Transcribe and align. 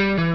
buenos 0.00 0.29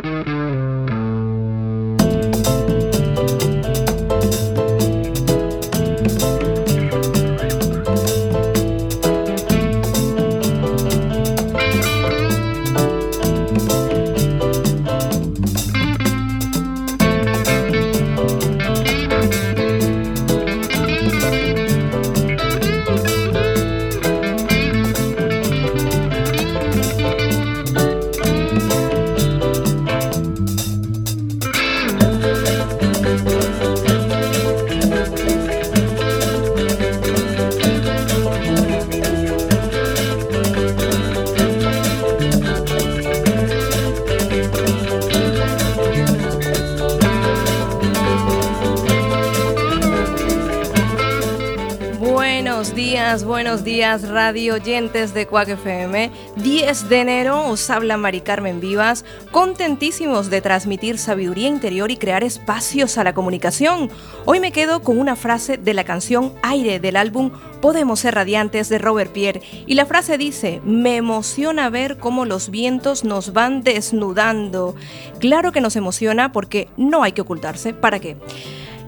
radio 54.04 54.56
oyentes 54.56 55.14
de 55.14 55.26
Cuac 55.28 55.50
FM. 55.50 56.12
10 56.36 56.90
de 56.90 57.00
enero 57.00 57.48
os 57.48 57.70
habla 57.70 57.98
Mari 57.98 58.22
Carmen 58.22 58.60
Vivas, 58.60 59.06
contentísimos 59.32 60.30
de 60.30 60.42
transmitir 60.42 60.98
sabiduría 60.98 61.48
interior 61.48 61.92
y 61.92 61.98
crear 61.98 62.24
espacios 62.24 62.98
a 62.98 63.04
la 63.04 63.14
comunicación. 63.14 63.90
Hoy 64.26 64.40
me 64.40 64.52
quedo 64.52 64.82
con 64.82 65.00
una 65.00 65.16
frase 65.16 65.58
de 65.58 65.74
la 65.74 65.84
canción 65.84 66.34
Aire 66.44 66.80
del 66.80 66.98
álbum 66.98 67.32
Podemos 67.66 68.02
ser 68.02 68.14
radiantes 68.14 68.70
de 68.70 68.78
Robert 68.78 69.12
Pierre 69.12 69.42
y 69.66 69.74
la 69.74 69.88
frase 69.88 70.20
dice, 70.20 70.62
me 70.64 70.98
emociona 70.98 71.72
ver 71.72 71.98
cómo 71.98 72.26
los 72.26 72.52
vientos 72.52 73.04
nos 73.04 73.34
van 73.34 73.64
desnudando. 73.64 74.76
Claro 75.20 75.52
que 75.52 75.62
nos 75.62 75.76
emociona 75.76 76.32
porque 76.32 76.70
no 76.78 77.02
hay 77.02 77.14
que 77.14 77.22
ocultarse. 77.22 77.74
¿Para 77.74 78.00
qué? 78.00 78.18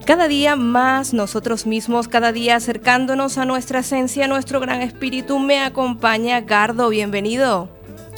Cada 0.08 0.30
día 0.30 0.56
más 0.56 1.14
nosotros 1.14 1.68
mismos, 1.68 2.08
cada 2.08 2.32
día 2.32 2.56
acercándonos 2.56 3.38
a 3.38 3.44
nuestra 3.44 3.80
esencia, 3.80 4.24
a 4.24 4.28
nuestro 4.30 4.62
gran 4.62 4.82
espíritu, 4.82 5.38
me 5.38 5.60
acompaña 5.60 6.40
Gardo, 6.40 6.88
bienvenido. 6.88 7.68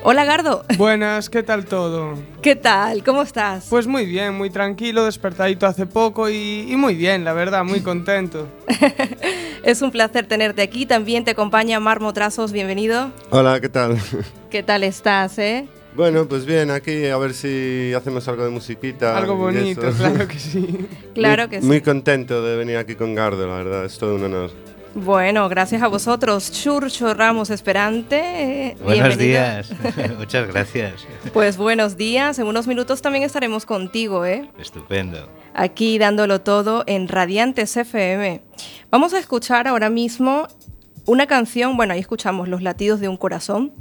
Hola 0.04 0.24
Gardo. 0.24 0.64
Buenas, 0.78 1.32
¿qué 1.32 1.42
tal 1.42 1.66
todo? 1.66 2.14
¿Qué 2.44 2.56
tal? 2.56 3.04
¿Cómo 3.04 3.24
estás? 3.24 3.66
Pues 3.72 3.88
muy 3.88 4.06
bien, 4.06 4.36
muy 4.36 4.52
tranquilo, 4.52 5.04
despertadito 5.04 5.66
hace 5.66 5.88
poco 5.88 6.30
y, 6.30 6.72
muy 6.78 6.94
bien, 6.94 7.24
la 7.24 7.34
verdad, 7.34 7.64
muy 7.64 7.82
contento. 7.82 8.48
es 9.64 9.82
un 9.82 9.90
placer 9.90 10.28
tenerte 10.28 10.62
aquí. 10.62 10.86
También 10.86 11.26
te 11.26 11.32
acompaña 11.32 11.80
Marmo 11.80 12.14
Trazos, 12.14 12.52
bienvenido. 12.52 13.12
Hola, 13.32 13.60
¿qué 13.60 13.70
tal? 13.70 13.98
¿Qué 14.52 14.62
tal 14.62 14.84
estás, 14.84 15.40
eh? 15.40 15.68
Bueno, 16.00 16.30
pues 16.30 16.46
bien, 16.46 16.72
aquí 16.72 17.08
a 17.08 17.18
ver 17.18 17.34
si 17.34 17.92
hacemos 17.94 18.26
algo 18.30 18.46
de 18.46 18.50
musiquita. 18.52 19.18
Algo 19.18 19.36
bonito, 19.36 19.82
claro 19.98 20.30
que 20.30 20.40
sí. 20.40 20.88
claro 21.14 21.50
que 21.50 21.60
sí. 21.60 21.68
Muy 21.68 21.82
contento 21.82 22.42
de 22.42 22.56
venir 22.56 22.78
aquí 22.78 22.96
con 22.96 23.14
Gardo, 23.16 23.46
la 23.46 23.56
verdad, 23.56 23.84
es 23.84 23.98
todo 23.98 24.16
un 24.16 24.24
honor. 24.24 24.50
Bueno, 24.96 25.50
gracias 25.50 25.82
a 25.82 25.90
vosotros, 25.90 26.54
Churcho 26.54 27.14
Ramos 27.14 27.50
Esperante. 27.50 28.78
Buenos 28.82 29.18
días, 29.18 29.74
muchas 30.18 30.48
gracias. 30.48 31.06
Pues 31.34 31.58
buenos 31.58 31.98
días, 31.98 32.40
en 32.40 32.48
unos 32.48 32.66
minutos 32.66 33.02
también 33.02 33.26
estaremos 33.26 33.66
contigo, 33.66 34.26
¿eh? 34.26 34.50
Estupendo. 34.58 35.28
Aquí 35.54 35.98
dándolo 35.98 36.40
todo 36.40 36.86
en 36.88 37.10
Radiantes 37.10 37.76
FM. 37.76 38.42
Vamos 38.90 39.14
a 39.14 39.20
escuchar 39.20 39.68
ahora 39.68 39.90
mismo 39.90 40.48
una 41.06 41.28
canción, 41.28 41.76
bueno, 41.76 41.94
ahí 41.94 42.00
escuchamos 42.00 42.48
Los 42.48 42.62
latidos 42.62 43.02
de 43.02 43.10
un 43.10 43.18
corazón 43.18 43.74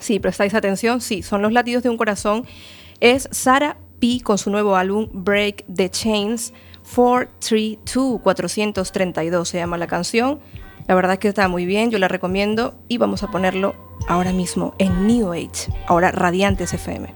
Sí, 0.00 0.18
prestáis 0.20 0.54
atención, 0.54 1.00
sí, 1.00 1.22
son 1.22 1.42
los 1.42 1.52
latidos 1.52 1.82
de 1.82 1.88
un 1.88 1.96
corazón. 1.96 2.44
Es 3.00 3.28
Sara 3.32 3.76
P 4.00 4.20
con 4.22 4.38
su 4.38 4.50
nuevo 4.50 4.76
álbum 4.76 5.08
Break 5.12 5.64
the 5.72 5.90
Chains 5.90 6.52
432, 6.94 8.20
432 8.22 9.48
se 9.48 9.58
llama 9.58 9.76
la 9.76 9.86
canción. 9.86 10.40
La 10.86 10.94
verdad 10.94 11.14
es 11.14 11.18
que 11.18 11.28
está 11.28 11.48
muy 11.48 11.66
bien, 11.66 11.90
yo 11.90 11.98
la 11.98 12.08
recomiendo 12.08 12.78
y 12.88 12.98
vamos 12.98 13.22
a 13.22 13.30
ponerlo 13.30 13.74
ahora 14.08 14.32
mismo 14.32 14.74
en 14.78 15.06
New 15.06 15.32
Age, 15.32 15.70
ahora 15.86 16.10
Radiantes 16.10 16.72
FM. 16.72 17.14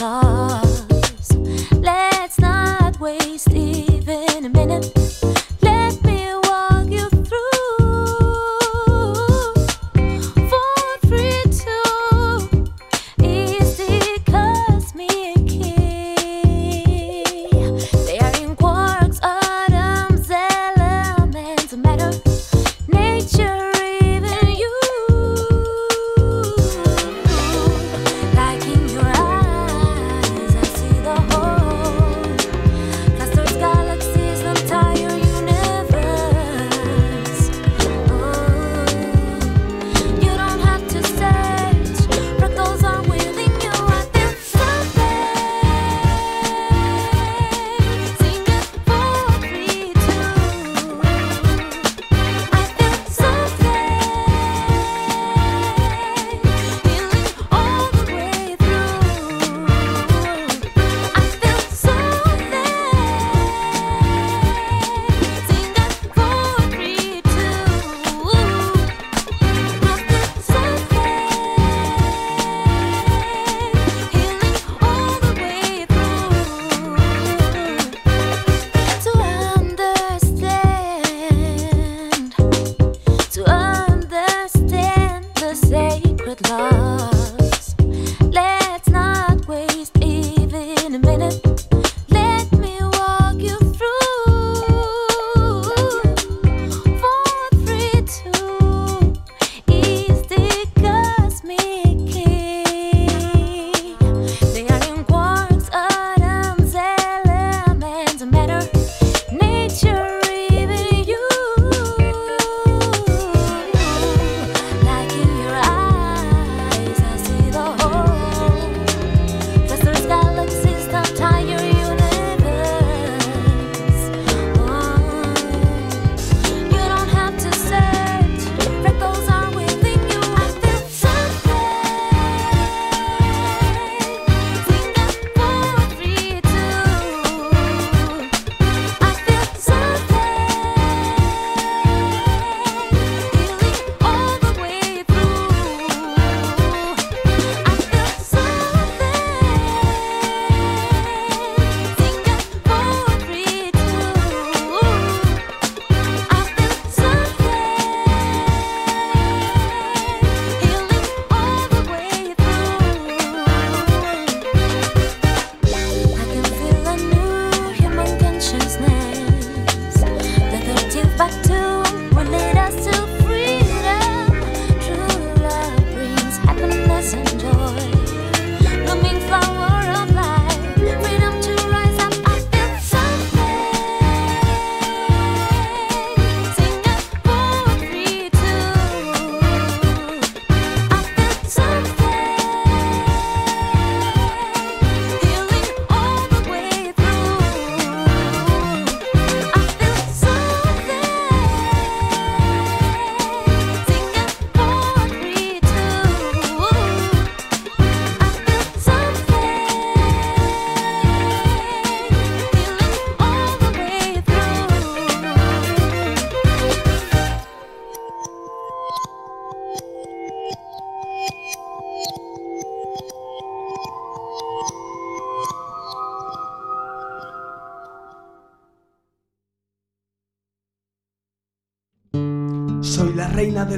lost. 0.00 1.36
Let's 1.72 2.38
not 2.40 2.98
waste 3.00 3.50
even 3.52 4.44
a 4.44 4.48
minute. 4.48 4.92
Let 5.62 6.02
me 6.04 6.32
walk 6.44 6.88
you 6.90 7.08
through. 7.08 7.76
Four, 10.50 10.98
three, 11.06 11.42
two. 11.62 12.64
Easy, 13.22 14.18
Key. 15.46 16.94
They 18.06 18.18
are 18.18 18.36
in 18.42 18.56
quarks, 18.56 19.20
atoms, 19.22 20.30
elements, 20.30 21.76
matter, 21.76 22.12
nature. 22.88 23.55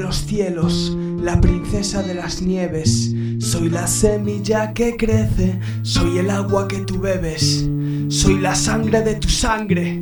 Los 0.08 0.24
cielos, 0.24 0.96
la 1.20 1.38
princesa 1.38 2.02
de 2.02 2.14
las 2.14 2.40
nieves. 2.40 3.12
Soy 3.40 3.68
la 3.68 3.86
semilla 3.86 4.72
que 4.72 4.96
crece, 4.96 5.60
soy 5.82 6.16
el 6.16 6.30
agua 6.30 6.66
que 6.66 6.78
tú 6.78 6.98
bebes. 6.98 7.68
Soy 8.08 8.40
la 8.40 8.54
sangre 8.54 9.02
de 9.02 9.16
tu 9.16 9.28
sangre. 9.28 10.00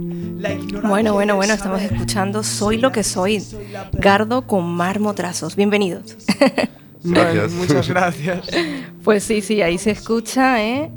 Bueno, 0.86 1.14
bueno, 1.14 1.34
bueno, 1.34 1.54
estamos 1.54 1.82
escuchando 1.82 2.44
Soy 2.44 2.78
lo 2.78 2.92
que 2.92 3.02
soy. 3.02 3.42
Gardo 3.94 4.46
con 4.46 4.64
Marmo 4.64 5.12
Trazos. 5.14 5.56
Bienvenidos. 5.56 6.16
Bueno, 7.08 7.42
muchas 7.50 7.88
gracias. 7.88 8.48
Pues 9.04 9.22
sí, 9.22 9.40
sí, 9.40 9.62
ahí 9.62 9.78
se 9.78 9.92
escucha, 9.92 10.64
¿eh? 10.64 10.90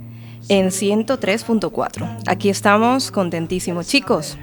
En 0.47 0.69
103.4. 0.69 2.23
Aquí 2.25 2.49
estamos 2.49 3.11
contentísimos. 3.11 3.87
Chicos, 3.87 4.35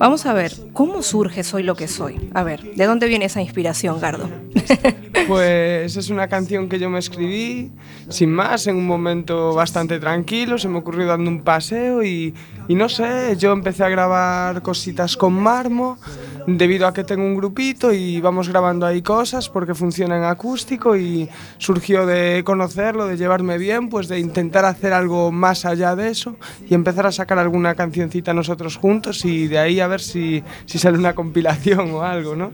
Vamos 0.00 0.24
a 0.24 0.32
ver, 0.32 0.54
¿cómo 0.72 1.02
surge 1.02 1.44
Soy 1.44 1.62
lo 1.62 1.76
que 1.76 1.86
soy? 1.86 2.30
A 2.32 2.42
ver, 2.42 2.62
¿de 2.74 2.86
dónde 2.86 3.06
viene 3.06 3.26
esa 3.26 3.42
inspiración, 3.42 4.00
Gardo? 4.00 4.30
Pues 5.28 5.96
es 5.96 6.08
una 6.08 6.26
canción 6.26 6.68
que 6.68 6.78
yo 6.78 6.88
me 6.88 6.98
escribí, 6.98 7.70
sin 8.08 8.32
más, 8.32 8.66
en 8.66 8.76
un 8.76 8.86
momento 8.86 9.54
bastante 9.54 10.00
tranquilo, 10.00 10.58
se 10.58 10.66
me 10.66 10.78
ocurrió 10.78 11.06
dando 11.06 11.30
un 11.30 11.42
paseo 11.42 12.02
y, 12.02 12.34
y 12.70 12.76
no 12.76 12.88
sé, 12.88 13.34
yo 13.36 13.50
empecé 13.50 13.82
a 13.82 13.88
grabar 13.88 14.62
cositas 14.62 15.16
con 15.16 15.32
Marmo, 15.32 15.98
debido 16.46 16.86
a 16.86 16.94
que 16.94 17.02
tengo 17.02 17.24
un 17.24 17.34
grupito 17.34 17.92
y 17.92 18.20
vamos 18.20 18.48
grabando 18.48 18.86
ahí 18.86 19.02
cosas 19.02 19.48
porque 19.48 19.74
funciona 19.74 20.16
en 20.16 20.22
acústico 20.22 20.96
y 20.96 21.28
surgió 21.58 22.06
de 22.06 22.44
conocerlo, 22.44 23.08
de 23.08 23.16
llevarme 23.16 23.58
bien, 23.58 23.88
pues 23.88 24.06
de 24.06 24.20
intentar 24.20 24.64
hacer 24.66 24.92
algo 24.92 25.32
más 25.32 25.64
allá 25.64 25.96
de 25.96 26.10
eso 26.10 26.36
y 26.64 26.74
empezar 26.74 27.06
a 27.06 27.10
sacar 27.10 27.40
alguna 27.40 27.74
cancioncita 27.74 28.32
nosotros 28.34 28.76
juntos 28.76 29.24
y 29.24 29.48
de 29.48 29.58
ahí 29.58 29.80
a 29.80 29.88
ver 29.88 30.00
si, 30.00 30.44
si 30.64 30.78
sale 30.78 30.96
una 30.96 31.16
compilación 31.16 31.90
o 31.90 32.02
algo, 32.02 32.36
¿no? 32.36 32.52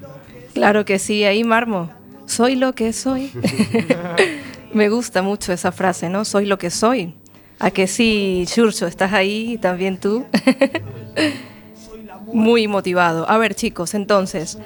Claro 0.55 0.87
que 0.87 0.99
sí, 0.99 1.25
ahí 1.25 1.45
Marmo, 1.45 1.91
soy 2.25 2.57
lo 2.57 2.73
que 2.73 2.95
soy. 2.95 3.33
Me 4.73 4.89
gusta 4.89 5.21
mucho 5.21 5.53
esa 5.53 5.73
frase, 5.73 6.09
¿no? 6.09 6.25
Soy 6.25 6.47
lo 6.47 6.57
que 6.57 6.71
soy. 6.71 7.15
¿A 7.59 7.71
que 7.71 7.87
sí, 7.87 8.45
Churcho, 8.47 8.87
estás 8.87 9.13
ahí 9.13 9.59
también 9.59 9.99
tú? 9.99 10.27
Muy 12.33 12.69
motivado. 12.69 13.29
A 13.31 13.39
ver, 13.39 13.55
chicos, 13.55 13.95
entonces, 13.95 14.59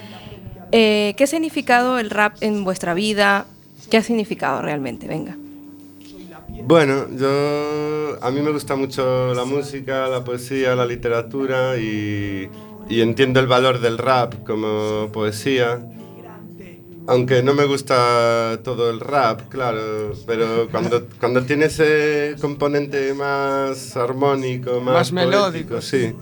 eh, 0.73 1.15
¿qué 1.17 1.25
ha 1.25 1.27
significado 1.27 1.99
el 1.99 2.11
rap 2.11 2.37
en 2.41 2.65
vuestra 2.65 2.95
vida? 2.95 3.47
¿Qué 3.91 3.99
ha 3.99 4.03
significado 4.03 4.63
realmente? 4.63 5.07
Venga. 5.07 5.37
Bueno, 6.65 7.07
yo 7.17 8.19
a 8.21 8.31
mí 8.31 8.41
me 8.41 8.51
gusta 8.51 8.77
mucho 8.77 9.35
la 9.35 9.45
música, 9.45 10.09
la 10.09 10.25
poesía, 10.25 10.75
la 10.75 10.85
literatura 10.85 11.79
y, 11.79 12.49
y 12.89 13.01
entiendo 13.01 13.41
el 13.41 13.47
valor 13.47 13.81
del 13.81 13.99
rap 13.99 14.35
como 14.45 15.11
poesía. 15.13 15.81
Aunque 17.11 17.43
no 17.43 17.55
me 17.55 17.67
gusta 17.67 18.61
todo 18.63 18.89
el 18.91 19.01
rap, 19.01 19.49
claro, 19.49 20.13
pero 20.27 20.69
cuando, 20.71 21.07
cuando 21.19 21.43
tiene 21.43 21.67
ese 21.67 22.37
componente 22.41 23.13
más 23.15 23.97
armónico, 23.97 24.81
más, 24.81 24.95
más 24.95 25.13
melódico, 25.13 25.81
sí 25.81 26.15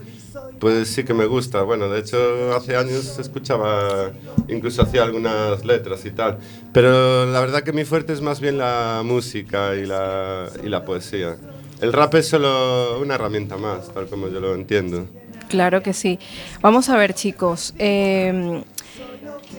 pues 0.59 0.89
sí 0.89 1.03
que 1.03 1.13
me 1.13 1.25
gusta. 1.25 1.61
Bueno, 1.63 1.89
de 1.89 1.99
hecho 1.99 2.53
hace 2.55 2.75
años 2.75 3.17
escuchaba, 3.17 4.11
incluso 4.47 4.81
hacía 4.81 5.03
algunas 5.03 5.65
letras 5.65 6.05
y 6.05 6.11
tal. 6.11 6.37
Pero 6.73 7.25
la 7.25 7.39
verdad 7.39 7.63
que 7.63 7.73
mi 7.73 7.85
fuerte 7.85 8.13
es 8.13 8.21
más 8.21 8.39
bien 8.39 8.57
la 8.57 9.01
música 9.03 9.75
y 9.75 9.85
la, 9.85 10.49
y 10.63 10.67
la 10.67 10.85
poesía. 10.85 11.37
El 11.81 11.93
rap 11.93 12.15
es 12.15 12.27
solo 12.27 12.99
una 12.99 13.15
herramienta 13.15 13.57
más, 13.57 13.93
tal 13.93 14.07
como 14.07 14.27
yo 14.27 14.39
lo 14.39 14.53
entiendo. 14.53 15.05
Claro 15.47 15.81
que 15.81 15.93
sí. 15.93 16.19
Vamos 16.61 16.89
a 16.89 16.97
ver 16.97 17.13
chicos, 17.13 17.73
em, 17.79 18.63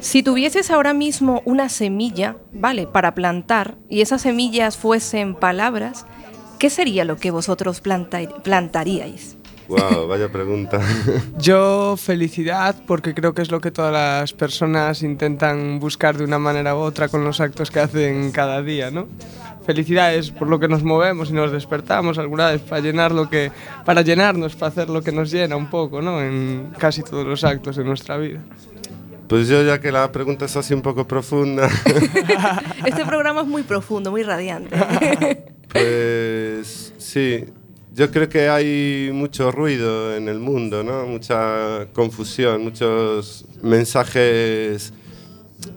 si 0.00 0.22
tuvieses 0.22 0.70
ahora 0.70 0.94
mismo 0.94 1.42
una 1.44 1.68
semilla, 1.68 2.36
¿vale? 2.52 2.86
Para 2.86 3.14
plantar 3.14 3.76
y 3.88 4.00
esas 4.00 4.22
semillas 4.22 4.76
fuesen 4.76 5.34
palabras, 5.34 6.06
¿qué 6.58 6.70
sería 6.70 7.04
lo 7.04 7.16
que 7.16 7.30
vosotros 7.30 7.80
plantaríais? 7.80 9.36
Wow, 9.68 10.08
vaya 10.08 10.32
pregunta. 10.32 10.80
Yo 11.38 11.96
felicidad 11.96 12.74
porque 12.88 13.14
creo 13.14 13.34
que 13.34 13.42
es 13.42 13.52
lo 13.52 13.60
que 13.60 13.70
todas 13.70 13.92
las 13.92 14.32
personas 14.32 15.02
intentan 15.02 15.78
buscar 15.78 16.16
de 16.16 16.24
una 16.24 16.40
manera 16.40 16.74
u 16.74 16.78
otra 16.78 17.08
con 17.08 17.22
los 17.22 17.40
actos 17.40 17.70
que 17.70 17.78
hacen 17.78 18.32
cada 18.32 18.62
día, 18.62 18.90
¿no? 18.90 19.06
Felicidad 19.64 20.12
es 20.12 20.32
por 20.32 20.48
lo 20.48 20.58
que 20.58 20.66
nos 20.66 20.82
movemos 20.82 21.30
y 21.30 21.34
nos 21.34 21.52
despertamos 21.52 22.18
alguna 22.18 22.50
vez 22.50 22.62
para 22.62 22.80
llenar 22.80 23.12
lo 23.12 23.30
que 23.30 23.52
para 23.84 24.02
llenarnos, 24.02 24.56
para 24.56 24.72
hacer 24.72 24.90
lo 24.90 25.02
que 25.02 25.12
nos 25.12 25.30
llena 25.30 25.54
un 25.54 25.70
poco, 25.70 26.02
¿no? 26.02 26.20
En 26.20 26.72
casi 26.76 27.04
todos 27.04 27.24
los 27.24 27.44
actos 27.44 27.76
de 27.76 27.84
nuestra 27.84 28.16
vida. 28.16 28.40
Pues 29.30 29.46
yo 29.46 29.62
ya 29.62 29.80
que 29.80 29.92
la 29.92 30.10
pregunta 30.10 30.46
es 30.46 30.56
así 30.56 30.74
un 30.74 30.82
poco 30.82 31.06
profunda. 31.06 31.68
este 32.84 33.06
programa 33.06 33.42
es 33.42 33.46
muy 33.46 33.62
profundo, 33.62 34.10
muy 34.10 34.24
radiante. 34.24 34.76
pues 35.72 36.92
sí, 36.98 37.44
yo 37.94 38.10
creo 38.10 38.28
que 38.28 38.48
hay 38.48 39.10
mucho 39.12 39.52
ruido 39.52 40.16
en 40.16 40.28
el 40.28 40.40
mundo, 40.40 40.82
¿no? 40.82 41.06
mucha 41.06 41.86
confusión, 41.92 42.64
muchos 42.64 43.44
mensajes 43.62 44.92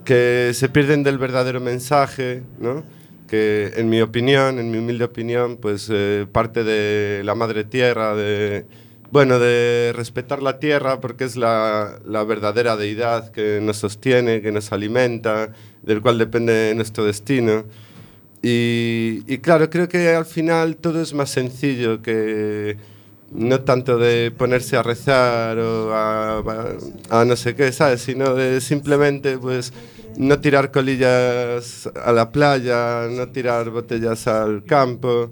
que 0.03 0.49
se 0.55 0.67
pierden 0.69 1.03
del 1.03 1.19
verdadero 1.19 1.61
mensaje, 1.61 2.41
¿no? 2.57 2.83
que 3.27 3.71
en 3.75 3.87
mi 3.87 4.01
opinión, 4.01 4.57
en 4.57 4.71
mi 4.71 4.79
humilde 4.79 5.03
opinión, 5.03 5.57
pues 5.57 5.91
eh, 5.93 6.25
parte 6.31 6.63
de 6.63 7.21
la 7.23 7.35
madre 7.35 7.65
tierra, 7.65 8.15
de, 8.15 8.65
bueno, 9.13 9.37
de 9.37 9.93
respetar 9.95 10.41
la 10.41 10.57
tierra 10.57 10.99
porque 10.99 11.25
es 11.25 11.35
la, 11.35 11.99
verdadera 12.27 12.75
deidad 12.75 13.31
que 13.31 13.59
nos 13.61 13.77
sostiene, 13.77 14.41
que 14.41 14.51
nos 14.51 14.71
alimenta, 14.71 15.53
del 15.83 16.01
cual 16.01 16.17
depende 16.17 16.73
nuestro 16.75 17.05
destino. 17.05 17.63
Y, 18.41 19.37
claro, 19.37 19.69
creo 19.69 19.87
que 19.87 20.15
al 20.15 20.25
final 20.25 20.77
todo 20.77 20.99
es 20.99 21.13
más 21.13 21.29
sencillo 21.29 22.01
que 22.01 22.75
no 23.29 23.61
tanto 23.61 23.99
de 23.99 24.31
ponerse 24.31 24.77
a 24.77 24.81
rezar 24.81 25.59
o 25.59 25.93
a, 25.93 27.23
no 27.23 27.35
sé 27.35 27.53
qué, 27.53 27.71
¿sabes? 27.71 28.01
Sino 28.01 28.33
de 28.33 28.61
simplemente 28.61 29.37
pues 29.37 29.73
no 30.17 30.39
tirar 30.39 30.71
colillas 30.71 31.87
a 32.03 32.11
la 32.13 32.31
playa, 32.31 33.07
no 33.11 33.29
tirar 33.29 33.69
botellas 33.69 34.25
al 34.25 34.63
campo, 34.63 35.29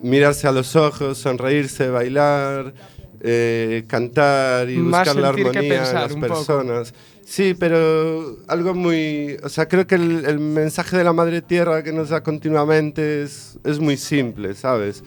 mirarse 0.00 0.46
a 0.46 0.52
los 0.52 0.74
ojos, 0.74 1.18
sonreírse, 1.18 1.90
bailar, 1.90 2.72
eh, 3.20 3.84
cantar 3.86 4.70
y 4.70 4.78
buscar 4.78 5.16
la 5.16 5.28
armonía 5.28 5.88
en 5.88 5.94
las 5.94 6.14
personas. 6.16 6.94
Sí, 7.30 7.54
pero 7.54 8.38
algo 8.48 8.74
muy... 8.74 9.36
O 9.44 9.48
sea, 9.48 9.68
creo 9.68 9.86
que 9.86 9.94
el, 9.94 10.40
mensaje 10.40 10.96
de 10.96 11.04
la 11.04 11.12
Madre 11.12 11.42
Tierra 11.42 11.84
que 11.84 11.92
nos 11.92 12.08
da 12.08 12.24
continuamente 12.24 13.22
es, 13.22 13.56
es 13.62 13.78
muy 13.78 13.96
simple, 13.96 14.54
¿sabes? 14.54 15.04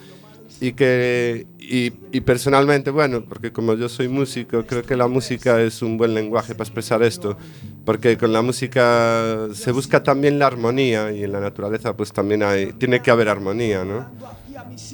Y 0.62 0.72
que... 0.72 1.46
Y, 1.60 1.92
y, 2.14 2.22
personalmente, 2.22 2.92
bueno, 2.92 3.26
porque 3.26 3.52
como 3.52 3.74
yo 3.74 3.90
soy 3.90 4.08
músico, 4.08 4.66
creo 4.66 4.84
que 4.84 4.96
la 4.96 5.08
música 5.08 5.62
es 5.62 5.82
un 5.82 5.98
buen 5.98 6.14
lenguaje 6.14 6.56
para 6.56 6.64
expresar 6.64 7.04
esto, 7.04 7.38
porque 7.84 8.18
con 8.18 8.32
la 8.32 8.42
música 8.42 9.48
se 9.54 9.72
busca 9.74 10.04
también 10.04 10.40
la 10.40 10.48
armonía 10.48 11.12
y 11.12 11.24
en 11.24 11.32
la 11.32 11.40
naturaleza 11.42 11.96
pues 11.96 12.14
también 12.14 12.44
hay, 12.44 12.74
tiene 12.74 13.02
que 13.02 13.12
haber 13.12 13.28
armonía, 13.28 13.84
¿no? 13.84 14.08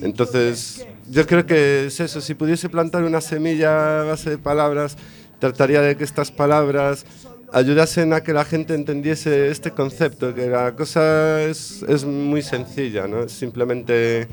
Entonces, 0.01 0.85
yo 1.09 1.25
creo 1.25 1.45
que 1.45 1.87
es 1.87 1.99
eso, 1.99 2.21
si 2.21 2.33
pudiese 2.33 2.69
plantar 2.69 3.03
una 3.03 3.21
semilla 3.21 4.01
a 4.01 4.03
base 4.05 4.31
de 4.31 4.37
palabras, 4.37 4.97
trataría 5.39 5.81
de 5.81 5.95
que 5.95 6.03
estas 6.03 6.31
palabras 6.31 7.05
ayudasen 7.51 8.13
a 8.13 8.21
que 8.21 8.33
la 8.33 8.45
gente 8.45 8.75
entendiese 8.75 9.49
este 9.49 9.71
concepto, 9.71 10.33
que 10.35 10.47
la 10.47 10.75
cosa 10.75 11.41
es, 11.43 11.83
es 11.87 12.05
muy 12.05 12.41
sencilla, 12.41 13.07
¿no? 13.07 13.23
Es 13.23 13.31
simplemente... 13.31 14.27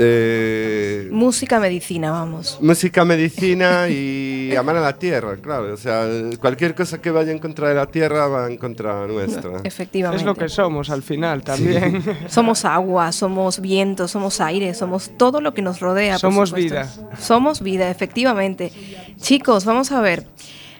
Eh, 0.00 1.08
música 1.10 1.58
medicina, 1.58 2.12
vamos. 2.12 2.58
Música 2.60 3.04
medicina 3.04 3.88
y 3.88 4.54
amar 4.56 4.76
a 4.76 4.80
la 4.80 4.96
tierra, 4.96 5.36
claro. 5.38 5.74
O 5.74 5.76
sea, 5.76 6.06
cualquier 6.40 6.76
cosa 6.76 7.00
que 7.00 7.10
vaya 7.10 7.32
en 7.32 7.40
contra 7.40 7.68
de 7.68 7.74
la 7.74 7.86
tierra 7.86 8.28
va 8.28 8.46
en 8.46 8.58
contra 8.58 9.08
nuestra. 9.08 9.60
Efectivamente. 9.64 10.22
Es 10.22 10.26
lo 10.26 10.36
que 10.36 10.48
somos 10.48 10.90
al 10.90 11.02
final 11.02 11.42
también. 11.42 12.02
somos 12.28 12.64
agua, 12.64 13.10
somos 13.10 13.60
viento, 13.60 14.06
somos 14.06 14.40
aire, 14.40 14.72
somos 14.74 15.10
todo 15.16 15.40
lo 15.40 15.52
que 15.52 15.62
nos 15.62 15.80
rodea. 15.80 16.16
Somos 16.18 16.52
vida. 16.52 16.88
Somos 17.18 17.60
vida, 17.60 17.90
efectivamente. 17.90 18.72
Chicos, 19.20 19.64
vamos 19.64 19.90
a 19.90 20.00
ver. 20.00 20.26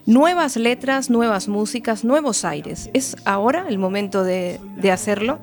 Nuevas 0.06 0.56
letras, 0.56 1.10
nuevas 1.10 1.48
músicas, 1.48 2.04
nuevos 2.04 2.44
aires. 2.44 2.88
¿Es 2.94 3.16
ahora 3.24 3.66
el 3.68 3.78
momento 3.78 4.22
de, 4.22 4.60
de 4.76 4.92
hacerlo? 4.92 5.40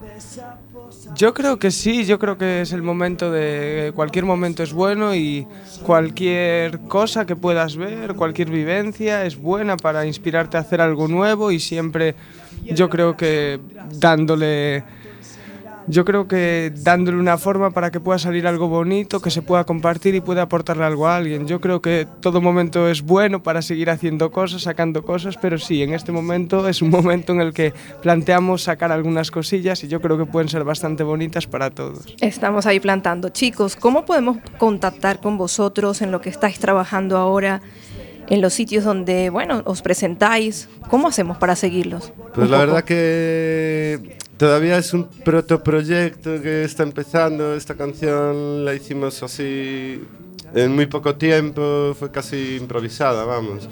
Yo 1.15 1.33
creo 1.33 1.57
que 1.57 1.71
sí, 1.71 2.03
yo 2.03 2.19
creo 2.19 2.37
que 2.37 2.61
es 2.61 2.73
el 2.73 2.81
momento 2.81 3.31
de... 3.31 3.93
Cualquier 3.95 4.25
momento 4.25 4.63
es 4.63 4.73
bueno 4.73 5.15
y 5.15 5.47
cualquier 5.83 6.79
cosa 6.81 7.25
que 7.25 7.37
puedas 7.37 7.77
ver, 7.77 8.15
cualquier 8.15 8.49
vivencia 8.49 9.23
es 9.25 9.37
buena 9.37 9.77
para 9.77 10.05
inspirarte 10.05 10.57
a 10.57 10.59
hacer 10.59 10.81
algo 10.81 11.07
nuevo 11.07 11.51
y 11.51 11.59
siempre 11.59 12.15
yo 12.65 12.89
creo 12.89 13.15
que 13.15 13.59
dándole 13.93 14.83
yo 15.87 16.05
creo 16.05 16.27
que 16.27 16.71
dándole 16.75 17.17
una 17.17 17.37
forma 17.37 17.71
para 17.71 17.91
que 17.91 17.99
pueda 17.99 18.17
salir 18.19 18.47
algo 18.47 18.67
bonito, 18.67 19.21
que 19.21 19.29
se 19.31 19.41
pueda 19.41 19.63
compartir 19.63 20.15
y 20.15 20.21
pueda 20.21 20.43
aportarle 20.43 20.83
algo 20.83 21.07
a 21.07 21.17
alguien. 21.17 21.47
Yo 21.47 21.61
creo 21.61 21.81
que 21.81 22.07
todo 22.21 22.41
momento 22.41 22.89
es 22.89 23.01
bueno 23.01 23.43
para 23.43 23.61
seguir 23.61 23.89
haciendo 23.89 24.31
cosas, 24.31 24.63
sacando 24.63 25.03
cosas, 25.03 25.37
pero 25.41 25.57
sí, 25.57 25.83
en 25.83 25.93
este 25.93 26.11
momento 26.11 26.67
es 26.67 26.81
un 26.81 26.89
momento 26.89 27.33
en 27.33 27.41
el 27.41 27.53
que 27.53 27.73
planteamos 28.01 28.63
sacar 28.63 28.91
algunas 28.91 29.31
cosillas 29.31 29.83
y 29.83 29.87
yo 29.87 30.01
creo 30.01 30.17
que 30.17 30.25
pueden 30.25 30.49
ser 30.49 30.63
bastante 30.63 31.03
bonitas 31.03 31.47
para 31.47 31.69
todos. 31.69 32.15
Estamos 32.19 32.65
ahí 32.65 32.79
plantando. 32.79 33.29
Chicos, 33.29 33.75
¿cómo 33.75 34.05
podemos 34.05 34.37
contactar 34.57 35.19
con 35.19 35.37
vosotros 35.37 36.01
en 36.01 36.11
lo 36.11 36.21
que 36.21 36.29
estáis 36.29 36.59
trabajando 36.59 37.17
ahora? 37.17 37.61
en 38.27 38.41
los 38.41 38.53
sitios 38.53 38.83
donde, 38.83 39.29
bueno, 39.29 39.61
os 39.65 39.81
presentáis. 39.81 40.67
¿Cómo 40.89 41.07
hacemos 41.07 41.37
para 41.37 41.55
seguirlos? 41.55 42.11
Pues 42.33 42.49
la 42.49 42.57
verdad 42.57 42.83
que 42.83 44.17
Todavía 44.37 44.77
es 44.77 44.93
un 44.93 45.07
protoproyecto 45.07 46.41
que 46.41 46.63
está 46.63 46.83
empezando. 46.83 47.55
Esta 47.55 47.75
canción 47.75 48.65
la 48.65 48.73
hicimos 48.73 49.23
así 49.23 50.01
en 50.53 50.75
muy 50.75 50.85
poco 50.85 51.15
tiempo, 51.15 51.95
fue 51.97 52.11
casi 52.11 52.57
improvisada, 52.57 53.23
vamos. 53.25 53.67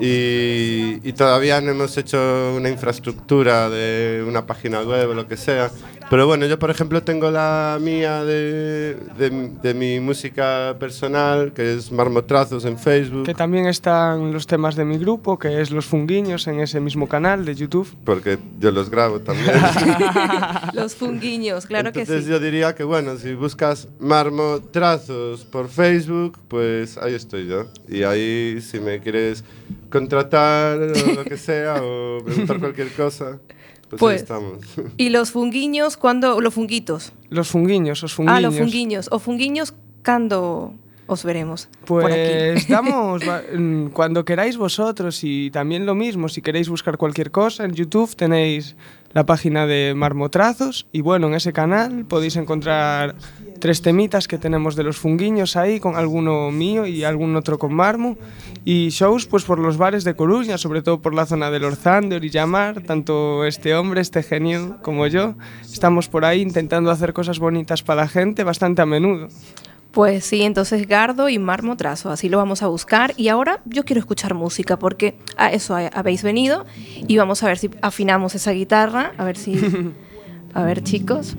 Y, 0.00 0.98
y, 1.08 1.12
todavía 1.12 1.60
no 1.60 1.70
hemos 1.70 1.96
hecho 1.96 2.54
una 2.56 2.68
infraestructura 2.68 3.70
de 3.70 4.24
una 4.26 4.44
página 4.44 4.82
web 4.82 5.10
o 5.10 5.14
lo 5.14 5.28
que 5.28 5.36
sea. 5.36 5.70
Pero 6.10 6.26
bueno, 6.26 6.46
yo 6.46 6.58
por 6.58 6.70
ejemplo 6.70 7.02
tengo 7.02 7.30
la 7.30 7.78
mía 7.80 8.24
de, 8.24 8.96
de, 9.16 9.74
mi 9.74 10.00
música 10.00 10.76
personal, 10.78 11.52
que 11.52 11.74
es 11.74 11.90
Marmotrazos 11.90 12.64
en 12.66 12.78
Facebook. 12.78 13.24
Que 13.24 13.34
también 13.34 13.66
están 13.66 14.32
los 14.32 14.46
temas 14.46 14.76
de 14.76 14.84
mi 14.84 14.98
grupo, 14.98 15.38
que 15.38 15.60
es 15.60 15.70
Los 15.70 15.86
Funguiños, 15.86 16.46
en 16.46 16.60
ese 16.60 16.78
mismo 16.80 17.08
canal 17.08 17.44
de 17.44 17.54
YouTube. 17.54 17.88
Porque 18.04 18.38
yo 18.60 18.70
los 18.70 18.90
grabo 18.90 19.20
también. 19.20 19.54
los 20.74 20.94
Funguiños, 20.94 21.66
claro 21.66 21.90
que 21.92 22.04
sí. 22.04 22.12
Entonces 22.12 22.30
yo 22.30 22.38
diría 22.38 22.74
que 22.74 22.84
bueno, 22.84 23.16
si 23.16 23.34
buscas 23.34 23.88
Marmotrazos 23.98 25.44
por 25.44 25.68
Facebook, 25.68 26.38
pues 26.48 26.98
ahí 26.98 27.14
estoy 27.14 27.48
yo. 27.48 27.66
Y 27.88 28.02
ahí 28.02 28.60
si 28.60 28.78
me 28.78 29.00
quieres 29.00 29.42
contratar 29.90 30.78
o 30.78 31.14
lo 31.14 31.24
que 31.24 31.36
sea, 31.36 31.82
o 31.82 32.22
preguntar 32.24 32.60
cualquier 32.60 32.92
cosa. 32.92 33.38
Pues, 33.98 34.24
pues 34.24 34.30
ahí 34.30 34.56
estamos. 34.56 34.92
¿Y 34.96 35.08
los 35.10 35.30
funguiños 35.30 35.96
cuándo? 35.96 36.40
Los 36.40 36.54
funguitos. 36.54 37.12
Los 37.30 37.48
funguiños, 37.48 38.02
os 38.02 38.14
funguiños. 38.14 38.38
Ah, 38.38 38.40
los 38.40 38.56
funguiños. 38.56 39.08
O 39.10 39.18
funguiños 39.18 39.74
cando 40.02 40.74
os 41.06 41.24
veremos? 41.24 41.68
Pues 41.86 42.68
damos 42.68 43.22
mm, 43.24 43.88
cuando 43.88 44.24
queráis 44.24 44.56
vosotros 44.56 45.22
y 45.22 45.50
también 45.50 45.86
lo 45.86 45.94
mismo, 45.94 46.28
si 46.28 46.42
queréis 46.42 46.68
buscar 46.68 46.96
cualquier 46.96 47.30
cosa 47.30 47.64
en 47.64 47.72
YouTube 47.72 48.14
tenéis 48.16 48.76
la 49.12 49.24
página 49.26 49.66
de 49.66 49.94
Marmotrazos 49.94 50.86
y 50.92 51.00
bueno, 51.00 51.28
en 51.28 51.34
ese 51.34 51.52
canal 51.52 52.04
podéis 52.04 52.34
encontrar 52.36 53.14
tres 53.60 53.80
temitas 53.80 54.26
que 54.26 54.38
tenemos 54.38 54.74
de 54.74 54.82
los 54.82 54.98
funguiños 54.98 55.56
ahí, 55.56 55.78
con 55.78 55.94
alguno 55.96 56.50
mío 56.50 56.84
y 56.86 57.04
algún 57.04 57.36
otro 57.36 57.58
con 57.58 57.72
Marmo 57.72 58.18
y 58.64 58.88
shows 58.88 59.26
pues 59.26 59.44
por 59.44 59.60
los 59.60 59.76
bares 59.76 60.02
de 60.04 60.16
Coruña, 60.16 60.58
sobre 60.58 60.82
todo 60.82 61.00
por 61.00 61.14
la 61.14 61.26
zona 61.26 61.50
del 61.50 61.64
Orzán, 61.64 62.08
de 62.08 62.16
Orillamar, 62.16 62.82
tanto 62.82 63.44
este 63.44 63.74
hombre, 63.74 64.00
este 64.00 64.22
genio 64.22 64.78
como 64.82 65.06
yo, 65.06 65.34
estamos 65.62 66.08
por 66.08 66.24
ahí 66.24 66.40
intentando 66.40 66.90
hacer 66.90 67.12
cosas 67.12 67.38
bonitas 67.38 67.82
para 67.82 68.02
la 68.02 68.08
gente 68.08 68.42
bastante 68.42 68.82
a 68.82 68.86
menudo. 68.86 69.28
Pues 69.94 70.24
sí, 70.24 70.42
entonces 70.42 70.88
Gardo 70.88 71.28
y 71.28 71.38
Marmotrazo, 71.38 72.10
así 72.10 72.28
lo 72.28 72.38
vamos 72.38 72.62
a 72.62 72.66
buscar. 72.66 73.14
Y 73.16 73.28
ahora 73.28 73.60
yo 73.64 73.84
quiero 73.84 74.00
escuchar 74.00 74.34
música 74.34 74.76
porque 74.76 75.16
a 75.36 75.52
eso 75.52 75.76
habéis 75.76 76.22
venido 76.22 76.66
y 77.06 77.16
vamos 77.16 77.42
a 77.42 77.46
ver 77.46 77.58
si 77.58 77.70
afinamos 77.80 78.34
esa 78.34 78.50
guitarra, 78.50 79.12
a 79.16 79.24
ver 79.24 79.36
si... 79.36 79.54
A 80.56 80.62
ver 80.62 80.84
chicos. 80.84 81.36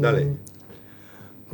Dale. 0.00 0.43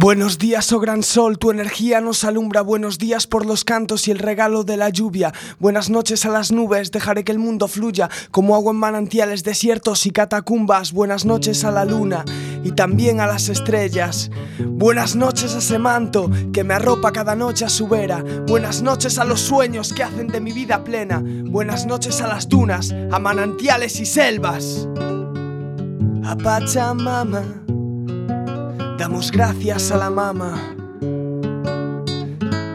Buenos 0.01 0.39
días, 0.39 0.73
oh 0.73 0.81
gran 0.81 1.03
sol, 1.03 1.39
tu 1.39 1.51
energía 1.51 2.01
nos 2.01 2.25
alumbra. 2.25 2.63
Buenos 2.63 2.97
días 2.97 3.27
por 3.27 3.45
los 3.45 3.65
cantos 3.65 4.09
y 4.09 4.11
el 4.11 4.19
regalo 4.19 4.65
de 4.65 4.79
la 4.79 4.89
lluvia. 4.89 5.35
Buenas 5.59 5.91
noches 5.91 6.25
a 6.25 6.31
las 6.31 6.51
nubes, 6.53 6.91
dejaré 6.91 7.23
que 7.23 7.33
el 7.33 7.39
mundo 7.39 7.69
fluya 7.69 8.09
como 8.31 8.55
agua 8.55 8.73
en 8.73 8.79
manantiales, 8.79 9.45
desiertos 9.45 10.07
y 10.07 10.11
catacumbas. 10.11 10.93
Buenas 10.93 11.27
noches 11.27 11.67
a 11.67 11.71
la 11.71 11.85
luna 11.85 12.25
y 12.65 12.73
también 12.73 13.21
a 13.21 13.27
las 13.27 13.51
estrellas. 13.51 14.31
Buenas 14.59 15.17
noches 15.17 15.55
a 15.55 15.59
ese 15.59 15.79
manto 15.79 16.31
que 16.51 16.65
me 16.65 16.73
arropa 16.73 17.13
cada 17.13 17.35
noche 17.35 17.67
a 17.67 17.69
su 17.69 17.87
vera. 17.87 18.25
Buenas 18.47 18.81
noches 18.81 19.19
a 19.19 19.27
los 19.27 19.41
sueños 19.43 19.93
que 19.93 20.03
hacen 20.03 20.29
de 20.29 20.41
mi 20.41 20.53
vida 20.53 20.83
plena. 20.83 21.23
Buenas 21.23 21.85
noches 21.85 22.23
a 22.23 22.27
las 22.27 22.49
dunas, 22.49 22.91
a 23.13 23.19
manantiales 23.19 24.01
y 24.01 24.07
selvas. 24.07 24.89
A 26.25 26.37
Pachamama 26.37 27.60
Damos 29.01 29.33
gracias 29.33 29.91
a 29.93 29.97
la 29.97 30.11
mama. 30.11 30.77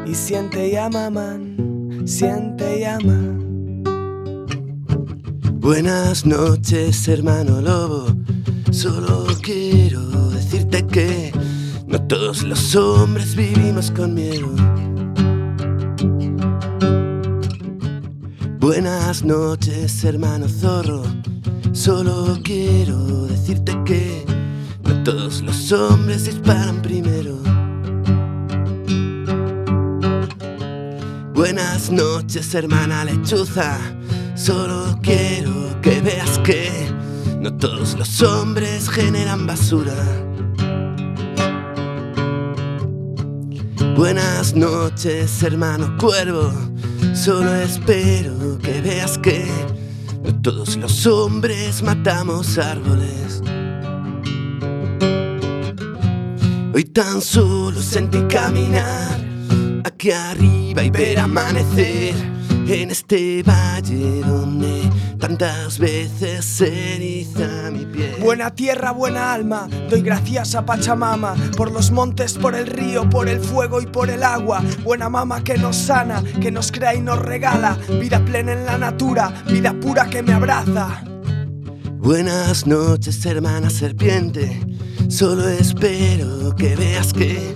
Y 0.07 0.15
siente 0.15 0.69
y 0.69 0.75
ama, 0.75 1.11
man, 1.11 2.01
siente 2.07 2.79
y 2.79 2.83
ama. 2.83 3.19
Buenas 5.59 6.25
noches, 6.25 7.07
hermano 7.07 7.61
lobo. 7.61 8.07
Solo 8.71 9.27
quiero 9.43 10.01
decirte 10.31 10.83
que 10.87 11.31
no 11.85 12.01
todos 12.07 12.41
los 12.41 12.75
hombres 12.75 13.35
vivimos 13.35 13.91
con 13.91 14.15
miedo. 14.15 14.49
Buenas 18.59 19.23
noches, 19.23 20.03
hermano 20.03 20.49
zorro. 20.49 21.03
Solo 21.71 22.39
quiero 22.43 23.27
decirte 23.27 23.77
que 23.85 24.34
todos 25.05 25.43
los 25.43 25.71
hombres 25.71 26.25
disparan 26.25 26.81
primero. 26.81 27.37
Buenas 31.35 31.91
noches, 31.91 32.55
hermana 32.55 33.05
lechuza. 33.05 33.77
Solo 34.33 34.97
quiero 35.03 35.79
que 35.83 36.01
veas 36.01 36.39
que 36.39 36.71
no 37.39 37.55
todos 37.55 37.95
los 37.99 38.23
hombres 38.23 38.89
generan 38.89 39.45
basura. 39.45 39.93
Buenas 43.95 44.55
noches, 44.55 45.43
hermano 45.43 45.95
cuervo. 45.99 46.51
Solo 47.13 47.53
espero 47.53 48.57
que 48.57 48.81
veas 48.81 49.19
que 49.19 49.45
no 50.23 50.33
todos 50.41 50.75
los 50.77 51.05
hombres 51.05 51.83
matamos 51.83 52.57
árboles. 52.57 53.44
Hoy 56.75 56.83
tan 56.83 57.21
solo 57.21 57.81
sentí 57.81 58.21
caminar 58.23 59.17
aquí 59.85 60.11
arriba 60.11 60.83
y 60.83 60.89
ver 60.89 61.19
amanecer 61.19 62.13
en 62.67 62.91
este 62.91 63.41
valle 63.43 64.19
donde 64.19 64.81
tantas 65.17 65.79
veces 65.79 66.43
se 66.43 66.95
eriza 66.95 67.71
mi 67.71 67.85
piel. 67.85 68.17
Buena 68.19 68.53
tierra, 68.53 68.91
buena 68.91 69.31
alma, 69.31 69.69
doy 69.89 70.01
gracias 70.01 70.53
a 70.53 70.65
Pachamama 70.65 71.35
por 71.55 71.71
los 71.71 71.91
montes, 71.91 72.33
por 72.33 72.55
el 72.55 72.67
río, 72.67 73.09
por 73.09 73.29
el 73.29 73.39
fuego 73.39 73.79
y 73.79 73.85
por 73.85 74.09
el 74.09 74.21
agua. 74.21 74.61
Buena 74.83 75.07
mama 75.07 75.45
que 75.45 75.57
nos 75.57 75.77
sana, 75.77 76.21
que 76.41 76.51
nos 76.51 76.73
crea 76.73 76.93
y 76.93 76.99
nos 76.99 77.19
regala 77.19 77.77
vida 78.01 78.19
plena 78.25 78.51
en 78.51 78.65
la 78.65 78.77
natura, 78.77 79.33
vida 79.47 79.73
pura 79.79 80.09
que 80.09 80.21
me 80.21 80.33
abraza. 80.33 81.05
Buenas 81.99 82.67
noches, 82.67 83.25
hermana 83.25 83.69
serpiente. 83.69 84.59
Solo 85.07 85.47
espero 85.47 86.55
que 86.55 86.75
veas 86.75 87.13
que 87.13 87.53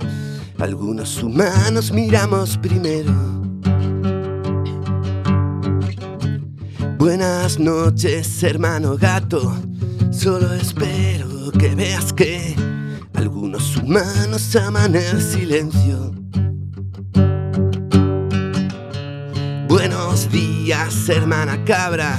algunos 0.58 1.22
humanos 1.22 1.90
miramos 1.90 2.56
primero. 2.56 3.12
Buenas 6.96 7.58
noches, 7.58 8.42
hermano 8.42 8.96
gato. 8.96 9.54
Solo 10.10 10.52
espero 10.54 11.50
que 11.58 11.74
veas 11.74 12.12
que 12.12 12.54
algunos 13.14 13.76
humanos 13.76 14.54
aman 14.56 14.94
el 14.94 15.20
silencio. 15.20 16.14
Buenos 19.68 20.30
días, 20.30 21.08
hermana 21.08 21.64
cabra. 21.64 22.18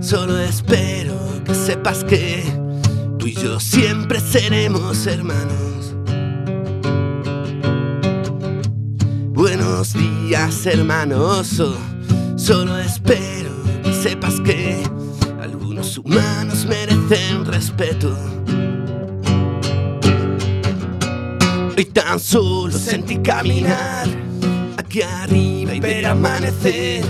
Solo 0.00 0.38
espero 0.38 1.14
que 1.44 1.54
sepas 1.54 2.04
que 2.04 2.67
y 3.28 3.34
yo 3.34 3.60
siempre 3.60 4.20
seremos 4.20 5.06
hermanos. 5.06 5.94
Buenos 9.34 9.92
días, 9.92 10.64
hermano 10.64 11.22
oso. 11.22 11.76
Solo 12.36 12.78
espero 12.78 13.50
que 13.82 13.92
sepas 13.92 14.40
que 14.40 14.82
algunos 15.42 15.98
humanos 15.98 16.64
merecen 16.64 17.44
respeto. 17.44 18.16
Hoy 21.76 21.84
tan 21.84 22.18
solo 22.18 22.72
sentí 22.78 23.18
caminar 23.18 24.08
aquí 24.78 25.02
arriba 25.02 25.74
y 25.74 25.80
ver 25.80 26.06
amanecer 26.06 27.04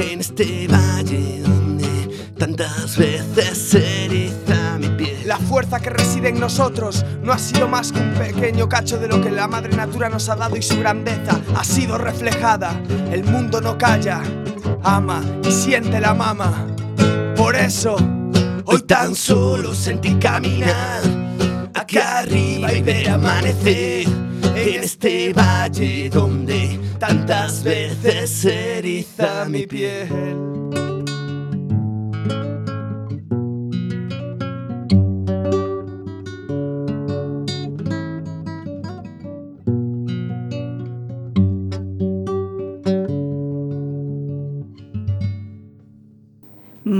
en 0.00 0.20
este 0.20 0.66
valle 0.66 1.42
donde 1.42 2.32
tantas 2.36 2.96
veces 2.96 3.56
se 3.56 4.10
fuerza 5.50 5.80
que 5.80 5.90
reside 5.90 6.28
en 6.28 6.38
nosotros 6.38 7.04
no 7.24 7.32
ha 7.32 7.38
sido 7.38 7.66
más 7.66 7.90
que 7.90 7.98
un 7.98 8.14
pequeño 8.14 8.68
cacho 8.68 8.98
de 8.98 9.08
lo 9.08 9.20
que 9.20 9.32
la 9.32 9.48
madre 9.48 9.76
natura 9.76 10.08
nos 10.08 10.28
ha 10.28 10.36
dado 10.36 10.56
y 10.56 10.62
su 10.62 10.78
grandeza 10.78 11.40
ha 11.56 11.64
sido 11.64 11.98
reflejada. 11.98 12.80
El 13.10 13.24
mundo 13.24 13.60
no 13.60 13.76
calla, 13.76 14.22
ama 14.84 15.20
y 15.42 15.50
siente 15.50 15.98
la 15.98 16.14
mama. 16.14 16.68
Por 17.36 17.56
eso, 17.56 17.96
Hoy 18.66 18.82
tan 18.82 19.16
solo 19.16 19.74
sentí 19.74 20.14
caminar 20.14 21.02
acá 21.74 22.20
arriba 22.20 22.72
y 22.72 22.82
ver 22.82 23.10
amanecer 23.10 24.06
en 24.54 24.84
este 24.84 25.32
valle 25.32 26.08
donde 26.10 26.78
tantas 27.00 27.64
veces 27.64 28.44
eriza 28.44 29.46
mi 29.46 29.66
piel. 29.66 30.39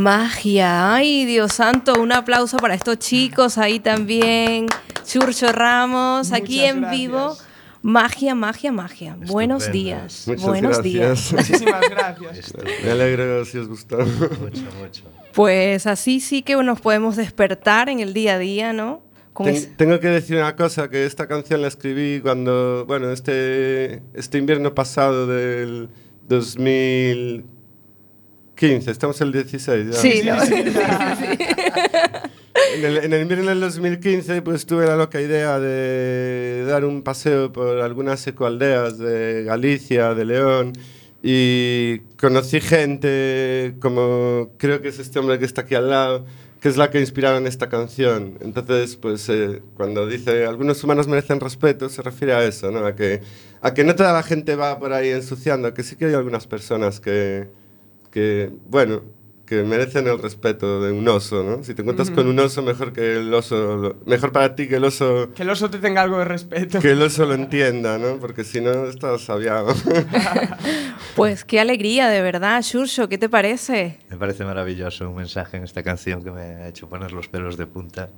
Magia, 0.05 0.95
ay 0.95 1.27
Dios 1.27 1.53
santo, 1.53 2.01
un 2.01 2.11
aplauso 2.13 2.57
para 2.57 2.75
estos 2.75 2.99
chicos 2.99 3.59
ahí 3.59 3.81
también. 3.81 4.67
Churcho 5.05 5.53
Ramos, 5.53 6.33
aquí 6.33 6.65
en 6.65 6.81
gracias. 6.81 6.99
vivo. 7.01 7.37
Magia, 7.83 8.35
magia, 8.35 8.73
magia. 8.73 9.17
Buenos 9.27 9.71
días. 9.71 10.25
Muchas 10.27 10.43
Buenos 10.47 10.79
gracias. 10.79 10.85
días. 10.85 11.33
muchísimas 11.33 11.81
gracias. 11.91 12.53
Me 12.85 12.91
alegro 12.91 13.45
si 13.45 13.59
os 13.59 13.69
gustó. 13.69 13.99
Mucho, 13.99 14.63
mucho. 14.81 15.03
Pues 15.35 15.87
así 15.87 16.21
sí 16.21 16.43
que 16.43 16.57
nos 16.57 16.81
podemos 16.81 17.17
despertar 17.17 17.89
en 17.91 18.01
el 18.01 18.15
día 18.15 18.35
a 18.35 18.39
día, 18.39 18.73
¿no? 18.73 19.03
Ten- 19.45 19.77
Tengo 19.77 20.01
que 20.01 20.09
decir 20.09 20.37
una 20.37 20.57
cosa, 20.57 20.89
que 20.91 21.05
esta 21.07 21.27
canción 21.29 21.61
la 21.63 21.69
escribí 21.69 22.21
cuando, 22.21 22.85
bueno, 22.87 23.11
este, 23.13 24.03
este 24.15 24.39
invierno 24.39 24.75
pasado 24.75 25.27
del 25.27 25.89
2015, 28.61 28.91
estamos 28.91 29.21
en 29.21 29.27
el 29.29 29.33
16 29.33 29.87
ya. 29.87 29.93
Sí, 29.95 30.23
¿no? 30.25 30.37
En 32.75 32.85
el, 32.85 32.99
en 32.99 33.13
el 33.13 33.23
invierno 33.23 33.49
del 33.49 33.61
2015 33.61 34.43
pues 34.43 34.67
tuve 34.67 34.87
la 34.87 34.97
loca 34.97 35.21
idea 35.21 35.59
de 35.59 36.65
dar 36.67 36.85
un 36.85 37.03
paseo 37.03 37.53
por 37.53 37.81
algunas 37.81 38.25
ecoaldeas 38.27 38.99
de 38.99 39.45
Galicia, 39.45 40.15
de 40.15 40.25
León 40.25 40.73
y 41.23 42.01
conocí 42.21 42.61
gente 42.61 43.75
como 43.81 44.51
creo 44.57 44.83
que 44.83 44.89
es 44.89 44.99
este 44.99 45.19
hombre 45.19 45.39
que 45.39 45.47
está 45.47 45.63
aquí 45.63 45.75
al 45.75 45.91
lado 45.91 46.27
que 46.61 46.69
es 46.69 46.77
la 46.77 46.91
que 46.91 47.01
inspiraron 47.01 47.47
esta 47.47 47.71
canción. 47.71 48.37
Entonces, 48.41 48.97
pues 48.97 49.29
eh, 49.31 49.63
cuando 49.77 50.07
dice 50.07 50.45
algunos 50.45 50.85
humanos 50.85 51.09
merecen 51.09 51.41
respeto, 51.41 51.89
se 51.89 52.03
refiere 52.03 52.35
a 52.35 52.45
eso, 52.45 52.71
¿no? 52.71 52.85
A 52.85 52.95
que, 52.95 53.23
a 53.63 53.73
que 53.73 53.83
no 53.83 53.95
toda 53.95 54.13
la 54.13 54.23
gente 54.23 54.57
va 54.57 54.79
por 54.79 54.93
ahí 54.93 55.09
ensuciando, 55.09 55.73
que 55.73 55.83
sí 55.83 55.97
que 55.97 56.05
hay 56.05 56.15
algunas 56.15 56.47
personas 56.47 57.01
que, 57.01 57.49
que 58.11 58.51
bueno, 58.69 59.03
que 59.47 59.65
merecen 59.65 60.07
el 60.07 60.21
respeto 60.23 60.81
de 60.81 60.93
un 60.93 61.09
oso, 61.09 61.43
¿no? 61.43 61.65
Si 61.65 61.75
te 61.75 61.83
encuentras 61.83 62.11
con 62.13 62.29
un 62.29 62.39
oso, 62.39 62.63
mejor 62.63 62.93
que 62.93 63.17
el 63.17 63.35
oso, 63.35 63.77
lo- 63.77 63.97
mejor 64.07 64.31
para 64.31 64.55
ti 64.55 64.69
que 64.69 64.77
el 64.77 64.85
oso, 64.85 65.31
Que 65.35 65.43
el 65.43 65.51
oso 65.51 65.69
te 65.69 65.79
tenga 65.79 66.03
algo 66.03 66.19
de 66.21 66.25
respeto. 66.25 66.79
que 66.79 66.93
el 66.93 67.03
oso 67.03 67.27
lo 67.27 67.35
entienda, 67.35 67.99
¿no? 67.99 68.19
Porque 68.19 68.45
si 68.45 68.61
no, 68.61 68.85
estás 68.87 69.29
aviado. 69.31 69.75
Pues 71.17 71.45
qué 71.45 71.59
alegría, 71.61 72.09
de 72.09 72.23
verdad, 72.23 72.63
Shurcho, 72.63 73.09
¿qué 73.09 73.19
te 73.19 73.29
parece? 73.29 73.99
Me 74.09 74.17
parece 74.17 74.45
maravilloso 74.45 75.11
un 75.11 75.17
mensaje 75.17 75.57
en 75.57 75.65
esta 75.65 75.83
canción 75.83 76.23
que 76.23 76.31
me 76.31 76.41
ha 76.43 76.69
hecho 76.69 76.89
poner 76.89 77.13
los 77.13 77.29
pelos 77.29 77.57
de 77.57 77.67
punta. 77.67 78.09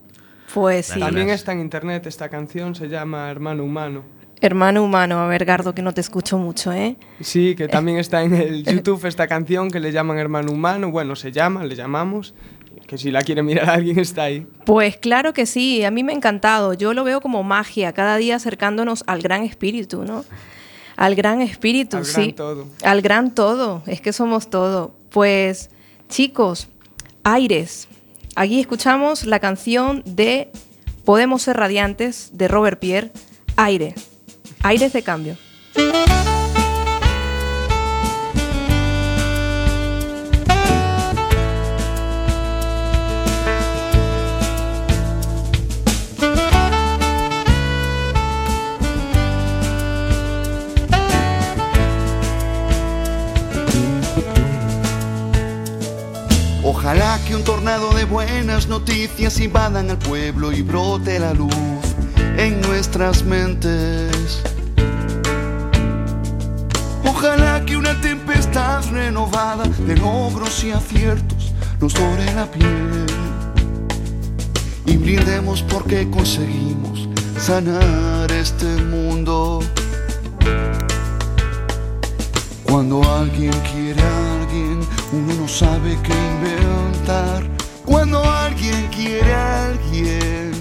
Pues 0.52 0.86
sí. 0.86 1.00
También 1.00 1.30
está 1.30 1.52
en 1.52 1.60
internet 1.60 2.06
esta 2.06 2.28
canción, 2.28 2.74
se 2.74 2.88
llama 2.88 3.30
Hermano 3.30 3.64
Humano. 3.64 4.04
Hermano 4.42 4.82
humano, 4.82 5.20
a 5.20 5.28
ver, 5.28 5.44
Gardo, 5.44 5.72
que 5.72 5.82
no 5.82 5.94
te 5.94 6.00
escucho 6.00 6.36
mucho, 6.36 6.72
¿eh? 6.72 6.96
Sí, 7.20 7.54
que 7.54 7.68
también 7.68 7.98
está 7.98 8.22
en 8.22 8.34
el 8.34 8.64
YouTube 8.64 9.06
esta 9.06 9.28
canción 9.28 9.70
que 9.70 9.78
le 9.78 9.92
llaman 9.92 10.18
Hermano 10.18 10.50
Humano. 10.50 10.90
Bueno, 10.90 11.14
se 11.14 11.30
llama, 11.30 11.64
le 11.64 11.76
llamamos. 11.76 12.34
Que 12.88 12.98
si 12.98 13.12
la 13.12 13.22
quiere 13.22 13.44
mirar 13.44 13.70
alguien 13.70 14.00
está 14.00 14.24
ahí. 14.24 14.44
Pues 14.66 14.96
claro 14.96 15.32
que 15.32 15.46
sí, 15.46 15.84
a 15.84 15.92
mí 15.92 16.02
me 16.02 16.12
ha 16.12 16.16
encantado. 16.16 16.74
Yo 16.74 16.92
lo 16.92 17.04
veo 17.04 17.20
como 17.20 17.44
magia, 17.44 17.92
cada 17.92 18.16
día 18.16 18.34
acercándonos 18.34 19.04
al 19.06 19.22
gran 19.22 19.44
espíritu, 19.44 20.04
¿no? 20.04 20.24
Al 20.96 21.14
gran 21.14 21.40
espíritu, 21.40 21.98
Al 21.98 22.02
gran 22.04 22.24
sí. 22.24 22.32
todo. 22.32 22.66
Al 22.82 23.00
gran 23.00 23.34
todo, 23.34 23.82
es 23.86 24.00
que 24.00 24.12
somos 24.12 24.50
todo. 24.50 24.92
Pues, 25.10 25.70
chicos, 26.08 26.68
Aires. 27.22 27.86
Aquí 28.34 28.58
escuchamos 28.58 29.24
la 29.24 29.38
canción 29.38 30.02
de 30.04 30.50
Podemos 31.04 31.42
ser 31.42 31.56
radiantes 31.56 32.30
de 32.32 32.48
Robert 32.48 32.80
Pierre, 32.80 33.12
Aire. 33.56 33.94
Aires 34.64 34.92
de 34.92 35.02
cambio. 35.02 35.36
Ojalá 56.64 57.18
que 57.26 57.34
un 57.34 57.42
tornado 57.42 57.92
de 57.94 58.04
buenas 58.04 58.68
noticias 58.68 59.40
invadan 59.40 59.90
al 59.90 59.98
pueblo 59.98 60.52
y 60.52 60.62
brote 60.62 61.18
la 61.18 61.34
luz 61.34 61.52
en 62.36 62.60
nuestras 62.60 63.24
mentes. 63.24 64.51
Ojalá 67.24 67.64
que 67.64 67.76
una 67.76 67.94
tempestad 68.00 68.82
renovada 68.90 69.62
de 69.86 69.94
logros 69.96 70.64
y 70.64 70.72
aciertos 70.72 71.52
nos 71.80 71.94
dore 71.94 72.24
la 72.34 72.50
piel. 72.50 73.06
Y 74.86 74.96
brindemos 74.96 75.62
porque 75.62 76.10
conseguimos 76.10 77.08
sanar 77.38 78.28
este 78.32 78.66
mundo. 78.66 79.60
Cuando 82.64 83.04
alguien 83.08 83.52
quiere 83.72 84.02
a 84.02 84.40
alguien, 84.40 84.80
uno 85.12 85.34
no 85.42 85.46
sabe 85.46 85.96
qué 86.02 86.14
inventar. 86.34 87.48
Cuando 87.84 88.20
alguien 88.24 88.88
quiere 88.88 89.32
a 89.32 89.66
alguien. 89.66 90.51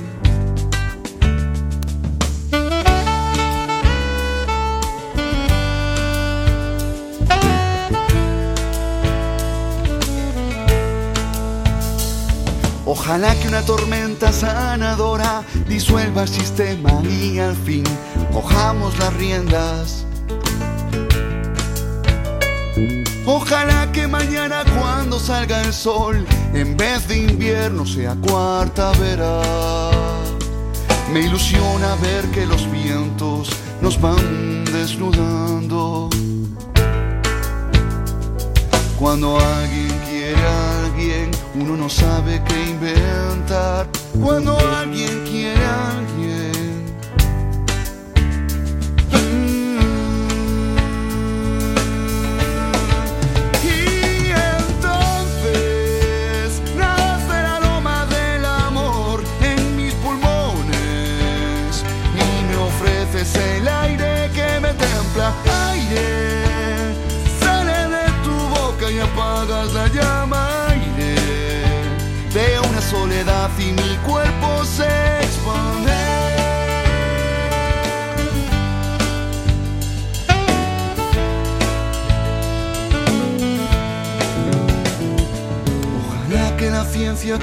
Ojalá 12.94 13.34
que 13.36 13.48
una 13.48 13.62
tormenta 13.62 14.34
sanadora 14.34 15.44
disuelva 15.66 16.24
el 16.24 16.28
sistema 16.28 16.92
y 17.10 17.40
al 17.40 17.56
fin 17.56 17.86
cojamos 18.34 19.00
las 19.00 19.14
riendas. 19.14 20.06
Ojalá 23.26 23.90
que 23.94 24.08
mañana 24.08 24.66
cuando 24.78 25.22
salga 25.22 25.62
el 25.62 25.72
sol, 25.72 26.26
en 26.54 26.76
vez 26.76 27.08
de 27.08 27.20
invierno 27.20 27.86
sea 27.86 28.14
cuarta 28.16 28.92
verá. 29.00 29.42
Me 31.14 31.22
ilusiona 31.22 31.96
ver 31.96 32.26
que 32.32 32.46
los 32.46 32.70
vientos 32.70 33.52
nos 33.82 34.02
van 34.02 34.66
desnudando. 34.66 36.10
Cuando 39.00 39.40
alguien, 39.40 39.91
uno 41.56 41.76
no 41.76 41.90
sabe 41.90 42.42
qué 42.48 42.70
inventar. 42.70 43.88
Cuando 44.22 44.58
alguien 44.60 45.24
quiere 45.26 45.64
a 45.64 45.98
alguien. 45.98 46.31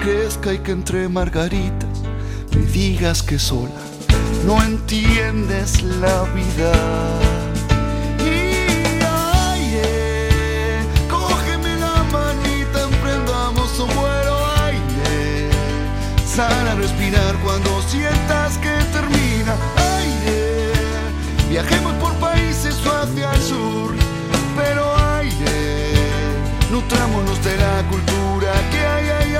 Crezca 0.00 0.52
y 0.52 0.58
que 0.58 0.72
entre 0.72 1.08
margaritas 1.08 1.88
me 2.54 2.62
digas 2.66 3.22
que 3.22 3.38
sola 3.38 3.88
no 4.44 4.62
entiendes 4.62 5.82
la 5.82 6.22
vida. 6.34 6.72
Y 8.20 9.02
aire, 9.52 10.80
cógeme 11.11 11.76
la 11.76 12.02
manita, 12.04 12.84
emprendamos 12.84 13.78
un 13.78 13.88
vuelo 13.94 14.37
aire. 14.64 15.50
Sal 16.24 16.78
respirar 16.78 17.34
cuando 17.44 17.82
sientas 17.82 18.56
que 18.58 18.74
termina 18.96 19.54
aire. 19.98 20.72
Viajemos 21.50 21.92
por 21.94 22.12
países 22.14 22.74
o 22.87 22.90
hacia 23.02 23.32
el 23.32 23.42
sur, 23.42 23.94
pero 24.56 24.82
aire. 25.16 25.92
Nutrámonos 26.70 27.42
de 27.44 27.56
la 27.56 27.82
cultura 27.90 28.52
que 28.70 28.77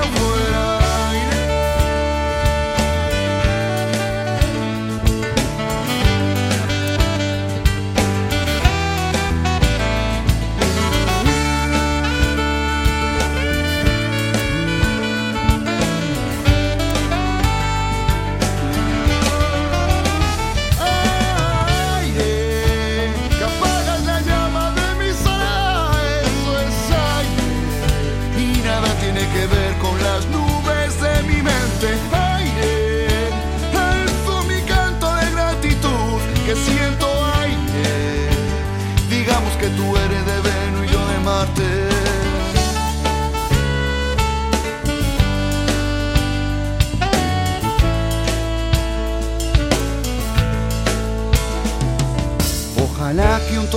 hay 0.09 0.15
ahí 0.15 0.21
afuera. 0.21 0.78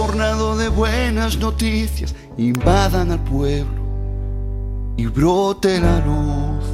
Tornado 0.06 0.56
de 0.56 0.68
buenas 0.68 1.38
noticias 1.38 2.12
invadan 2.36 3.12
al 3.12 3.20
pueblo 3.20 3.82
y 4.96 5.06
brote 5.06 5.78
la 5.78 6.00
luz 6.00 6.64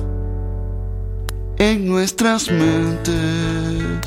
en 1.59 1.87
nuestras 1.87 2.51
mentes. 2.51 4.01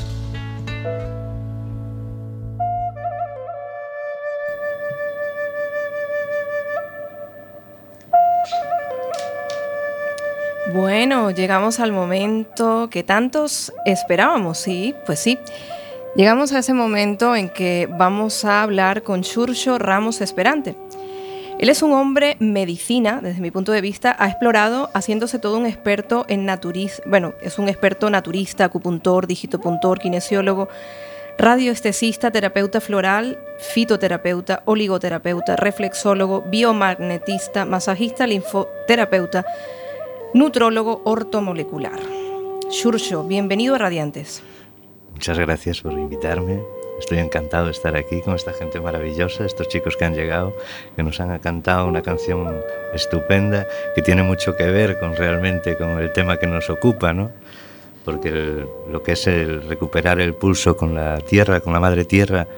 Bueno, 10.74 11.30
llegamos 11.30 11.78
al 11.78 11.92
momento 11.92 12.88
que 12.90 13.04
tantos 13.04 13.72
esperábamos, 13.84 14.58
sí, 14.58 14.96
pues 15.06 15.20
sí. 15.20 15.38
Llegamos 16.14 16.52
a 16.52 16.58
ese 16.58 16.74
momento 16.74 17.34
en 17.34 17.48
que 17.48 17.88
vamos 17.90 18.44
a 18.44 18.62
hablar 18.62 19.02
con 19.02 19.24
Xurxo 19.24 19.78
Ramos 19.78 20.20
Esperante. 20.20 20.76
Él 21.58 21.70
es 21.70 21.82
un 21.82 21.92
hombre 21.92 22.36
medicina, 22.38 23.20
desde 23.22 23.40
mi 23.40 23.50
punto 23.50 23.72
de 23.72 23.80
vista, 23.80 24.14
ha 24.18 24.28
explorado 24.28 24.90
haciéndose 24.92 25.38
todo 25.38 25.56
un 25.56 25.64
experto 25.64 26.26
en 26.28 26.44
naturismo, 26.44 27.04
bueno, 27.06 27.32
es 27.40 27.58
un 27.58 27.70
experto 27.70 28.10
naturista, 28.10 28.66
acupuntor, 28.66 29.26
digitopuntor, 29.26 30.00
kinesiólogo, 30.00 30.68
radioestesista, 31.38 32.30
terapeuta 32.30 32.82
floral, 32.82 33.38
fitoterapeuta, 33.72 34.62
oligoterapeuta, 34.66 35.56
reflexólogo, 35.56 36.42
biomagnetista, 36.42 37.64
masajista, 37.64 38.26
linfoterapeuta, 38.26 39.46
nutrólogo 40.34 41.00
ortomolecular. 41.06 42.00
Xurxo, 42.68 43.24
bienvenido 43.24 43.76
a 43.76 43.78
Radiantes. 43.78 44.42
Muchas 45.22 45.38
gracias 45.38 45.80
por 45.82 45.92
invitarme. 45.92 46.60
Estoy 46.98 47.18
encantado 47.18 47.66
de 47.66 47.70
estar 47.70 47.94
aquí 47.96 48.20
con 48.22 48.34
esta 48.34 48.52
gente 48.52 48.80
maravillosa, 48.80 49.46
estos 49.46 49.68
chicos 49.68 49.96
que 49.96 50.04
han 50.04 50.16
llegado, 50.16 50.52
que 50.96 51.04
nos 51.04 51.20
han 51.20 51.38
cantado 51.38 51.86
una 51.86 52.02
canción 52.02 52.52
estupenda, 52.92 53.68
que 53.94 54.02
tiene 54.02 54.24
mucho 54.24 54.56
que 54.56 54.64
ver 54.64 54.98
con 54.98 55.14
realmente 55.14 55.76
con 55.76 55.90
el 56.00 56.12
tema 56.12 56.38
que 56.38 56.48
nos 56.48 56.68
ocupa, 56.70 57.12
¿no? 57.12 57.30
Porque 58.04 58.30
el- 58.30 58.66
lo 58.90 59.04
que 59.04 59.12
es 59.12 59.28
el 59.28 59.62
recuperar 59.68 60.20
el 60.20 60.34
pulso 60.34 60.76
con 60.76 60.92
la 60.96 61.18
tierra, 61.18 61.60
con 61.60 61.72
la 61.72 61.78
madre 61.78 62.04
tierra, 62.04 62.48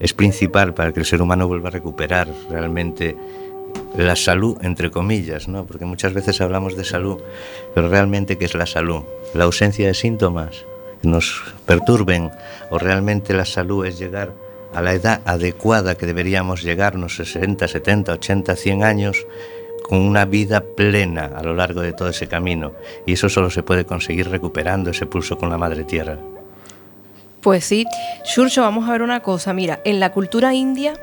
es 0.00 0.14
principal 0.14 0.72
para 0.72 0.92
que 0.94 1.00
el 1.00 1.04
ser 1.04 1.20
humano 1.20 1.46
vuelva 1.46 1.68
a 1.68 1.72
recuperar 1.72 2.26
realmente 2.48 3.14
la 3.98 4.16
salud, 4.16 4.56
entre 4.62 4.90
comillas, 4.90 5.46
¿no? 5.46 5.66
Porque 5.66 5.84
muchas 5.84 6.14
veces 6.14 6.40
hablamos 6.40 6.74
de 6.74 6.84
salud, 6.84 7.20
pero 7.74 7.90
realmente, 7.90 8.38
¿qué 8.38 8.46
es 8.46 8.54
la 8.54 8.64
salud? 8.64 9.02
La 9.34 9.44
ausencia 9.44 9.86
de 9.86 9.92
síntomas 9.92 10.64
nos 11.02 11.42
perturben, 11.66 12.30
o 12.70 12.78
realmente 12.78 13.34
la 13.34 13.44
salud 13.44 13.86
es 13.86 13.98
llegar 13.98 14.32
a 14.74 14.80
la 14.80 14.94
edad 14.94 15.20
adecuada 15.24 15.96
que 15.96 16.06
deberíamos 16.06 16.62
llegarnos, 16.62 17.16
60, 17.16 17.68
70, 17.68 18.12
80, 18.12 18.56
100 18.56 18.84
años, 18.84 19.26
con 19.82 20.00
una 20.00 20.24
vida 20.24 20.62
plena 20.62 21.30
a 21.36 21.42
lo 21.42 21.54
largo 21.54 21.82
de 21.82 21.92
todo 21.92 22.08
ese 22.08 22.26
camino. 22.26 22.72
Y 23.04 23.14
eso 23.14 23.28
solo 23.28 23.50
se 23.50 23.62
puede 23.62 23.84
conseguir 23.84 24.30
recuperando 24.30 24.90
ese 24.90 25.06
pulso 25.06 25.36
con 25.36 25.50
la 25.50 25.58
madre 25.58 25.84
tierra. 25.84 26.18
Pues 27.40 27.64
sí, 27.64 27.86
Xurxo, 28.24 28.62
vamos 28.62 28.88
a 28.88 28.92
ver 28.92 29.02
una 29.02 29.20
cosa. 29.20 29.52
Mira, 29.52 29.80
en 29.84 30.00
la 30.00 30.12
cultura 30.12 30.54
india, 30.54 30.94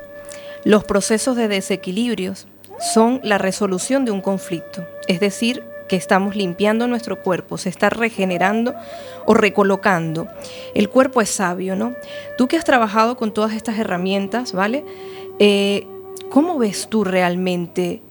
los 0.64 0.84
procesos 0.84 1.36
de 1.36 1.48
desequilibrios 1.48 2.46
son 2.80 3.20
la 3.22 3.38
resolución 3.38 4.04
de 4.04 4.10
un 4.10 4.22
conflicto. 4.22 4.86
Es 5.06 5.20
decir, 5.20 5.62
que 5.90 5.96
estamos 5.96 6.36
limpiando 6.36 6.86
nuestro 6.86 7.20
cuerpo, 7.20 7.58
se 7.58 7.68
está 7.68 7.90
regenerando 7.90 8.76
o 9.26 9.34
recolocando. 9.34 10.28
El 10.72 10.88
cuerpo 10.88 11.20
es 11.20 11.30
sabio, 11.30 11.74
¿no? 11.74 11.94
Tú 12.38 12.46
que 12.46 12.56
has 12.56 12.64
trabajado 12.64 13.16
con 13.16 13.34
todas 13.34 13.54
estas 13.54 13.76
herramientas, 13.76 14.52
¿vale? 14.52 14.84
Eh, 15.40 15.84
¿Cómo 16.30 16.58
ves 16.58 16.86
tú 16.88 17.02
realmente 17.02 18.02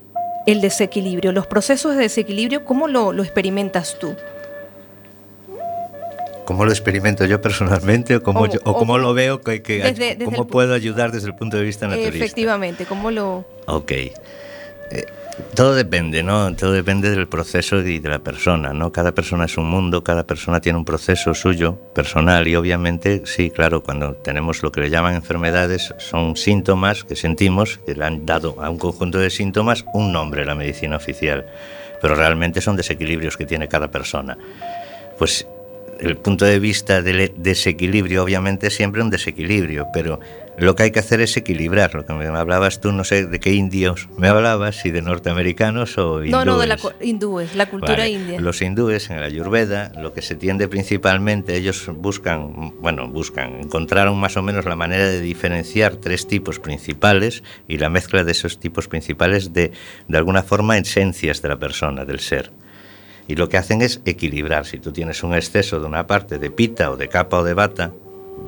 el 0.45 0.59
desequilibrio? 0.59 1.31
Los 1.31 1.47
procesos 1.47 1.95
de 1.95 2.01
desequilibrio, 2.01 2.65
¿cómo 2.65 2.89
lo, 2.89 3.13
lo 3.13 3.23
experimentas 3.23 3.97
tú? 3.97 4.13
¿Cómo 6.43 6.65
lo 6.65 6.71
experimento 6.71 7.23
yo 7.25 7.39
personalmente 7.41 8.15
o 8.17 8.23
cómo, 8.23 8.41
O- 8.41 8.45
yo- 8.47 8.59
o 8.65 8.71
o- 8.71 8.73
cómo 8.77 8.97
lo 8.97 9.13
veo? 9.13 9.39
Que, 9.39 9.61
que- 9.61 9.77
Desde- 9.83 10.15
desde 10.15 10.25
¿Cómo 10.25 10.47
puedo 10.47 10.73
ayudar 10.73 11.13
desde 11.13 11.27
el 11.27 11.35
punto 11.35 11.55
de 11.55 11.63
vista 11.63 11.87
naturista? 11.87 12.17
Efectivamente, 12.17 12.85
¿cómo 12.85 13.09
lo...? 13.09 13.45
Ok. 13.67 13.91
Eh, 13.91 14.15
todo 15.55 15.75
depende, 15.75 16.23
¿no? 16.23 16.55
Todo 16.55 16.71
depende 16.71 17.09
del 17.09 17.27
proceso 17.27 17.81
y 17.81 17.99
de 17.99 18.09
la 18.09 18.19
persona, 18.19 18.73
¿no? 18.73 18.91
Cada 18.91 19.13
persona 19.13 19.45
es 19.45 19.57
un 19.57 19.69
mundo, 19.69 20.03
cada 20.03 20.25
persona 20.25 20.61
tiene 20.61 20.77
un 20.77 20.85
proceso 20.85 21.33
suyo, 21.33 21.75
personal, 21.93 22.47
y 22.47 22.55
obviamente, 22.55 23.23
sí, 23.25 23.49
claro, 23.49 23.83
cuando 23.83 24.13
tenemos 24.13 24.63
lo 24.63 24.71
que 24.71 24.81
le 24.81 24.89
llaman 24.89 25.15
enfermedades, 25.15 25.93
son 25.97 26.35
síntomas 26.35 27.03
que 27.03 27.15
sentimos, 27.15 27.79
que 27.85 27.95
le 27.95 28.05
han 28.05 28.25
dado 28.25 28.55
a 28.61 28.69
un 28.69 28.77
conjunto 28.77 29.19
de 29.19 29.29
síntomas 29.29 29.85
un 29.93 30.11
nombre, 30.11 30.45
la 30.45 30.55
medicina 30.55 30.97
oficial, 30.97 31.45
pero 32.01 32.15
realmente 32.15 32.61
son 32.61 32.75
desequilibrios 32.75 33.37
que 33.37 33.45
tiene 33.45 33.67
cada 33.67 33.89
persona. 33.89 34.37
Pues 35.17 35.47
el 35.99 36.17
punto 36.17 36.45
de 36.45 36.59
vista 36.59 37.01
del 37.01 37.33
desequilibrio, 37.35 38.23
obviamente, 38.23 38.67
es 38.67 38.75
siempre 38.75 39.01
un 39.01 39.09
desequilibrio, 39.09 39.87
pero 39.93 40.19
lo 40.59 40.75
que 40.75 40.83
hay 40.83 40.91
que 40.91 40.99
hacer 40.99 41.21
es 41.21 41.35
equilibrar. 41.37 41.95
Lo 41.95 42.05
que 42.05 42.13
me 42.13 42.25
hablabas 42.25 42.81
tú, 42.81 42.91
no 42.91 43.03
sé 43.03 43.25
de 43.25 43.39
qué 43.39 43.53
indios 43.53 44.09
me 44.17 44.27
hablabas, 44.27 44.77
si 44.77 44.91
de 44.91 45.01
norteamericanos 45.01 45.97
o 45.97 46.23
hindúes. 46.23 46.31
No, 46.31 46.45
no, 46.45 46.59
de 46.59 46.67
la 46.67 46.77
hindúes, 47.01 47.55
la 47.55 47.69
cultura 47.69 47.99
Vale, 47.99 48.09
india. 48.09 48.39
Los 48.39 48.61
hindúes 48.61 49.09
en 49.09 49.17
el 49.17 49.23
Ayurveda, 49.23 49.91
lo 49.97 50.13
que 50.13 50.21
se 50.21 50.35
tiende 50.35 50.67
principalmente, 50.67 51.55
ellos 51.55 51.89
buscan, 51.95 52.73
bueno, 52.81 53.07
buscan, 53.07 53.59
encontraron 53.59 54.19
más 54.19 54.37
o 54.37 54.41
menos 54.41 54.65
la 54.65 54.75
manera 54.75 55.07
de 55.07 55.21
diferenciar 55.21 55.95
tres 55.95 56.27
tipos 56.27 56.59
principales 56.59 57.43
y 57.67 57.77
la 57.77 57.89
mezcla 57.89 58.23
de 58.23 58.31
esos 58.31 58.59
tipos 58.59 58.87
principales 58.87 59.53
de, 59.53 59.71
de 60.07 60.17
alguna 60.17 60.43
forma, 60.43 60.77
esencias 60.77 61.41
de 61.41 61.49
la 61.49 61.57
persona, 61.57 62.05
del 62.05 62.19
ser. 62.19 62.51
Y 63.27 63.35
lo 63.35 63.47
que 63.47 63.57
hacen 63.57 63.81
es 63.81 64.01
equilibrar. 64.05 64.65
Si 64.65 64.79
tú 64.79 64.91
tienes 64.91 65.23
un 65.23 65.35
exceso 65.35 65.79
de 65.79 65.85
una 65.85 66.07
parte 66.07 66.39
de 66.39 66.49
pita 66.49 66.89
o 66.89 66.97
de 66.97 67.09
capa 67.09 67.37
o 67.37 67.43
de 67.43 67.53
bata, 67.53 67.93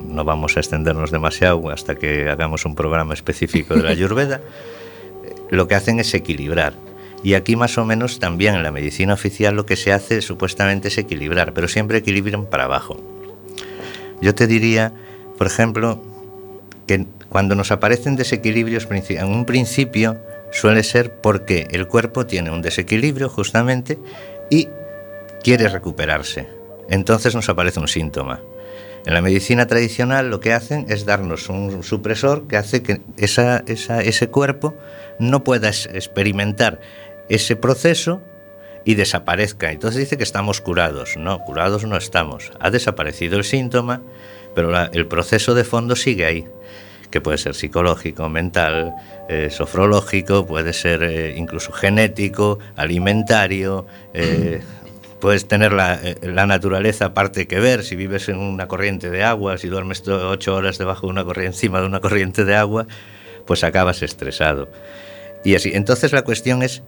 no 0.06 0.24
vamos 0.24 0.56
a 0.56 0.60
extendernos 0.60 1.10
demasiado 1.10 1.70
hasta 1.70 1.94
que 1.94 2.28
hagamos 2.28 2.64
un 2.64 2.74
programa 2.74 3.14
específico 3.14 3.74
de 3.74 3.82
la 3.82 3.90
Ayurveda, 3.92 4.40
lo 5.50 5.68
que 5.68 5.74
hacen 5.74 6.00
es 6.00 6.14
equilibrar. 6.14 6.74
Y 7.22 7.34
aquí 7.34 7.54
más 7.56 7.78
o 7.78 7.84
menos 7.84 8.18
también 8.18 8.54
en 8.54 8.62
la 8.62 8.72
medicina 8.72 9.14
oficial 9.14 9.54
lo 9.54 9.64
que 9.66 9.76
se 9.76 9.92
hace 9.92 10.22
supuestamente 10.22 10.88
es 10.88 10.98
equilibrar, 10.98 11.54
pero 11.54 11.68
siempre 11.68 11.98
equilibran 11.98 12.46
para 12.46 12.64
abajo. 12.64 12.96
Yo 14.20 14.34
te 14.34 14.46
diría, 14.46 14.92
por 15.38 15.46
ejemplo, 15.46 16.00
que 16.86 17.06
cuando 17.28 17.54
nos 17.54 17.70
aparecen 17.70 18.16
desequilibrios 18.16 18.88
en 18.90 19.28
un 19.28 19.44
principio 19.44 20.18
suele 20.52 20.82
ser 20.82 21.20
porque 21.20 21.68
el 21.70 21.86
cuerpo 21.86 22.26
tiene 22.26 22.50
un 22.50 22.62
desequilibrio 22.62 23.28
justamente 23.28 23.98
y 24.50 24.68
quiere 25.42 25.68
recuperarse. 25.68 26.48
Entonces 26.88 27.34
nos 27.34 27.48
aparece 27.48 27.80
un 27.80 27.88
síntoma. 27.88 28.40
En 29.04 29.14
la 29.14 29.22
medicina 29.22 29.66
tradicional 29.66 30.30
lo 30.30 30.40
que 30.40 30.52
hacen 30.52 30.86
es 30.88 31.04
darnos 31.04 31.48
un 31.48 31.82
supresor 31.82 32.46
que 32.46 32.56
hace 32.56 32.82
que 32.82 33.00
esa, 33.16 33.64
esa, 33.66 34.00
ese 34.00 34.28
cuerpo 34.28 34.76
no 35.18 35.42
pueda 35.42 35.68
experimentar 35.68 36.80
ese 37.28 37.56
proceso 37.56 38.22
y 38.84 38.94
desaparezca. 38.94 39.70
Entonces 39.70 40.00
dice 40.00 40.16
que 40.16 40.22
estamos 40.22 40.60
curados. 40.60 41.16
No, 41.16 41.40
curados 41.40 41.84
no 41.84 41.96
estamos. 41.96 42.52
Ha 42.60 42.70
desaparecido 42.70 43.36
el 43.38 43.44
síntoma, 43.44 44.02
pero 44.54 44.70
la, 44.70 44.90
el 44.92 45.06
proceso 45.06 45.54
de 45.54 45.64
fondo 45.64 45.96
sigue 45.96 46.26
ahí, 46.26 46.46
que 47.10 47.20
puede 47.20 47.38
ser 47.38 47.54
psicológico, 47.54 48.28
mental, 48.28 48.92
eh, 49.28 49.50
sofrológico, 49.50 50.46
puede 50.46 50.72
ser 50.72 51.02
eh, 51.02 51.34
incluso 51.36 51.72
genético, 51.72 52.58
alimentario. 52.76 53.86
Eh, 54.14 54.60
puedes 55.22 55.46
tener 55.46 55.72
la, 55.72 55.94
eh, 56.02 56.16
la, 56.22 56.46
naturaleza 56.46 57.06
aparte 57.06 57.46
que 57.46 57.60
ver, 57.60 57.84
si 57.84 57.94
vives 57.94 58.28
en 58.28 58.38
una 58.38 58.66
corriente 58.66 59.08
de 59.08 59.22
agua, 59.22 59.56
si 59.56 59.68
duermes 59.68 60.02
ocho 60.08 60.56
horas 60.56 60.78
debajo 60.78 61.06
de 61.06 61.12
una 61.12 61.24
corriente, 61.24 61.54
encima 61.54 61.80
de 61.80 61.86
una 61.86 62.00
corriente 62.00 62.44
de 62.44 62.56
agua, 62.56 62.88
pues 63.46 63.62
acabas 63.62 64.02
estresado. 64.02 64.68
Y 65.44 65.54
así, 65.54 65.70
entonces 65.74 66.12
la 66.12 66.22
cuestión 66.22 66.64
es 66.64 66.82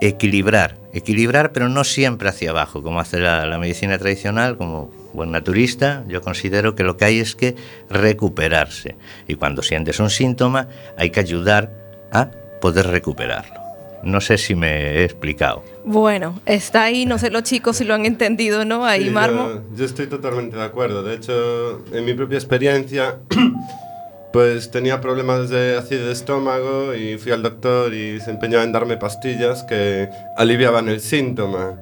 equilibrar, 0.00 0.76
equilibrar 0.92 1.50
pero 1.50 1.68
no 1.68 1.82
siempre 1.82 2.28
hacia 2.28 2.50
abajo, 2.50 2.80
como 2.80 3.00
hace 3.00 3.18
la, 3.18 3.44
la, 3.44 3.58
medicina 3.58 3.98
tradicional, 3.98 4.56
como 4.56 4.92
buen 5.12 5.32
naturista, 5.32 6.04
yo 6.06 6.22
considero 6.22 6.76
que 6.76 6.84
lo 6.84 6.96
que 6.96 7.06
hay 7.06 7.18
es 7.18 7.34
que 7.34 7.56
recuperarse. 7.90 8.94
Y 9.26 9.34
cuando 9.34 9.62
sientes 9.62 9.98
un 9.98 10.10
síntoma 10.10 10.68
hay 10.96 11.10
que 11.10 11.18
ayudar 11.18 11.72
a 12.12 12.30
poder 12.60 12.86
recuperarlo. 12.86 13.59
No 14.02 14.20
sé 14.20 14.38
si 14.38 14.54
me 14.54 14.98
he 14.98 15.04
explicado. 15.04 15.62
Bueno, 15.84 16.40
está 16.46 16.84
ahí, 16.84 17.06
no 17.06 17.18
sé 17.18 17.30
los 17.30 17.42
chicos 17.42 17.76
si 17.76 17.84
lo 17.84 17.94
han 17.94 18.06
entendido, 18.06 18.64
¿no? 18.64 18.84
Ahí, 18.86 19.04
Sí, 19.04 19.10
Marmo. 19.10 19.48
Yo, 19.48 19.62
yo 19.76 19.84
estoy 19.84 20.06
totalmente 20.06 20.56
de 20.56 20.62
acuerdo. 20.62 21.02
De 21.02 21.14
hecho, 21.14 21.84
en 21.92 22.04
mi 22.04 22.14
propia 22.14 22.36
experiencia, 22.36 23.18
pues 24.32 24.70
tenía 24.70 25.00
problemas 25.00 25.50
de 25.50 25.76
ácido 25.76 26.06
de 26.06 26.12
estómago 26.12 26.94
y 26.94 27.18
fui 27.18 27.32
al 27.32 27.42
doctor 27.42 27.92
y 27.92 28.20
se 28.20 28.30
empeñaba 28.30 28.64
en 28.64 28.72
darme 28.72 28.96
pastillas 28.96 29.64
que 29.64 30.08
aliviaban 30.36 30.88
el 30.88 31.00
síntoma, 31.00 31.78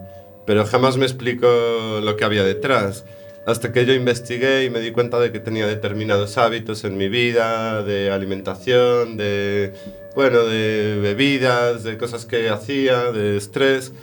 pero 0.47 0.65
jamás 0.65 0.97
me 0.97 1.05
explicó 1.05 2.01
lo 2.03 2.17
que 2.17 2.25
había 2.25 2.45
detrás. 2.45 3.05
Hasta 3.49 3.73
que 3.73 3.87
yo 3.87 3.95
investigué 3.95 4.65
y 4.65 4.69
me 4.69 4.79
di 4.79 4.91
cuenta 4.91 5.19
de 5.19 5.33
que 5.33 5.41
tenía 5.41 5.67
determinados 5.67 6.37
hábitos 6.37 6.85
en 6.85 6.99
mi 6.99 7.09
vida, 7.09 7.83
de 7.83 8.11
alimentación, 8.11 9.17
de, 9.17 9.73
bueno, 10.15 10.45
de 10.45 10.99
bebidas, 11.01 11.83
de 11.83 11.97
cosas 11.97 12.27
que 12.27 12.51
hacía, 12.51 13.11
de 13.11 13.39
estrés, 13.39 13.95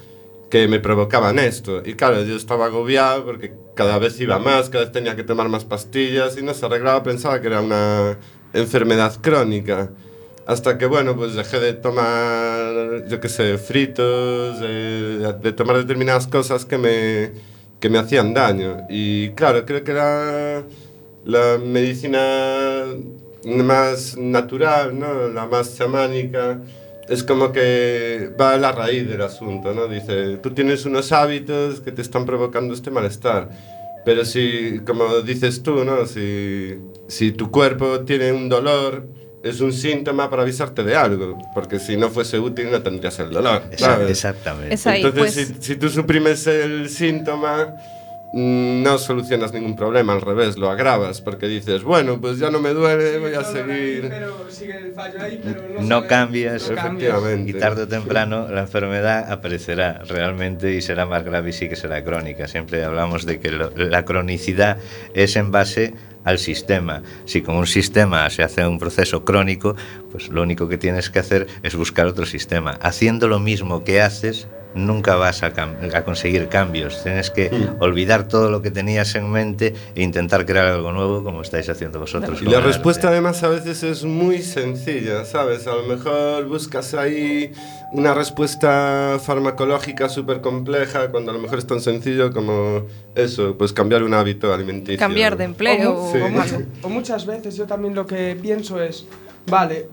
que 0.50 0.68
me 0.68 0.80
provocaban 0.80 1.38
esto. 1.38 1.84
Y 1.86 1.94
claro, 1.94 2.24
yo 2.24 2.36
estaba 2.36 2.66
agobiado 2.66 3.24
porque 3.24 3.54
cada 3.76 4.00
vez 4.00 4.20
iba 4.20 4.40
más, 4.40 4.70
cada 4.70 4.86
vez 4.86 4.92
tenía 4.92 5.16
que 5.16 5.24
tomar 5.24 5.48
más 5.48 5.64
pastillas 5.64 6.36
y 6.40 6.42
no 6.42 6.56
se 6.56 6.66
arreglaba, 6.66 7.04
pensaba 7.04 7.40
que 7.40 7.46
era 7.46 7.62
una 7.62 8.18
enfermedad 8.52 9.16
crónica. 9.22 9.92
Hasta 10.48 10.80
que, 10.80 10.88
bueno, 10.88 11.16
pues 11.16 11.36
dejé 11.36 11.60
de 11.60 11.74
tomar, 11.74 13.08
yo 13.08 13.20
qué 13.20 13.30
sé, 13.30 13.60
fritos, 13.60 14.60
de, 14.60 15.36
de 15.40 15.52
tomar 15.52 15.78
determinadas 15.78 16.26
cosas 16.26 16.66
que 16.66 16.80
me, 16.80 17.55
que 17.86 17.90
me 17.92 18.00
hacían 18.00 18.34
daño. 18.34 18.88
Y 18.90 19.30
claro, 19.36 19.64
creo 19.64 19.84
que 19.84 19.94
la, 19.94 20.64
la 21.24 21.60
medicina 21.60 22.84
más 23.46 24.18
natural, 24.18 24.98
¿no? 24.98 25.28
la 25.28 25.46
más 25.46 25.78
chamánica, 25.78 26.62
es 27.08 27.24
como 27.24 27.52
que 27.52 28.32
va 28.42 28.54
a 28.54 28.58
la 28.58 28.72
raíz 28.72 29.08
del 29.08 29.22
asunto, 29.22 29.72
¿no? 29.76 29.88
Dice, 29.88 30.38
tú 30.38 30.50
tienes 30.50 30.88
unos 30.88 31.12
hábitos 31.12 31.80
que 31.80 31.92
te 31.92 32.02
están 32.02 32.26
provocando 32.26 32.74
este 32.74 32.90
malestar, 32.90 33.52
pero 34.04 34.26
si, 34.26 34.80
como 34.80 35.22
dices 35.22 35.62
tú, 35.62 35.86
¿no? 35.86 36.08
Si, 36.08 36.80
si 37.08 37.34
tu 37.34 37.52
cuerpo 37.52 38.00
tiene 38.00 38.32
un 38.32 38.50
dolor, 38.50 39.06
es 39.46 39.62
un 39.62 39.72
síntoma 39.72 40.30
para 40.30 40.42
avisarte 40.42 40.84
de 40.84 40.96
algo, 40.96 41.38
porque 41.54 41.80
si 41.80 41.96
no 41.98 42.10
fuese 42.10 42.40
útil 42.40 42.72
no 42.72 42.82
tendrías 42.82 43.18
el 43.20 43.30
dolor, 43.30 43.62
¿sabes? 43.78 44.10
Exactamente. 44.10 44.74
Es 44.76 44.86
ahí, 44.88 45.02
Entonces, 45.04 45.36
pues. 45.48 45.58
si, 45.60 45.64
si 45.74 45.76
tú 45.78 45.88
suprimes 45.90 46.48
el 46.48 46.90
síntoma, 46.90 47.76
mm, 48.34 48.82
no 48.84 48.98
solucionas 48.98 49.54
ningún 49.54 49.76
problema, 49.76 50.14
al 50.14 50.22
revés, 50.22 50.58
lo 50.58 50.70
agravas, 50.70 51.22
porque 51.22 51.48
dices, 51.48 51.84
bueno, 51.84 52.20
pues 52.20 52.40
ya 52.40 52.50
no 52.50 52.60
me 52.60 52.72
duele, 52.74 53.20
voy 53.20 53.34
a 53.36 53.44
seguir. 53.44 54.08
Pero 54.10 54.50
sigue 54.50 54.78
el 54.78 54.92
fallo 54.94 55.22
ahí, 55.22 55.40
pero 55.44 55.62
no, 55.80 55.88
No 55.88 56.02
se- 56.02 56.08
cambias, 56.08 56.70
no 56.70 56.76
cambias. 56.76 56.86
Efectivamente. 57.14 57.52
Y 57.52 57.54
tarde 57.54 57.84
o 57.84 57.88
temprano 57.88 58.48
la 58.50 58.62
enfermedad 58.62 59.32
aparecerá 59.32 60.02
realmente 60.08 60.74
y 60.74 60.82
será 60.82 61.06
más 61.06 61.24
grave 61.24 61.52
y 61.52 61.54
sí 61.54 61.70
que 61.70 61.76
será 61.76 62.04
crónica. 62.04 62.48
Siempre 62.48 62.84
hablamos 62.84 63.26
de 63.26 63.40
que 63.40 63.52
lo- 63.52 63.70
la 63.76 64.04
cronicidad 64.06 64.78
es 65.14 65.36
en 65.36 65.52
base 65.52 65.94
al 66.26 66.40
sistema. 66.40 67.04
Si 67.24 67.42
con 67.42 67.56
un 67.56 67.68
sistema 67.68 68.30
se 68.30 68.44
hace 68.44 68.68
un 68.68 68.80
proceso 68.80 69.24
crónico, 69.24 69.76
pues 70.12 70.28
lo 70.28 70.42
único 70.42 70.68
que 70.68 70.78
tienes 70.78 71.10
que 71.10 71.20
hacer 71.20 71.48
es 71.64 71.76
buscar 71.76 72.08
otro 72.08 72.26
sistema. 72.26 72.72
Haciendo 72.82 73.30
lo 73.30 73.40
mismo 73.40 73.84
que 73.86 74.02
haces, 74.02 74.48
nunca 74.76 75.16
vas 75.16 75.42
a, 75.44 75.54
cam- 75.54 75.94
a 75.96 76.04
conseguir 76.04 76.48
cambios. 76.50 77.02
Tienes 77.04 77.32
que 77.32 77.50
olvidar 77.80 78.28
todo 78.28 78.52
lo 78.52 78.62
que 78.62 78.72
tenías 78.72 79.16
en 79.16 79.32
mente 79.32 79.74
e 79.96 80.04
intentar 80.04 80.46
crear 80.46 80.68
algo 80.68 80.92
nuevo 80.92 81.24
como 81.24 81.42
estáis 81.42 81.68
haciendo 81.70 82.00
vosotros. 82.00 82.42
Y 82.42 82.46
la 82.46 82.58
arte. 82.58 82.68
respuesta 82.70 83.08
además 83.08 83.42
a 83.44 83.48
veces 83.50 83.82
es 83.84 84.04
muy 84.04 84.42
sencilla, 84.42 85.26
¿sabes? 85.26 85.66
A 85.68 85.76
lo 85.76 85.84
mejor 85.84 86.46
buscas 86.48 86.94
ahí 86.94 87.52
una 87.94 88.14
respuesta 88.14 89.18
farmacológica 89.24 90.10
súper 90.10 90.42
compleja 90.42 91.10
cuando 91.10 91.32
a 91.32 91.34
lo 91.34 91.40
mejor 91.40 91.60
es 91.60 91.68
tan 91.68 91.80
sencillo 91.80 92.32
como 92.34 92.86
eso, 93.16 93.56
pues 93.58 93.72
cambiar 93.74 94.04
un 94.04 94.14
hábito 94.14 94.54
alimenticio. 94.54 95.00
Cambiar 95.00 95.38
de 95.38 95.46
empleo 95.46 96.10
Sí. 96.12 96.20
o 96.82 96.90
muchas 96.90 97.26
veces 97.26 97.56
yo 97.56 97.66
también 97.66 97.96
lo 97.96 98.06
que 98.06 98.38
pienso 98.42 98.82
es, 98.82 99.06
vale, 99.48 99.88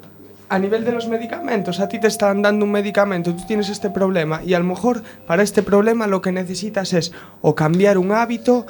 a 0.53 0.59
nivel 0.59 0.85
de 0.85 0.93
los 0.93 1.09
medicamentos, 1.09 1.81
a 1.81 1.89
ti 1.89 1.99
te 1.99 2.09
están 2.09 2.43
dando 2.43 2.67
un 2.67 2.73
medicamento, 2.73 3.35
tú 3.35 3.43
tienes 3.47 3.71
este 3.71 3.89
problema 3.89 4.43
y 4.45 4.53
a 4.53 4.59
lo 4.59 4.67
mejor 4.67 5.03
para 5.27 5.43
este 5.43 5.63
problema 5.63 6.07
lo 6.07 6.21
que 6.21 6.31
necesitas 6.31 6.93
es 6.93 7.11
o 7.41 7.55
cambiar 7.55 7.97
un 7.97 8.13
hábito 8.13 8.67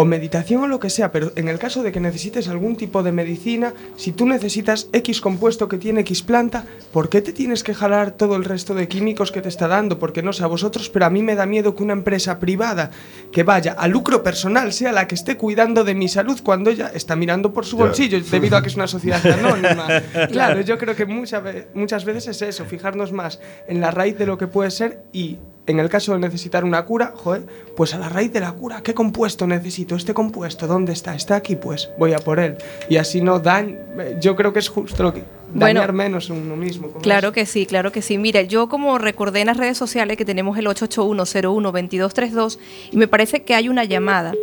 o 0.00 0.06
meditación 0.06 0.62
o 0.62 0.66
lo 0.66 0.80
que 0.80 0.88
sea, 0.88 1.12
pero 1.12 1.30
en 1.36 1.48
el 1.48 1.58
caso 1.58 1.82
de 1.82 1.92
que 1.92 2.00
necesites 2.00 2.48
algún 2.48 2.74
tipo 2.74 3.02
de 3.02 3.12
medicina, 3.12 3.74
si 3.96 4.12
tú 4.12 4.24
necesitas 4.24 4.88
X 4.94 5.20
compuesto 5.20 5.68
que 5.68 5.76
tiene 5.76 6.00
X 6.00 6.22
planta, 6.22 6.64
¿por 6.90 7.10
qué 7.10 7.20
te 7.20 7.34
tienes 7.34 7.62
que 7.62 7.74
jalar 7.74 8.12
todo 8.12 8.34
el 8.36 8.44
resto 8.44 8.72
de 8.74 8.88
químicos 8.88 9.30
que 9.30 9.42
te 9.42 9.50
está 9.50 9.68
dando? 9.68 9.98
Porque 9.98 10.22
no 10.22 10.32
sé 10.32 10.42
a 10.42 10.46
vosotros, 10.46 10.88
pero 10.88 11.04
a 11.04 11.10
mí 11.10 11.22
me 11.22 11.34
da 11.34 11.44
miedo 11.44 11.74
que 11.74 11.82
una 11.82 11.92
empresa 11.92 12.38
privada 12.38 12.90
que 13.30 13.42
vaya 13.42 13.72
a 13.72 13.88
lucro 13.88 14.22
personal 14.22 14.72
sea 14.72 14.90
la 14.90 15.06
que 15.06 15.16
esté 15.16 15.36
cuidando 15.36 15.84
de 15.84 15.94
mi 15.94 16.08
salud 16.08 16.40
cuando 16.42 16.70
ella 16.70 16.90
está 16.94 17.14
mirando 17.14 17.52
por 17.52 17.66
su 17.66 17.76
bolsillo, 17.76 18.18
debido 18.22 18.56
a 18.56 18.62
que 18.62 18.68
es 18.68 18.76
una 18.76 18.86
sociedad 18.86 19.20
anónima. 19.26 19.86
Claro, 20.30 20.62
yo 20.62 20.78
creo 20.78 20.96
que 20.96 21.04
muchas 21.04 21.42
muchas 21.74 22.06
veces 22.06 22.28
es 22.28 22.40
eso, 22.40 22.64
fijarnos 22.64 23.12
más 23.12 23.38
en 23.68 23.82
la 23.82 23.90
raíz 23.90 24.16
de 24.16 24.24
lo 24.24 24.38
que 24.38 24.46
puede 24.46 24.70
ser 24.70 25.02
y 25.12 25.36
en 25.70 25.80
el 25.80 25.88
caso 25.88 26.12
de 26.12 26.18
necesitar 26.18 26.64
una 26.64 26.84
cura, 26.84 27.12
joder, 27.16 27.42
pues 27.76 27.94
a 27.94 27.98
la 27.98 28.08
raíz 28.08 28.32
de 28.32 28.40
la 28.40 28.52
cura, 28.52 28.82
¿qué 28.82 28.94
compuesto 28.94 29.46
necesito? 29.46 29.96
Este 29.96 30.12
compuesto, 30.14 30.66
¿dónde 30.66 30.92
está? 30.92 31.14
Está 31.14 31.36
aquí, 31.36 31.56
pues 31.56 31.90
voy 31.98 32.12
a 32.12 32.18
por 32.18 32.40
él. 32.40 32.56
Y 32.88 32.96
así 32.96 33.20
no 33.20 33.38
dan, 33.38 33.78
yo 34.20 34.36
creo 34.36 34.52
que 34.52 34.58
es 34.58 34.68
justo 34.68 35.02
lo 35.02 35.14
que 35.14 35.24
Bueno, 35.52 35.80
dañar 35.80 35.92
menos 35.92 36.28
uno 36.30 36.56
mismo. 36.56 36.92
Claro 37.00 37.28
eso. 37.28 37.34
que 37.34 37.46
sí, 37.46 37.66
claro 37.66 37.92
que 37.92 38.02
sí. 38.02 38.18
Mira, 38.18 38.42
yo 38.42 38.68
como 38.68 38.98
recordé 38.98 39.40
en 39.40 39.46
las 39.46 39.56
redes 39.56 39.78
sociales 39.78 40.16
que 40.16 40.24
tenemos 40.24 40.58
el 40.58 40.66
881-01-2232 40.66 42.58
y 42.92 42.96
me 42.96 43.08
parece 43.08 43.42
que 43.42 43.54
hay 43.54 43.68
una 43.68 43.84
llamada. 43.84 44.34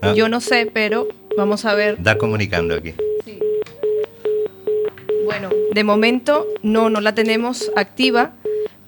Ah. 0.00 0.12
Yo 0.14 0.28
no 0.28 0.40
sé, 0.40 0.70
pero 0.72 1.08
vamos 1.36 1.64
a 1.64 1.74
ver. 1.74 2.02
Da 2.02 2.18
comunicando 2.18 2.74
aquí. 2.74 2.94
Bueno, 5.24 5.50
de 5.72 5.84
momento 5.84 6.46
no, 6.62 6.88
no 6.88 7.00
la 7.02 7.14
tenemos 7.14 7.70
activa, 7.76 8.32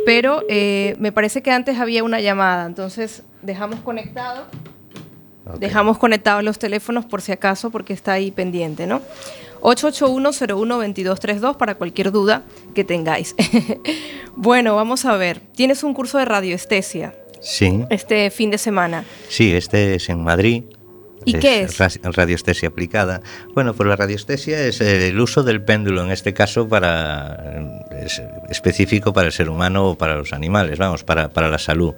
pero 0.05 0.43
eh, 0.49 0.97
me 0.99 1.13
parece 1.13 1.43
que 1.43 1.51
antes 1.51 1.79
había 1.79 2.03
una 2.05 2.21
llamada, 2.21 2.67
entonces 2.67 3.23
dejamos 3.43 3.81
conectado. 3.81 4.47
Dejamos 5.59 5.99
conectados 5.99 6.45
los 6.45 6.59
teléfonos 6.59 7.07
por 7.07 7.23
si 7.23 7.33
acaso, 7.33 7.71
porque 7.71 7.93
está 7.93 8.13
ahí 8.13 8.31
pendiente, 8.31 8.87
¿no? 8.87 9.03
881-01-2232 9.63 11.57
para 11.57 11.75
cualquier 11.75 12.13
duda 12.13 12.45
que 12.75 12.85
tengáis. 12.85 13.35
bueno, 14.37 14.77
vamos 14.77 15.05
a 15.05 15.17
ver. 15.17 15.41
Tienes 15.55 15.83
un 15.83 15.93
curso 15.93 16.19
de 16.19 16.25
radioestesia 16.25 17.15
Sí, 17.41 17.85
este 17.89 18.31
fin 18.31 18.51
de 18.51 18.59
semana. 18.59 19.05
sí, 19.29 19.53
este 19.53 19.95
es 19.95 20.09
en 20.09 20.23
Madrid. 20.23 20.65
¿Y 21.25 21.35
qué 21.35 21.63
es? 21.63 21.79
ra- 21.79 21.91
Radiestesia 22.13 22.69
aplicada. 22.71 23.21
Bueno, 23.55 23.75
pues 23.75 23.89
la 23.89 23.97
radiestesia 23.97 24.61
es 24.67 24.81
eh, 24.81 25.09
el 25.09 25.21
uso 25.21 25.43
del 25.43 25.63
péndulo, 25.63 26.03
en 26.03 26.11
este 26.11 26.33
caso 26.33 26.69
para 26.69 27.63
es 28.03 28.23
específico 28.49 29.13
para 29.13 29.27
el 29.27 29.33
ser 29.33 29.49
humano 29.51 29.87
o 29.87 29.99
para 29.99 30.17
los 30.17 30.33
animales, 30.33 30.79
vamos, 30.79 31.05
para, 31.05 31.29
para 31.31 31.49
la 31.49 31.59
salud. 31.59 31.95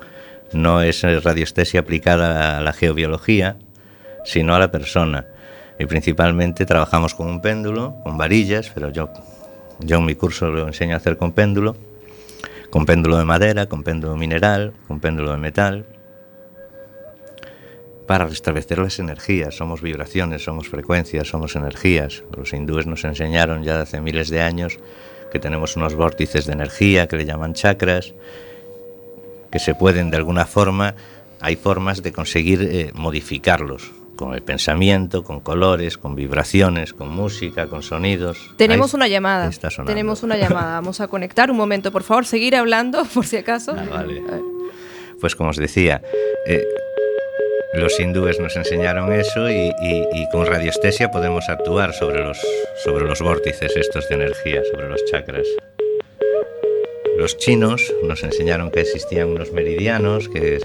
No 0.52 0.82
es 0.82 1.04
eh, 1.04 1.20
radiestesia 1.20 1.80
aplicada 1.80 2.58
a 2.58 2.60
la 2.60 2.72
geobiología, 2.72 3.56
sino 4.24 4.54
a 4.54 4.58
la 4.58 4.70
persona. 4.70 5.26
Y 5.78 5.86
principalmente 5.86 6.66
trabajamos 6.66 7.14
con 7.14 7.28
un 7.28 7.40
péndulo, 7.40 7.96
con 8.04 8.18
varillas, 8.18 8.70
pero 8.74 8.90
yo, 8.90 9.08
yo 9.80 9.98
en 9.98 10.04
mi 10.04 10.14
curso 10.14 10.50
lo 10.50 10.66
enseño 10.66 10.94
a 10.94 10.98
hacer 10.98 11.16
con 11.16 11.32
péndulo, 11.32 11.76
con 12.70 12.86
péndulo 12.86 13.18
de 13.18 13.24
madera, 13.24 13.66
con 13.66 13.82
péndulo 13.82 14.16
mineral, 14.16 14.72
con 14.88 15.00
péndulo 15.00 15.30
de 15.32 15.38
metal. 15.38 15.86
Para 18.12 18.26
restablecer 18.26 18.76
las 18.76 18.98
energías. 18.98 19.54
Somos 19.54 19.80
vibraciones, 19.80 20.44
somos 20.44 20.68
frecuencias, 20.68 21.28
somos 21.28 21.56
energías. 21.56 22.24
Los 22.36 22.52
hindúes 22.52 22.86
nos 22.86 23.04
enseñaron 23.04 23.62
ya 23.62 23.80
hace 23.80 24.02
miles 24.02 24.28
de 24.28 24.42
años 24.42 24.76
que 25.32 25.38
tenemos 25.38 25.76
unos 25.76 25.94
vórtices 25.94 26.44
de 26.44 26.52
energía 26.52 27.08
que 27.08 27.16
le 27.16 27.24
llaman 27.24 27.54
chakras, 27.54 28.12
que 29.50 29.58
se 29.58 29.74
pueden 29.74 30.10
de 30.10 30.18
alguna 30.18 30.44
forma, 30.44 30.94
hay 31.40 31.56
formas 31.56 32.02
de 32.02 32.12
conseguir 32.12 32.68
eh, 32.70 32.90
modificarlos 32.92 33.90
con 34.14 34.34
el 34.34 34.42
pensamiento, 34.42 35.24
con 35.24 35.40
colores, 35.40 35.96
con 35.96 36.14
vibraciones, 36.14 36.92
con 36.92 37.08
música, 37.08 37.66
con 37.68 37.82
sonidos. 37.82 38.52
Tenemos 38.58 38.92
una 38.92 39.08
llamada. 39.08 39.48
Tenemos 39.86 40.22
una 40.22 40.36
llamada. 40.36 40.74
Vamos 40.74 41.00
a 41.00 41.08
conectar 41.08 41.50
un 41.50 41.56
momento, 41.56 41.90
por 41.90 42.02
favor, 42.02 42.26
seguir 42.26 42.56
hablando 42.56 43.06
por 43.14 43.24
si 43.24 43.38
acaso. 43.38 43.74
Ah, 43.74 43.86
vale. 43.90 44.22
Pues 45.18 45.34
como 45.34 45.48
os 45.48 45.56
decía, 45.56 46.02
eh, 46.46 46.62
los 47.72 47.98
hindúes 47.98 48.38
nos 48.38 48.56
enseñaron 48.56 49.12
eso 49.12 49.50
y, 49.50 49.72
y, 49.80 50.28
con 50.30 50.46
radiestesia 50.46 51.10
podemos 51.10 51.48
actuar 51.48 51.94
sobre 51.94 52.22
los, 52.22 52.38
sobre 52.84 53.06
los 53.06 53.20
vórtices 53.20 53.76
estos 53.76 54.08
de 54.08 54.16
energía, 54.16 54.62
sobre 54.70 54.88
los 54.88 55.04
chakras. 55.06 55.46
Los 57.22 57.36
chinos 57.36 57.94
nos 58.02 58.24
enseñaron 58.24 58.72
que 58.72 58.80
existían 58.80 59.28
unos 59.28 59.52
meridianos 59.52 60.28
que 60.28 60.58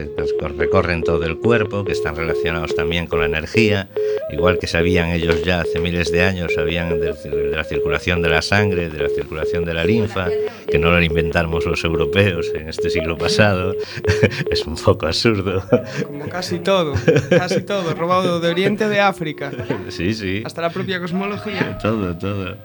recorren 0.57 1.03
todo 1.03 1.23
el 1.23 1.37
cuerpo, 1.37 1.85
que 1.85 1.91
están 1.91 2.15
relacionados 2.15 2.73
también 2.73 3.05
con 3.05 3.19
la 3.19 3.27
energía, 3.27 3.89
igual 4.31 4.57
que 4.57 4.65
sabían 4.65 5.11
ellos 5.11 5.43
ya 5.43 5.61
hace 5.61 5.79
miles 5.79 6.11
de 6.11 6.23
años, 6.23 6.55
sabían 6.55 6.99
de, 6.99 7.13
la 7.51 7.63
circulación 7.63 8.23
de 8.23 8.29
la 8.29 8.41
sangre, 8.41 8.89
de 8.89 9.03
la 9.03 9.09
circulación 9.09 9.65
de 9.65 9.75
la 9.75 9.85
linfa, 9.85 10.29
que 10.67 10.79
no 10.79 10.89
lo 10.89 10.99
inventamos 10.99 11.63
los 11.67 11.83
europeos 11.83 12.51
en 12.55 12.69
este 12.69 12.89
siglo 12.89 13.19
pasado. 13.19 13.75
es 14.49 14.65
un 14.65 14.77
poco 14.77 15.05
absurdo. 15.05 15.63
Como 16.07 16.27
casi 16.27 16.57
todo, 16.57 16.95
casi 17.29 17.61
todo, 17.61 17.93
robado 17.93 18.39
de 18.39 18.49
Oriente 18.49 18.89
de 18.89 18.99
África. 18.99 19.51
Sí, 19.89 20.11
sí. 20.15 20.41
Hasta 20.43 20.63
la 20.63 20.71
propia 20.71 20.99
cosmología. 20.99 21.77
Todo, 21.77 22.17
todo. 22.17 22.57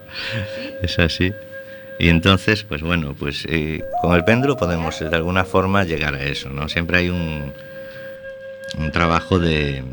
Es 0.80 0.98
así. 0.98 1.30
Y 2.02 2.08
entonces, 2.08 2.64
pues 2.64 2.82
bueno, 2.82 3.14
pues 3.16 3.46
eh, 3.48 3.84
con 4.00 4.16
el 4.16 4.24
péndulo 4.24 4.56
podemos 4.56 4.98
de 4.98 5.14
alguna 5.14 5.44
forma 5.44 5.84
llegar 5.84 6.16
a 6.16 6.24
eso, 6.24 6.48
¿no? 6.48 6.68
Siempre 6.68 6.98
hay 6.98 7.10
un, 7.10 7.52
un 8.76 8.90
trabajo 8.90 9.38
de... 9.38 9.84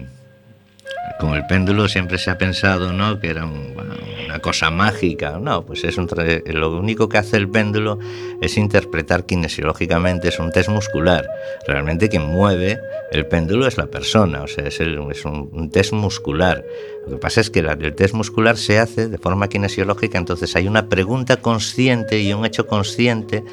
Con 1.20 1.34
el 1.34 1.46
péndulo 1.48 1.88
siempre 1.88 2.18
se 2.18 2.32
ha 2.32 2.38
pensado, 2.38 2.94
¿no? 2.94 3.20
Que 3.20 3.30
era 3.30 3.46
una 3.46 4.40
cosa 4.40 4.70
mágica. 4.70 5.40
No, 5.40 5.66
pues 5.66 5.84
es 5.84 5.98
lo 5.98 6.78
único 6.78 7.10
que 7.10 7.18
hace 7.18 7.38
el 7.38 7.50
péndulo 7.50 8.00
es 8.42 8.58
interpretar 8.58 9.26
kinesiológicamente, 9.26 10.30
es 10.30 10.40
un 10.40 10.52
test 10.52 10.70
muscular. 10.70 11.28
Realmente 11.68 12.10
quien 12.10 12.26
mueve 12.26 12.80
el 13.12 13.26
péndulo 13.26 13.68
es 13.68 13.78
la 13.78 13.88
persona, 13.88 14.44
o 14.44 14.48
sea, 14.48 14.68
es, 14.68 14.80
es 14.80 15.26
un, 15.26 15.70
test 15.72 15.94
muscular. 15.94 16.64
Lo 17.06 17.14
que 17.14 17.18
pasa 17.18 17.42
es 17.42 17.50
que 17.50 17.60
el 17.60 17.96
test 17.96 18.14
muscular 18.14 18.58
se 18.58 18.80
hace 18.80 19.08
de 19.08 19.18
forma 19.18 19.50
kinesiológica, 19.50 20.18
entonces 20.18 20.56
hay 20.56 20.68
una 20.68 20.90
pregunta 20.90 21.38
consciente 21.38 22.20
y 22.20 22.34
un 22.34 22.46
hecho 22.46 22.68
consciente 22.68 23.44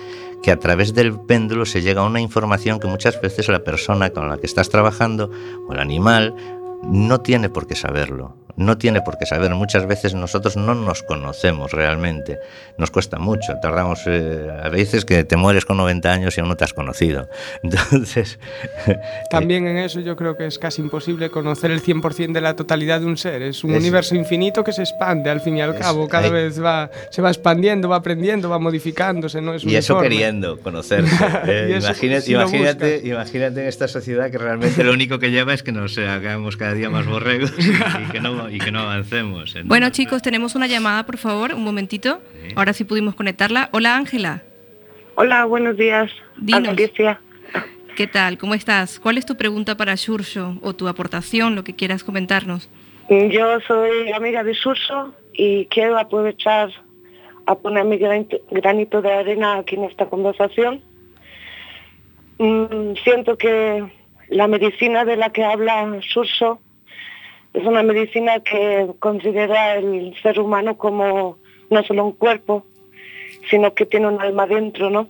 que 0.43 0.51
a 0.53 0.59
través 0.59 0.95
del 0.95 1.19
péndulo 1.19 1.65
se 1.65 1.83
llega 1.83 2.03
a 2.03 2.07
una 2.07 2.21
información 2.21 2.79
que 2.79 2.87
muchas 2.87 3.21
veces 3.21 3.49
la 3.49 3.65
persona 3.65 4.11
con 4.11 4.29
la 4.29 4.39
que 4.39 4.47
estás 4.47 4.69
trabajando 4.69 5.31
o 5.67 5.73
el 5.73 5.81
animal 5.81 6.35
no 6.85 7.21
tiene 7.21 7.49
por 7.49 7.67
qué 7.67 7.75
saberlo 7.75 8.47
no 8.57 8.79
tiene 8.79 9.03
por 9.03 9.19
qué 9.19 9.27
saber. 9.27 9.55
Muchas 9.55 9.87
veces 9.87 10.15
nosotros 10.15 10.57
no 10.57 10.75
nos 10.75 11.03
conocemos 11.03 11.73
realmente. 11.73 12.39
Nos 12.79 12.91
cuesta 12.91 13.19
mucho. 13.19 13.55
Tardamos 13.61 14.01
eh, 14.07 14.49
a 14.63 14.69
veces 14.69 15.05
que 15.05 15.25
te 15.25 15.37
mueres 15.37 15.65
con 15.65 15.77
90 15.77 16.11
años 16.11 16.37
y 16.37 16.41
aún 16.41 16.49
no 16.49 16.57
te 16.57 16.65
has 16.65 16.73
conocido. 16.73 17.29
Entonces. 17.63 18.39
También 19.31 19.67
en 19.67 19.77
eso 19.77 20.01
yo 20.01 20.17
creo 20.17 20.37
que 20.37 20.47
es 20.47 20.59
casi 20.59 20.83
imposible 20.83 21.31
conocer 21.31 21.71
el 21.71 21.83
100% 21.83 22.33
de 22.33 22.41
la 22.41 22.57
totalidad 22.57 23.01
de 23.01 23.07
un 23.07 23.17
ser. 23.17 23.43
Es 23.43 23.63
un 23.63 23.75
universo 23.75 24.15
infinito 24.15 24.65
que 24.65 24.73
se 24.73 24.83
expande 24.83 25.31
al 25.31 25.41
fin 25.41 25.59
y 25.59 25.61
al 25.61 25.79
cabo. 25.79 26.09
Cada 26.09 26.31
vez 26.31 26.63
va, 26.63 26.91
se 27.11 27.23
va 27.23 27.29
expandiendo, 27.29 27.89
va 27.89 27.97
aprendiendo, 27.97 28.49
va 28.49 28.59
modificándose. 28.59 29.41
¿no? 29.41 29.55
Es 29.55 29.65
y 29.65 29.77
eso 29.77 30.01
queriendo 30.01 30.59
conocerse. 30.61 31.17
Eh, 31.47 31.79
imagínate, 31.81 32.33
imagínate, 32.33 33.01
imagínate 33.05 33.61
en 33.61 33.67
esta 33.69 33.89
sociedad 33.89 34.31
que 34.31 34.39
realmente 34.39 34.83
lo 34.83 34.93
único 34.93 35.19
que 35.19 35.31
lleva 35.31 35.55
es 35.55 35.63
que 35.63 35.71
nos 35.71 35.97
hagamos 35.99 36.57
cada 36.67 36.75
día 36.75 36.91
más 36.91 37.07
borregos 37.07 37.53
y 37.59 38.11
que 38.11 38.21
no 38.21 38.51
y 38.51 38.59
que 38.59 38.73
no 38.73 38.81
avancemos. 38.81 39.55
Bueno, 39.65 39.91
chicos, 39.91 40.21
tenemos 40.21 40.57
una 40.57 40.67
llamada, 40.67 41.07
por 41.07 41.17
favor, 41.17 41.55
un 41.55 41.63
momentito. 41.63 42.21
Ahora 42.57 42.73
sí 42.73 42.83
pudimos 42.83 43.15
conectarla. 43.15 43.69
Hola, 43.73 43.97
Ángela. 43.97 44.43
Hola, 45.15 45.45
buenos 45.45 45.77
días. 45.77 46.11
Dinos. 46.37 46.77
¿Qué 47.97 48.07
tal? 48.09 48.37
¿Cómo 48.37 48.55
estás? 48.55 48.99
¿Cuál 48.99 49.17
es 49.17 49.25
tu 49.25 49.37
pregunta 49.37 49.77
para 49.77 49.97
Surso 49.97 50.59
o 50.61 50.75
tu 50.75 50.89
aportación, 50.89 51.55
lo 51.55 51.63
que 51.63 51.77
quieras 51.77 52.03
comentarnos? 52.03 52.69
Yo 53.09 53.61
soy 53.61 54.11
amiga 54.11 54.43
de 54.43 54.55
Surso 54.55 55.15
y 55.33 55.67
quiero 55.67 55.97
aprovechar 55.97 56.71
a 57.47 57.55
poner 57.55 57.85
mi 57.85 57.97
granito 57.97 59.03
de 59.03 59.13
arena 59.13 59.59
aquí 59.59 59.77
en 59.77 59.85
esta 59.85 60.07
conversación. 60.07 60.83
Mm, 62.39 62.95
siento 63.05 63.39
que 63.39 63.85
la 64.29 64.49
medicina 64.49 65.05
de 65.05 65.17
la 65.17 65.31
que 65.31 65.45
habla 65.45 66.01
Surso 66.03 66.61
es 67.55 67.65
una 67.65 67.83
medicina 67.83 68.41
que 68.41 68.91
considera 68.99 69.77
el 69.77 70.15
ser 70.23 70.39
humano 70.41 70.77
como 70.77 71.39
no 71.71 71.83
solo 71.85 72.05
un 72.05 72.13
cuerpo, 72.13 72.65
sino 73.51 73.75
que 73.75 73.87
tiene 73.87 74.09
un 74.09 74.21
alma 74.21 74.47
dentro, 74.47 74.91
¿no? 74.91 75.09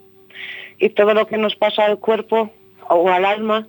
Y 0.78 0.90
todo 0.90 1.14
lo 1.14 1.26
que 1.26 1.38
nos 1.38 1.56
pasa 1.56 1.84
al 1.84 1.98
cuerpo 1.98 2.50
o 2.88 3.08
al 3.08 3.24
alma, 3.24 3.66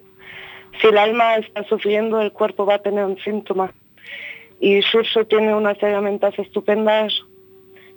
si 0.80 0.88
el 0.88 0.98
alma 0.98 1.38
está 1.38 1.64
sufriendo, 1.64 2.22
el 2.22 2.32
cuerpo 2.32 2.66
va 2.66 2.76
a 2.76 2.82
tener 2.82 3.06
un 3.06 3.18
síntoma. 3.20 3.74
Y 4.60 4.82
Surso 4.82 5.26
tiene 5.26 5.56
unas 5.56 5.82
herramientas 5.82 6.38
estupendas 6.38 7.14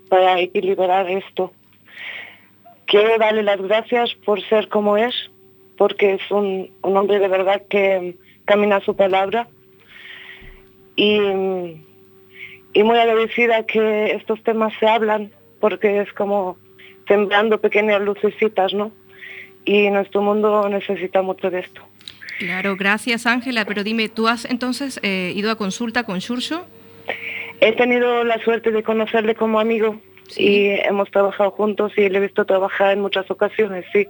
para 0.09 0.41
equilibrar 0.41 1.11
esto. 1.11 1.53
Quiero 2.87 3.19
darle 3.19 3.43
las 3.43 3.61
gracias 3.61 4.15
por 4.25 4.41
ser 4.49 4.69
como 4.69 4.97
es, 4.97 5.30
porque 5.81 6.13
es 6.13 6.31
un, 6.31 6.71
un 6.83 6.97
hombre 6.99 7.19
de 7.19 7.29
verdad 7.29 7.63
que 7.71 8.15
camina 8.45 8.81
su 8.81 8.95
palabra 8.95 9.49
y, 10.95 11.19
muy 11.19 12.99
agradecida 12.99 13.65
que 13.65 14.13
estos 14.13 14.43
temas 14.43 14.75
se 14.79 14.87
hablan 14.87 15.33
porque 15.59 16.03
es 16.03 16.13
como 16.13 16.59
sembrando 17.09 17.63
pequeñas 17.63 18.03
lucecitas, 18.03 18.75
¿no? 18.75 18.93
Y 19.65 19.89
nuestro 19.89 20.21
mundo 20.21 20.69
necesita 20.69 21.23
mucho 21.23 21.51
de 21.51 21.61
esto. 21.61 21.81
Claro, 22.39 22.77
gracias 22.77 23.25
Ángela, 23.25 23.65
pero 23.65 23.83
dime, 23.83 24.11
¿tú 24.11 24.29
has 24.29 24.45
entonces 24.45 25.01
eh, 25.03 25.33
ido 25.35 25.51
a 25.51 25.57
consulta 25.57 26.05
con 26.05 26.19
Shurso? 26.19 26.67
He 27.63 27.73
tenido 27.73 28.23
la 28.25 28.39
suerte 28.45 28.71
de 28.71 28.83
conocerle 28.83 29.35
como 29.35 29.59
amigo 29.59 29.99
y 30.37 30.67
hemos 30.67 31.11
trabajado 31.11 31.53
juntos 31.53 31.95
y 31.97 32.07
le 32.11 32.19
he 32.19 32.21
visto 32.21 32.45
trabajar 32.45 32.93
en 32.93 33.01
muchas 33.01 33.31
ocasiones, 33.31 33.87
sí. 33.95 34.07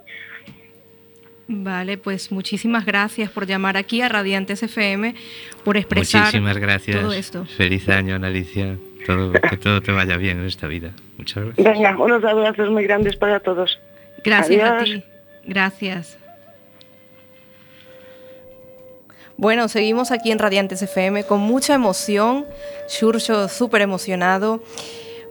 Vale, 1.52 1.98
pues 1.98 2.30
muchísimas 2.30 2.86
gracias 2.86 3.28
por 3.28 3.44
llamar 3.44 3.76
aquí 3.76 4.02
a 4.02 4.08
Radiantes 4.08 4.62
FM, 4.62 5.16
por 5.64 5.76
expresar 5.76 6.26
muchísimas 6.26 6.56
gracias. 6.58 7.00
todo 7.00 7.12
esto. 7.12 7.44
Feliz 7.44 7.88
año, 7.88 8.14
Alicia. 8.14 8.78
Todo, 9.04 9.32
que 9.32 9.56
todo 9.56 9.82
te 9.82 9.90
vaya 9.90 10.16
bien 10.16 10.38
en 10.38 10.46
esta 10.46 10.68
vida. 10.68 10.92
Muchas 11.18 11.44
gracias. 11.44 11.66
Venga, 11.66 11.98
unos 11.98 12.22
abrazos 12.22 12.70
muy 12.70 12.84
grandes 12.84 13.16
para 13.16 13.40
todos. 13.40 13.80
Gracias 14.22 14.70
a 14.70 14.84
ti. 14.84 15.02
Gracias. 15.44 16.18
Bueno, 19.36 19.66
seguimos 19.66 20.12
aquí 20.12 20.30
en 20.30 20.38
Radiantes 20.38 20.82
FM 20.82 21.24
con 21.24 21.40
mucha 21.40 21.74
emoción. 21.74 22.46
Shurcho 22.88 23.48
súper 23.48 23.82
emocionado 23.82 24.62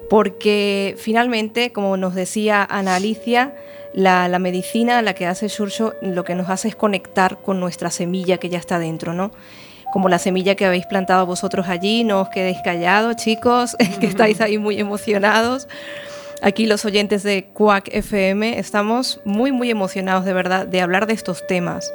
porque 0.10 0.96
finalmente, 0.98 1.72
como 1.72 1.96
nos 1.96 2.14
decía 2.14 2.68
Ana 2.70 2.98
Alicia, 2.98 3.54
la, 3.94 4.40
medicina, 4.40 5.02
la 5.02 5.14
que 5.14 5.26
hace 5.26 5.48
Shurcho, 5.48 5.94
lo 6.02 6.24
que 6.24 6.36
nos 6.36 6.50
hace 6.50 6.68
es 6.68 6.76
conectar 6.76 7.38
con 7.38 7.60
nuestra 7.60 7.92
semilla 7.92 8.38
que 8.38 8.50
ya 8.50 8.58
está 8.58 8.80
dentro, 8.80 9.14
¿no? 9.14 9.32
Como 9.92 10.10
la 10.10 10.20
semilla 10.20 10.56
que 10.56 10.66
habéis 10.66 10.86
plantado 10.86 11.26
vosotros 11.26 11.68
allí, 11.68 12.04
no 12.04 12.22
os 12.22 12.30
quedéis 12.30 12.60
callados, 12.64 13.16
chicos, 13.16 13.76
que 14.00 14.06
estáis 14.06 14.42
ahí 14.42 14.58
muy 14.58 14.80
emocionados. 14.80 15.68
Aquí 16.42 16.68
los 16.68 16.86
oyentes 16.86 17.24
de 17.24 17.46
Quack 17.54 17.90
FM 17.92 18.60
estamos 18.60 19.20
muy, 19.26 19.52
muy 19.52 19.70
emocionados 19.70 20.24
de 20.24 20.34
verdad 20.34 20.66
de 20.66 20.80
hablar 20.80 21.06
de 21.06 21.14
estos 21.14 21.46
temas 21.48 21.92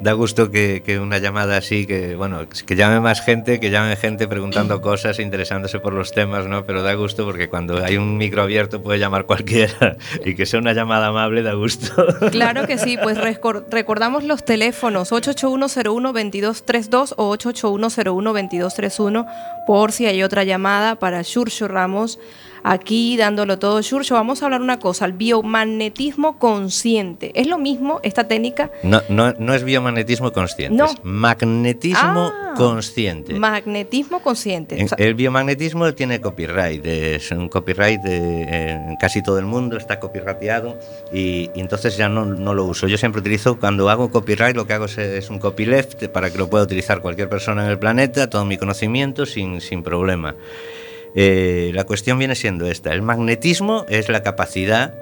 da 0.00 0.12
gusto 0.12 0.50
que, 0.50 1.00
una 1.00 1.18
llamada 1.18 1.56
así, 1.56 1.86
que 1.86 2.16
bueno, 2.16 2.46
que 2.48 2.76
llame 2.76 3.00
más 3.00 3.20
gente, 3.20 3.60
que 3.60 3.70
llame 3.70 3.96
gente 3.96 4.28
preguntando 4.28 4.80
cosas, 4.82 5.18
interesándose 5.18 5.80
por 5.80 5.92
los 5.92 6.12
temas, 6.12 6.46
¿no? 6.46 6.64
Pero 6.64 6.82
da 6.82 6.94
gusto 6.94 7.24
porque 7.24 7.48
cuando 7.48 7.84
hay 7.84 7.96
un 7.96 8.16
micro 8.16 8.42
abierto 8.42 8.82
puede 8.82 8.98
llamar 8.98 9.26
cualquiera 9.26 9.96
y 10.24 10.34
que 10.34 10.46
sea 10.46 10.58
una 10.60 10.72
llamada 10.72 11.08
amable 11.08 11.42
da 11.42 11.54
gusto. 11.54 11.92
Claro 12.30 12.66
que 12.66 12.78
sí, 12.78 12.96
pues 13.02 13.18
recordamos 13.18 14.24
los 14.24 14.44
teléfonos 14.44 15.12
881012232 15.12 17.14
o 17.16 17.36
881012231 17.36 19.26
por 19.66 19.92
si 19.92 20.06
hay 20.06 20.22
otra 20.22 20.44
llamada 20.44 20.94
para 20.96 21.22
Shurcho 21.22 21.68
Ramos 21.68 22.18
aquí 22.62 23.16
dándolo 23.16 23.58
todo. 23.58 23.80
Shurcho, 23.82 24.14
vamos 24.14 24.42
a 24.42 24.46
hablar 24.46 24.60
una 24.62 24.78
cosa, 24.78 25.04
el 25.04 25.12
biomagnetismo 25.12 26.38
consciente. 26.38 27.32
¿Es 27.34 27.46
lo 27.46 27.58
mismo 27.58 28.00
esta 28.02 28.28
técnica? 28.28 28.70
No, 28.82 29.02
no, 29.08 29.32
no 29.38 29.54
es 29.54 29.64
biomagnetismo 29.64 30.32
consciente, 30.32 30.76
No. 30.76 30.86
es 30.86 30.96
magnetismo 31.02 32.32
Ah, 32.32 32.54
consciente. 32.56 33.34
Magnetismo 33.34 34.20
consciente. 34.20 34.78
En- 34.78 34.86
O 34.86 34.88
sea, 34.88 34.96
el 34.98 35.14
biomagnetismo 35.14 35.92
tiene 35.94 36.20
copyright, 36.20 36.84
es 36.86 37.30
un 37.30 37.48
copyright 37.48 38.00
de- 38.02 38.42
en 38.42 38.96
casi 38.96 39.22
todo 39.22 39.38
el 39.38 39.44
mundo, 39.46 39.76
está 39.76 39.98
copyrighteado 40.00 40.78
y, 41.12 41.50
y 41.54 41.60
entonces 41.60 41.96
ya 41.96 42.08
no, 42.08 42.24
no 42.24 42.54
lo 42.54 42.64
uso. 42.64 42.86
Yo 42.88 42.98
siempre 42.98 43.20
utilizo, 43.20 43.58
cuando 43.58 43.88
hago 43.90 44.10
copyright, 44.10 44.56
lo 44.56 44.66
que 44.66 44.72
hago 44.72 44.86
es, 44.86 44.98
es 44.98 45.30
un 45.30 45.38
copyleft 45.38 46.08
para 46.08 46.30
que 46.30 46.38
lo 46.38 46.48
pueda 46.50 46.64
utilizar 46.64 47.00
cualquier 47.00 47.28
persona 47.28 47.64
en 47.64 47.70
el 47.70 47.78
planeta, 47.78 48.28
todo 48.30 48.44
mi 48.44 48.56
conocimiento 48.58 49.26
sin, 49.26 49.60
sin 49.60 49.82
problema. 49.82 50.34
Eh, 51.14 51.70
la 51.74 51.84
cuestión 51.84 52.18
viene 52.18 52.34
siendo 52.34 52.66
esta, 52.66 52.92
el 52.92 53.02
magnetismo 53.02 53.86
es 53.88 54.08
la 54.08 54.22
capacidad 54.22 54.94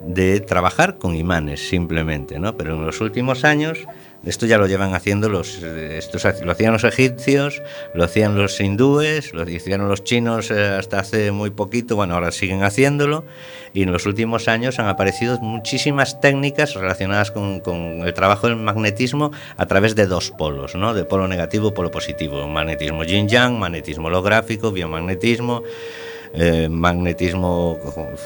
de 0.00 0.40
trabajar 0.40 0.98
con 0.98 1.14
imanes 1.14 1.68
simplemente, 1.68 2.38
¿no? 2.38 2.56
Pero 2.56 2.74
en 2.74 2.84
los 2.84 3.00
últimos 3.00 3.44
años 3.44 3.78
esto 4.24 4.46
ya 4.46 4.58
lo 4.58 4.66
llevan 4.66 4.94
haciendo 4.94 5.28
los 5.28 5.62
eh, 5.62 5.98
estos 5.98 6.24
lo 6.42 6.52
hacían 6.52 6.72
los 6.72 6.84
egipcios, 6.84 7.62
lo 7.94 8.04
hacían 8.04 8.36
los 8.36 8.60
hindúes, 8.60 9.32
lo 9.32 9.48
hicieron 9.48 9.88
los 9.88 10.04
chinos 10.04 10.50
eh, 10.50 10.68
hasta 10.68 11.00
hace 11.00 11.30
muy 11.30 11.50
poquito, 11.50 11.96
bueno, 11.96 12.14
ahora 12.14 12.32
siguen 12.32 12.62
haciéndolo 12.62 13.24
y 13.72 13.82
en 13.82 13.92
los 13.92 14.06
últimos 14.06 14.48
años 14.48 14.78
han 14.78 14.88
aparecido 14.88 15.38
muchísimas 15.40 16.20
técnicas 16.20 16.74
relacionadas 16.74 17.30
con, 17.30 17.60
con 17.60 18.06
el 18.06 18.14
trabajo 18.14 18.48
del 18.48 18.56
magnetismo 18.56 19.32
a 19.56 19.66
través 19.66 19.94
de 19.94 20.06
dos 20.06 20.30
polos, 20.30 20.74
¿no? 20.74 20.94
De 20.94 21.04
polo 21.04 21.28
negativo, 21.28 21.74
polo 21.74 21.90
positivo, 21.90 22.48
magnetismo 22.48 23.04
yin 23.04 23.28
yang, 23.28 23.58
magnetismo 23.58 24.08
holográfico, 24.08 24.72
biomagnetismo 24.72 25.62
eh, 26.38 26.68
magnetismo, 26.68 27.78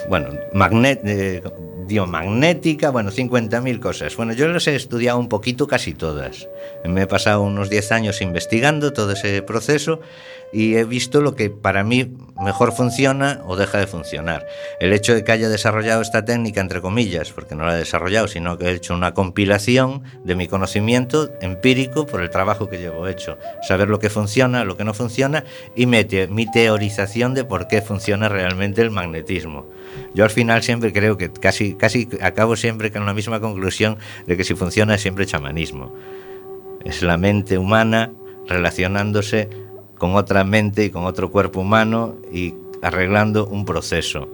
bueno, 0.09 0.31
magnet, 0.53 1.01
eh, 1.05 1.43
biomagnética, 1.91 2.91
bueno, 2.91 3.11
50.000 3.11 3.81
cosas. 3.81 4.17
Bueno, 4.17 4.33
yo 4.33 4.47
los 4.47 4.69
he 4.69 4.77
estudiado 4.77 5.19
un 5.19 5.29
poquito, 5.29 5.67
casi 5.67 5.93
todas. 5.93 6.49
Me 6.85 7.03
he 7.03 7.07
pasado 7.09 7.43
unos 7.43 7.69
10 7.69 7.91
años 7.91 8.21
investigando 8.21 8.93
todo 8.93 9.13
ese 9.13 9.43
proceso 9.43 10.01
y 10.53 10.75
he 10.77 10.85
visto 10.85 11.21
lo 11.21 11.35
que 11.35 11.51
para 11.51 11.85
mí 11.85 12.13
mejor 12.43 12.73
funciona 12.73 13.43
o 13.47 13.55
deja 13.57 13.79
de 13.79 13.87
funcionar. 13.87 14.47
El 14.81 14.93
hecho 14.95 15.15
de 15.15 15.23
que 15.25 15.31
haya 15.33 15.49
desarrollado 15.51 16.01
esta 16.01 16.25
técnica, 16.25 16.61
entre 16.63 16.81
comillas, 16.81 17.33
porque 17.33 17.55
no 17.55 17.67
la 17.67 17.75
he 17.75 17.79
desarrollado, 17.79 18.29
sino 18.29 18.57
que 18.57 18.67
he 18.67 18.73
hecho 18.73 18.95
una 18.95 19.13
compilación 19.15 20.03
de 20.25 20.35
mi 20.35 20.49
conocimiento 20.49 21.31
empírico 21.43 22.07
por 22.07 22.23
el 22.23 22.31
trabajo 22.31 22.69
que 22.71 22.79
llevo 22.79 23.07
hecho. 23.09 23.37
Saber 23.63 23.89
lo 23.89 23.99
que 23.99 24.09
funciona, 24.09 24.65
lo 24.65 24.77
que 24.79 24.85
no 24.85 24.95
funciona 24.95 25.45
y 25.77 25.85
mi, 25.87 26.03
te- 26.05 26.29
mi 26.29 26.51
teorización 26.51 27.35
de 27.35 27.45
por 27.45 27.69
qué 27.69 27.83
funciona 27.83 28.29
realmente 28.31 28.81
el 28.81 28.91
magnetismo. 28.91 29.67
Yo 30.15 30.25
al 30.25 30.31
final 30.31 30.63
siempre 30.63 30.93
creo 30.95 31.17
que 31.19 31.31
casi, 31.31 31.75
casi 31.75 32.09
acabo 32.23 32.57
siempre 32.57 32.91
con 32.91 33.05
la 33.05 33.13
misma 33.13 33.39
conclusión 33.41 33.99
de 34.27 34.37
que 34.39 34.45
si 34.45 34.55
funciona 34.55 34.95
es 34.95 35.03
siempre 35.03 35.27
chamanismo. 35.27 35.95
Es 36.85 37.03
la 37.03 37.19
mente 37.19 37.59
humana 37.59 38.13
relacionándose 38.49 39.49
con 40.01 40.17
otra 40.17 40.45
mente 40.45 40.87
y 40.87 40.91
con 40.91 41.05
otro 41.05 41.31
cuerpo 41.31 41.61
humano 41.61 42.17
y 42.33 42.55
arreglando 42.81 43.47
un 43.47 43.67
proceso, 43.67 44.29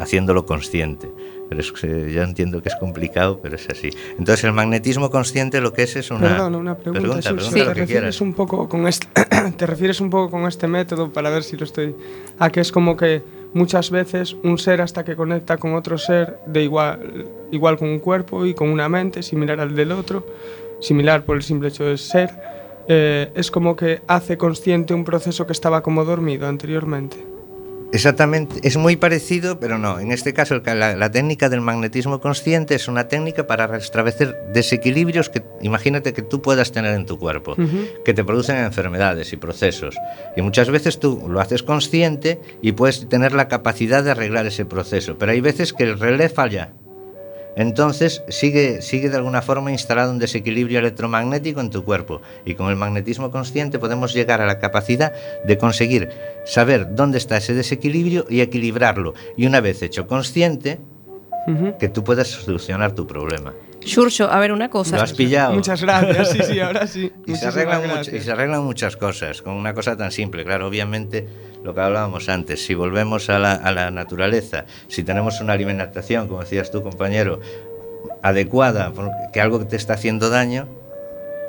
haciéndolo 0.00 0.46
consciente. 0.46 1.10
Pero 1.50 1.60
es 1.60 1.70
que 1.70 2.10
yo 2.10 2.22
entiendo 2.22 2.62
que 2.62 2.70
es 2.70 2.76
complicado, 2.76 3.38
pero 3.42 3.56
es 3.56 3.68
así. 3.68 3.90
Entonces 4.18 4.42
el 4.44 4.54
magnetismo 4.54 5.10
consciente 5.10 5.60
lo 5.60 5.74
que 5.74 5.82
es 5.82 5.94
es 5.96 6.10
una... 6.10 6.20
Perdón, 6.26 6.54
una 6.54 6.74
pregunta. 6.74 7.00
Pregunta, 7.00 7.30
pregunta 7.34 7.50
¿Te 7.52 7.64
lo 7.64 7.74
que 7.74 7.80
refieres 7.80 8.20
un 8.22 8.32
poco 8.32 8.66
con 8.66 8.88
este 8.88 9.06
te 9.58 9.66
refieres 9.66 10.00
un 10.00 10.08
poco 10.08 10.30
con 10.30 10.46
este 10.46 10.66
método 10.66 11.12
para 11.12 11.28
ver 11.28 11.42
si 11.42 11.58
lo 11.58 11.64
estoy 11.64 11.94
a 12.38 12.48
que 12.48 12.60
es 12.60 12.72
como 12.72 12.96
que 12.96 13.22
muchas 13.52 13.90
veces 13.90 14.34
un 14.42 14.56
ser 14.56 14.80
hasta 14.80 15.04
que 15.04 15.14
conecta 15.14 15.58
con 15.58 15.74
otro 15.74 15.98
ser 15.98 16.38
de 16.46 16.62
igual 16.62 17.26
igual 17.50 17.76
con 17.76 17.90
un 17.90 17.98
cuerpo 17.98 18.46
y 18.46 18.54
con 18.54 18.70
una 18.70 18.88
mente 18.88 19.22
similar 19.22 19.60
al 19.60 19.74
del 19.74 19.92
otro, 19.92 20.26
similar 20.80 21.26
por 21.26 21.36
el 21.36 21.42
simple 21.42 21.68
hecho 21.68 21.84
de 21.84 21.98
ser, 21.98 22.30
eh, 22.88 23.30
es 23.34 23.50
como 23.50 23.76
que 23.76 24.02
hace 24.06 24.36
consciente 24.36 24.94
un 24.94 25.04
proceso 25.04 25.46
que 25.46 25.52
estaba 25.52 25.82
como 25.82 26.04
dormido 26.04 26.48
anteriormente. 26.48 27.32
Exactamente, 27.92 28.66
es 28.66 28.78
muy 28.78 28.96
parecido, 28.96 29.60
pero 29.60 29.76
no. 29.76 30.00
En 30.00 30.12
este 30.12 30.32
caso, 30.32 30.62
la 30.64 31.10
técnica 31.10 31.50
del 31.50 31.60
magnetismo 31.60 32.20
consciente 32.20 32.74
es 32.74 32.88
una 32.88 33.06
técnica 33.06 33.46
para 33.46 33.66
restablecer 33.66 34.34
desequilibrios 34.54 35.28
que 35.28 35.42
imagínate 35.60 36.14
que 36.14 36.22
tú 36.22 36.40
puedas 36.40 36.72
tener 36.72 36.94
en 36.94 37.04
tu 37.04 37.18
cuerpo, 37.18 37.54
que 38.02 38.14
te 38.14 38.24
producen 38.24 38.56
enfermedades 38.56 39.34
y 39.34 39.36
procesos. 39.36 39.94
Y 40.34 40.40
muchas 40.40 40.70
veces 40.70 41.00
tú 41.00 41.26
lo 41.28 41.38
haces 41.38 41.62
consciente 41.62 42.40
y 42.62 42.72
puedes 42.72 43.10
tener 43.10 43.34
la 43.34 43.48
capacidad 43.48 44.02
de 44.02 44.12
arreglar 44.12 44.46
ese 44.46 44.64
proceso, 44.64 45.18
pero 45.18 45.32
hay 45.32 45.42
veces 45.42 45.74
que 45.74 45.84
el 45.84 45.98
relé 45.98 46.30
falla. 46.30 46.72
Entonces 47.56 48.22
sigue, 48.28 48.80
sigue 48.82 49.10
de 49.10 49.16
alguna 49.16 49.42
forma 49.42 49.70
instalado 49.70 50.10
un 50.10 50.18
desequilibrio 50.18 50.78
electromagnético 50.78 51.60
en 51.60 51.70
tu 51.70 51.84
cuerpo 51.84 52.22
y 52.44 52.54
con 52.54 52.70
el 52.70 52.76
magnetismo 52.76 53.30
consciente 53.30 53.78
podemos 53.78 54.14
llegar 54.14 54.40
a 54.40 54.46
la 54.46 54.58
capacidad 54.58 55.12
de 55.44 55.58
conseguir 55.58 56.08
saber 56.44 56.94
dónde 56.94 57.18
está 57.18 57.36
ese 57.36 57.54
desequilibrio 57.54 58.26
y 58.28 58.40
equilibrarlo. 58.40 59.14
Y 59.36 59.46
una 59.46 59.60
vez 59.60 59.82
hecho 59.82 60.06
consciente, 60.06 60.78
que 61.78 61.88
tú 61.88 62.04
puedas 62.04 62.28
solucionar 62.28 62.92
tu 62.92 63.06
problema. 63.06 63.52
Shurcho, 63.84 64.30
a 64.30 64.38
ver 64.38 64.52
una 64.52 64.68
cosa. 64.68 64.96
¿Lo 64.96 65.02
has 65.02 65.12
pillado? 65.12 65.54
Muchas 65.54 65.82
gracias. 65.82 66.30
Sí, 66.30 66.38
sí, 66.42 66.60
ahora 66.60 66.86
sí. 66.86 67.12
Y 67.26 67.34
se, 67.36 67.46
arreglan 67.46 67.82
y 68.12 68.20
se 68.20 68.32
arreglan 68.32 68.64
muchas 68.64 68.96
cosas 68.96 69.42
con 69.42 69.54
una 69.54 69.74
cosa 69.74 69.96
tan 69.96 70.10
simple. 70.12 70.44
Claro, 70.44 70.66
obviamente 70.66 71.26
lo 71.64 71.74
que 71.74 71.80
hablábamos 71.80 72.28
antes, 72.28 72.64
si 72.64 72.74
volvemos 72.74 73.30
a 73.30 73.38
la, 73.38 73.54
a 73.54 73.72
la 73.72 73.90
naturaleza, 73.90 74.64
si 74.88 75.04
tenemos 75.04 75.40
una 75.40 75.52
alimentación, 75.52 76.28
como 76.28 76.40
decías 76.40 76.70
tú, 76.70 76.82
compañero, 76.82 77.40
adecuada, 78.22 78.92
que 79.32 79.40
algo 79.40 79.58
que 79.58 79.66
te 79.66 79.76
está 79.76 79.94
haciendo 79.94 80.30
daño. 80.30 80.68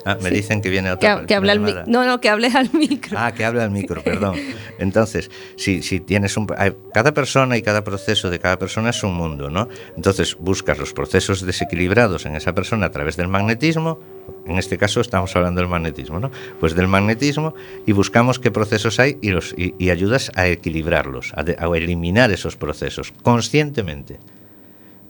Ah, 0.06 0.18
me 0.22 0.30
dicen 0.30 0.62
que 0.62 0.70
viene 0.70 0.92
otra 0.92 1.26
que 1.26 1.36
al 1.36 1.44
llamada. 1.46 1.84
No, 1.88 2.06
no, 2.06 2.20
que 2.20 2.30
hables 2.30 2.56
al 2.56 2.70
micro. 2.74 3.18
Ah, 3.18 3.32
que 3.34 3.46
hable 3.46 3.62
al 3.62 3.72
micro, 3.72 4.02
perdón. 4.04 4.36
Entonces, 4.80 5.32
si, 5.56 5.82
si 5.82 6.00
tienes 6.00 6.36
un... 6.38 6.48
Cada 6.94 7.14
persona 7.14 7.56
y 7.58 7.62
cada 7.62 7.84
proceso 7.84 8.30
de 8.30 8.40
cada 8.40 8.60
persona 8.60 8.90
es 8.90 9.04
un 9.04 9.14
mundo, 9.16 9.50
¿no? 9.50 9.70
Entonces, 9.96 10.36
buscas 10.40 10.78
los 10.78 10.94
procesos 10.94 11.46
desequilibrados 11.46 12.26
en 12.26 12.36
esa 12.36 12.54
persona 12.54 12.88
a 12.88 12.92
través 12.92 13.16
del 13.18 13.28
magnetismo. 13.28 14.00
En 14.46 14.58
este 14.58 14.78
caso 14.78 15.02
estamos 15.02 15.36
hablando 15.36 15.62
del 15.62 15.70
magnetismo, 15.70 16.20
¿no? 16.20 16.32
Pues 16.60 16.76
del 16.76 16.88
magnetismo 16.88 17.54
y 17.86 17.92
buscamos 17.92 18.40
qué 18.40 18.52
procesos 18.52 19.00
hay 19.00 19.18
y, 19.22 19.30
los, 19.30 19.54
y, 19.58 19.74
y 19.78 19.90
ayudas 19.90 20.32
a 20.36 20.48
equilibrarlos, 20.48 21.32
a, 21.36 21.44
de- 21.44 21.58
a 21.60 21.66
eliminar 21.78 22.32
esos 22.32 22.56
procesos 22.56 23.14
conscientemente. 23.24 24.20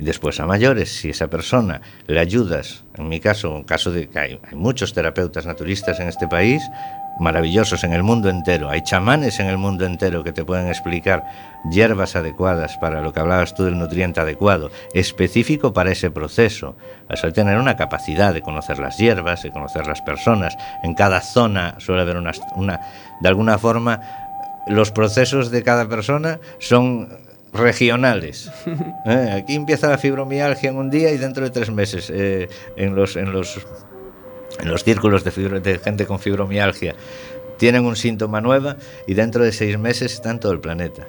Después 0.04 0.40
a 0.42 0.46
mayores, 0.46 0.90
si 0.90 1.12
esa 1.12 1.30
persona 1.30 1.80
le 2.08 2.20
ayudas, 2.20 2.84
en 2.96 3.08
mi 3.08 3.22
caso, 3.22 3.56
en 3.56 3.64
caso 3.64 3.90
de 3.90 4.10
que 4.10 4.20
hay, 4.20 4.40
hay 4.50 4.56
muchos 4.56 4.94
terapeutas 4.94 5.46
naturistas 5.46 5.98
en 6.02 6.10
este 6.10 6.28
país, 6.28 6.62
maravillosos 7.20 7.86
en 7.86 7.94
el 7.94 8.04
mundo 8.04 8.30
entero, 8.30 8.70
hay 8.70 8.82
chamanes 8.84 9.40
en 9.40 9.48
el 9.48 9.58
mundo 9.58 9.86
entero 9.86 10.22
que 10.24 10.34
te 10.34 10.44
pueden 10.44 10.68
explicar 10.68 11.24
hierbas 11.72 12.18
adecuadas 12.18 12.76
para 12.78 13.02
lo 13.02 13.14
que 13.14 13.22
hablabas 13.22 13.56
tú 13.56 13.64
del 13.64 13.80
nutriente 13.80 14.20
adecuado, 14.20 14.72
específico 14.94 15.72
para 15.72 15.92
ese 15.92 16.12
proceso. 16.12 16.76
Vas 17.08 17.24
a 17.24 17.32
tener 17.32 17.58
una 17.58 17.78
capacidad 17.78 18.34
de 18.34 18.42
conocer 18.42 18.80
las 18.80 18.98
hierbas, 18.98 19.44
de 19.44 19.52
conocer 19.52 19.88
las 19.88 20.02
personas. 20.02 20.58
En 20.84 20.96
cada 20.96 21.22
zona 21.22 21.76
suele 21.80 22.02
haber 22.02 22.18
una, 22.18 22.34
una 22.56 22.82
de 23.22 23.30
alguna 23.30 23.58
forma, 23.58 24.02
los 24.68 24.92
procesos 24.92 25.50
de 25.50 25.64
cada 25.64 25.88
persona 25.88 26.40
son 26.60 27.23
regionales. 27.54 28.52
Eh, 29.06 29.32
Aquí 29.38 29.56
empieza 29.56 29.90
la 29.90 29.98
fibromialgia 29.98 30.70
en 30.70 30.78
un 30.78 30.90
día 30.90 31.12
y 31.12 31.18
dentro 31.18 31.44
de 31.44 31.50
tres 31.50 31.70
meses 31.70 32.10
eh, 32.14 32.48
en 32.78 32.96
los 32.96 33.18
en 33.18 33.34
los 33.34 33.58
en 34.62 34.70
los 34.70 34.84
círculos 34.84 35.24
de, 35.26 35.32
fibro- 35.32 35.60
de 35.62 35.78
gente 35.80 36.06
con 36.06 36.20
fibromialgia 36.20 36.96
tienen 37.58 37.84
un 37.86 37.96
síntoma 37.98 38.40
nuevo 38.40 38.76
y 39.08 39.14
dentro 39.14 39.44
de 39.44 39.52
seis 39.52 39.78
meses 39.78 40.14
está 40.14 40.32
en 40.32 40.40
todo 40.40 40.52
el 40.54 40.60
planeta. 40.62 41.08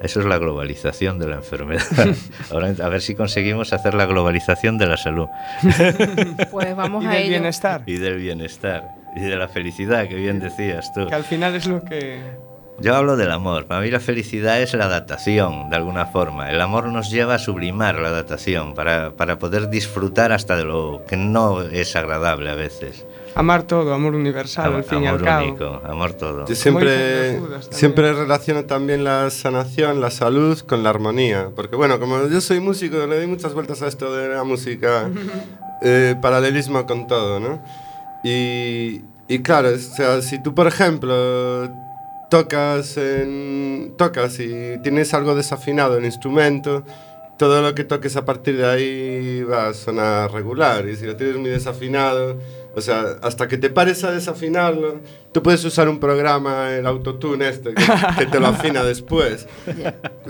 Eso 0.00 0.18
es 0.18 0.26
la 0.26 0.36
globalización 0.38 1.20
de 1.20 1.28
la 1.28 1.36
enfermedad. 1.36 1.84
Ahora 2.50 2.74
a 2.82 2.88
ver 2.88 3.00
si 3.02 3.14
conseguimos 3.14 3.72
hacer 3.72 3.94
la 3.94 4.06
globalización 4.06 4.78
de 4.78 4.86
la 4.86 4.96
salud 4.96 5.28
Pues 6.50 6.74
vamos 6.74 7.04
y 7.04 7.06
a 7.06 7.10
del 7.10 7.18
ello. 7.22 7.30
bienestar, 7.30 7.82
y 7.86 7.96
del 7.98 8.16
bienestar 8.18 8.82
y 9.14 9.20
de 9.20 9.36
la 9.36 9.46
felicidad 9.48 10.08
que 10.08 10.16
bien 10.16 10.40
decías 10.40 10.92
tú. 10.92 11.06
que 11.06 11.14
al 11.14 11.24
final 11.24 11.54
es 11.54 11.66
lo 11.66 11.84
que 11.84 12.18
Yo 12.80 12.96
hablo 12.96 13.16
del 13.16 13.30
amor. 13.30 13.66
Para 13.66 13.80
mí 13.80 13.90
la 13.90 14.00
felicidad 14.00 14.60
es 14.60 14.74
la 14.74 14.86
adaptación, 14.86 15.70
de 15.70 15.76
alguna 15.76 16.06
forma. 16.06 16.50
El 16.50 16.60
amor 16.60 16.86
nos 16.86 17.10
lleva 17.10 17.34
a 17.34 17.38
sublimar 17.38 17.96
la 17.98 18.08
adaptación 18.08 18.74
para, 18.74 19.12
para 19.12 19.38
poder 19.38 19.68
disfrutar 19.70 20.32
hasta 20.32 20.56
de 20.56 20.64
lo 20.64 21.02
que 21.06 21.16
no 21.16 21.60
es 21.62 21.94
agradable 21.94 22.50
a 22.50 22.54
veces. 22.54 23.06
amar 23.36 23.62
todo, 23.64 23.94
amor 23.94 24.14
universal, 24.16 24.66
Am- 24.66 24.74
al 24.76 24.84
fin 24.84 25.02
y 25.04 25.06
al 25.06 25.14
amor 25.14 25.24
cabo. 25.24 25.46
único, 25.46 25.80
amor 25.86 26.12
todo. 26.14 26.46
Yo 26.46 26.54
siempre, 26.56 27.38
siempre 27.70 28.12
relaciono 28.14 28.64
también 28.64 29.04
la 29.04 29.30
sanación, 29.30 30.00
la 30.00 30.10
salud 30.10 30.58
con 30.60 30.82
la 30.82 30.90
armonía. 30.90 31.50
Porque 31.54 31.76
bueno, 31.76 32.00
como 32.00 32.26
yo 32.26 32.40
soy 32.40 32.58
músico, 32.58 32.96
le 33.06 33.16
doy 33.16 33.26
muchas 33.28 33.54
vueltas 33.54 33.80
a 33.82 33.86
esto 33.86 34.12
de 34.16 34.28
la 34.34 34.42
música, 34.42 35.08
eh, 35.82 36.16
paralelismo 36.20 36.84
con 36.84 37.06
todo, 37.06 37.38
¿no? 37.38 37.62
Y, 38.24 39.02
y 39.28 39.38
claro, 39.40 39.68
o 39.68 39.78
sea, 39.78 40.20
si 40.20 40.42
tú, 40.42 40.52
por 40.54 40.66
ejemplo, 40.66 41.70
tocas, 42.32 42.96
en, 42.96 43.92
tocas 43.98 44.40
y 44.40 44.78
tienes 44.82 45.12
algo 45.12 45.34
desafinado 45.34 45.98
el 45.98 46.06
instrumento, 46.06 46.82
todo 47.36 47.60
lo 47.60 47.74
que 47.74 47.84
toques 47.84 48.16
a 48.16 48.24
partir 48.24 48.56
de 48.56 48.64
ahí 48.64 49.42
va 49.42 49.68
a 49.68 49.74
sonar 49.74 50.32
regular. 50.32 50.88
Y 50.88 50.96
si 50.96 51.04
lo 51.04 51.14
tienes 51.14 51.36
muy 51.36 51.50
desafinado, 51.50 52.38
o 52.74 52.80
sea, 52.80 53.16
hasta 53.22 53.48
que 53.48 53.58
te 53.58 53.68
pares 53.70 54.02
a 54.04 54.10
desafinarlo, 54.10 55.00
tú 55.32 55.42
puedes 55.42 55.64
usar 55.64 55.88
un 55.88 55.98
programa, 56.00 56.70
el 56.74 56.86
autotune 56.86 57.48
este, 57.48 57.74
que, 57.74 57.82
que 58.18 58.26
te 58.26 58.40
lo 58.40 58.46
afina 58.48 58.82
después. 58.92 59.46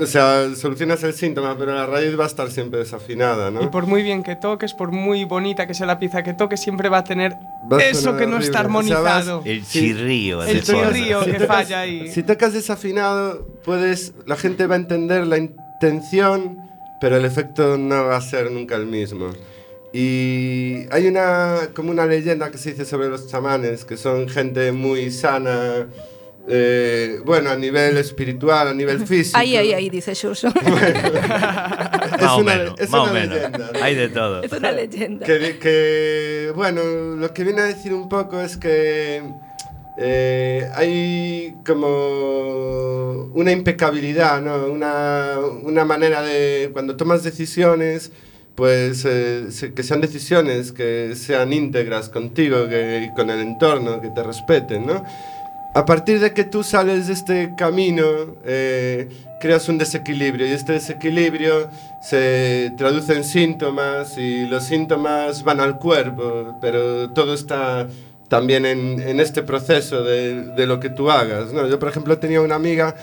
O 0.00 0.06
sea, 0.06 0.54
solucionas 0.56 1.02
el 1.04 1.12
síntoma, 1.12 1.56
pero 1.56 1.74
la 1.74 1.86
raíz 1.86 2.18
va 2.18 2.24
a 2.24 2.26
estar 2.26 2.50
siempre 2.50 2.80
desafinada, 2.80 3.50
¿no? 3.50 3.62
Y 3.62 3.68
por 3.68 3.86
muy 3.86 4.02
bien 4.02 4.22
que 4.22 4.34
toques, 4.36 4.74
por 4.74 4.90
muy 4.92 5.24
bonita 5.24 5.66
que 5.66 5.74
sea 5.74 5.86
la 5.86 5.98
pieza 5.98 6.22
que 6.22 6.34
toques, 6.34 6.60
siempre 6.60 6.88
va 6.88 6.98
a 6.98 7.04
tener 7.04 7.32
Va 7.72 7.78
a 7.78 7.84
eso 7.84 8.16
que 8.16 8.26
no 8.26 8.36
horrible. 8.36 8.44
está 8.46 8.50
O 8.50 8.52
sea, 8.52 8.60
armonizado. 8.60 9.42
El 9.44 9.64
Sí. 9.64 9.80
chirrío. 9.80 10.42
El 10.42 10.62
chirrío 10.62 11.24
que 11.24 11.32
tocas- 11.34 11.46
falla 11.46 11.80
ahí. 11.80 12.08
Si 12.08 12.22
tocas 12.22 12.52
desafinado, 12.52 13.46
puedes, 13.64 14.14
la 14.26 14.36
gente 14.36 14.66
va 14.66 14.74
a 14.74 14.78
entender 14.78 15.26
la 15.26 15.38
intención, 15.38 16.58
pero 17.00 17.16
el 17.16 17.24
efecto 17.24 17.76
no 17.78 18.04
va 18.06 18.16
a 18.16 18.20
ser 18.20 18.50
nunca 18.50 18.76
el 18.76 18.86
mismo. 18.86 19.30
Y 19.92 20.86
hay 20.90 21.06
una, 21.06 21.68
como 21.74 21.90
una 21.90 22.06
leyenda 22.06 22.50
que 22.50 22.58
se 22.58 22.70
dice 22.70 22.84
sobre 22.84 23.08
los 23.08 23.28
chamanes, 23.28 23.84
que 23.84 23.96
son 23.98 24.28
gente 24.28 24.72
muy 24.72 25.10
sana, 25.10 25.86
eh, 26.48 27.20
bueno, 27.24 27.50
a 27.50 27.56
nivel 27.56 27.98
espiritual, 27.98 28.68
a 28.68 28.74
nivel 28.74 29.00
físico. 29.06 29.38
Ahí, 29.38 29.54
ahí, 29.56 29.74
ahí, 29.74 29.90
dice 29.90 30.14
Shusho. 30.14 30.48
Es 32.12 32.20
Más 32.28 32.32
o 32.32 32.38
una- 32.38 32.54
menos, 32.56 32.74
es 32.80 32.90
más 32.90 33.00
o 33.00 33.04
una 33.04 33.12
menos. 33.12 33.34
leyenda, 33.36 33.70
¿no? 33.72 33.82
Hay 33.84 33.94
de 33.96 34.08
todo. 34.10 34.42
es 34.42 34.52
una 34.52 34.72
leyenda. 34.72 35.26
Que, 35.26 35.58
que, 35.58 36.52
bueno, 36.54 36.82
lo 37.16 37.32
que 37.34 37.42
viene 37.44 37.62
a 37.62 37.64
decir 37.64 37.92
un 37.92 38.08
poco 38.08 38.40
es 38.40 38.56
que 38.56 39.22
eh, 39.98 40.68
hay 40.74 41.54
como 41.66 43.28
una 43.34 43.50
impecabilidad, 43.50 44.40
¿no? 44.40 44.66
Una, 44.66 45.36
una 45.62 45.84
manera 45.84 46.22
de, 46.22 46.70
cuando 46.72 46.96
tomas 46.96 47.24
decisiones, 47.24 48.12
pues 48.54 49.04
eh, 49.06 49.48
que 49.74 49.82
sean 49.82 50.00
decisiones 50.00 50.72
que 50.72 51.14
sean 51.16 51.52
íntegras 51.52 52.08
contigo, 52.08 52.68
que, 52.68 53.10
con 53.16 53.30
el 53.30 53.40
entorno, 53.40 54.00
que 54.00 54.08
te 54.08 54.22
respeten, 54.22 54.86
¿no? 54.86 55.04
A 55.74 55.86
partir 55.86 56.20
de 56.20 56.34
que 56.34 56.44
tú 56.44 56.62
sales 56.62 57.06
de 57.06 57.14
este 57.14 57.54
camino, 57.56 58.04
eh, 58.44 59.08
creas 59.40 59.70
un 59.70 59.78
desequilibrio 59.78 60.46
y 60.46 60.50
este 60.50 60.72
desequilibrio 60.72 61.70
se 62.02 62.72
traduce 62.76 63.14
en 63.14 63.24
síntomas 63.24 64.18
y 64.18 64.46
los 64.46 64.64
síntomas 64.64 65.42
van 65.44 65.60
al 65.60 65.78
cuerpo, 65.78 66.58
pero 66.60 67.10
todo 67.10 67.32
está 67.32 67.88
también 68.28 68.66
en, 68.66 69.20
este 69.20 69.42
proceso 69.42 70.04
de, 70.04 70.44
de 70.44 70.66
lo 70.66 70.78
que 70.78 70.90
tú 70.90 71.10
hagas. 71.10 71.54
¿no? 71.54 71.66
Yo, 71.66 71.78
por 71.78 71.88
ejemplo, 71.88 72.18
tenía 72.18 72.42
una 72.42 72.54
amiga 72.54 72.94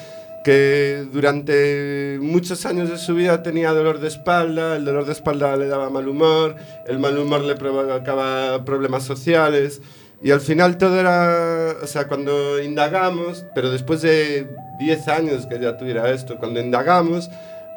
que 0.43 1.05
durante 1.11 2.17
muchos 2.21 2.65
años 2.65 2.89
de 2.89 2.97
su 2.97 3.15
vida 3.15 3.43
tenía 3.43 3.71
dolor 3.71 3.99
de 3.99 4.07
espalda, 4.07 4.75
el 4.75 4.85
dolor 4.85 5.05
de 5.05 5.13
espalda 5.13 5.55
le 5.57 5.67
daba 5.67 5.89
mal 5.89 6.07
humor, 6.07 6.55
el 6.87 6.99
mal 6.99 7.17
humor 7.17 7.41
le 7.41 7.55
provocaba 7.55 8.63
problemas 8.63 9.03
sociales 9.03 9.81
y 10.21 10.31
al 10.31 10.41
final 10.41 10.77
todo 10.77 10.99
era, 10.99 11.75
o 11.81 11.87
sea, 11.87 12.07
cuando 12.07 12.61
indagamos, 12.61 13.45
pero 13.55 13.71
después 13.71 14.01
de 14.01 14.47
10 14.79 15.07
años 15.07 15.45
que 15.45 15.59
ya 15.59 15.77
tuviera 15.77 16.09
esto, 16.11 16.37
cuando 16.37 16.59
indagamos, 16.59 17.29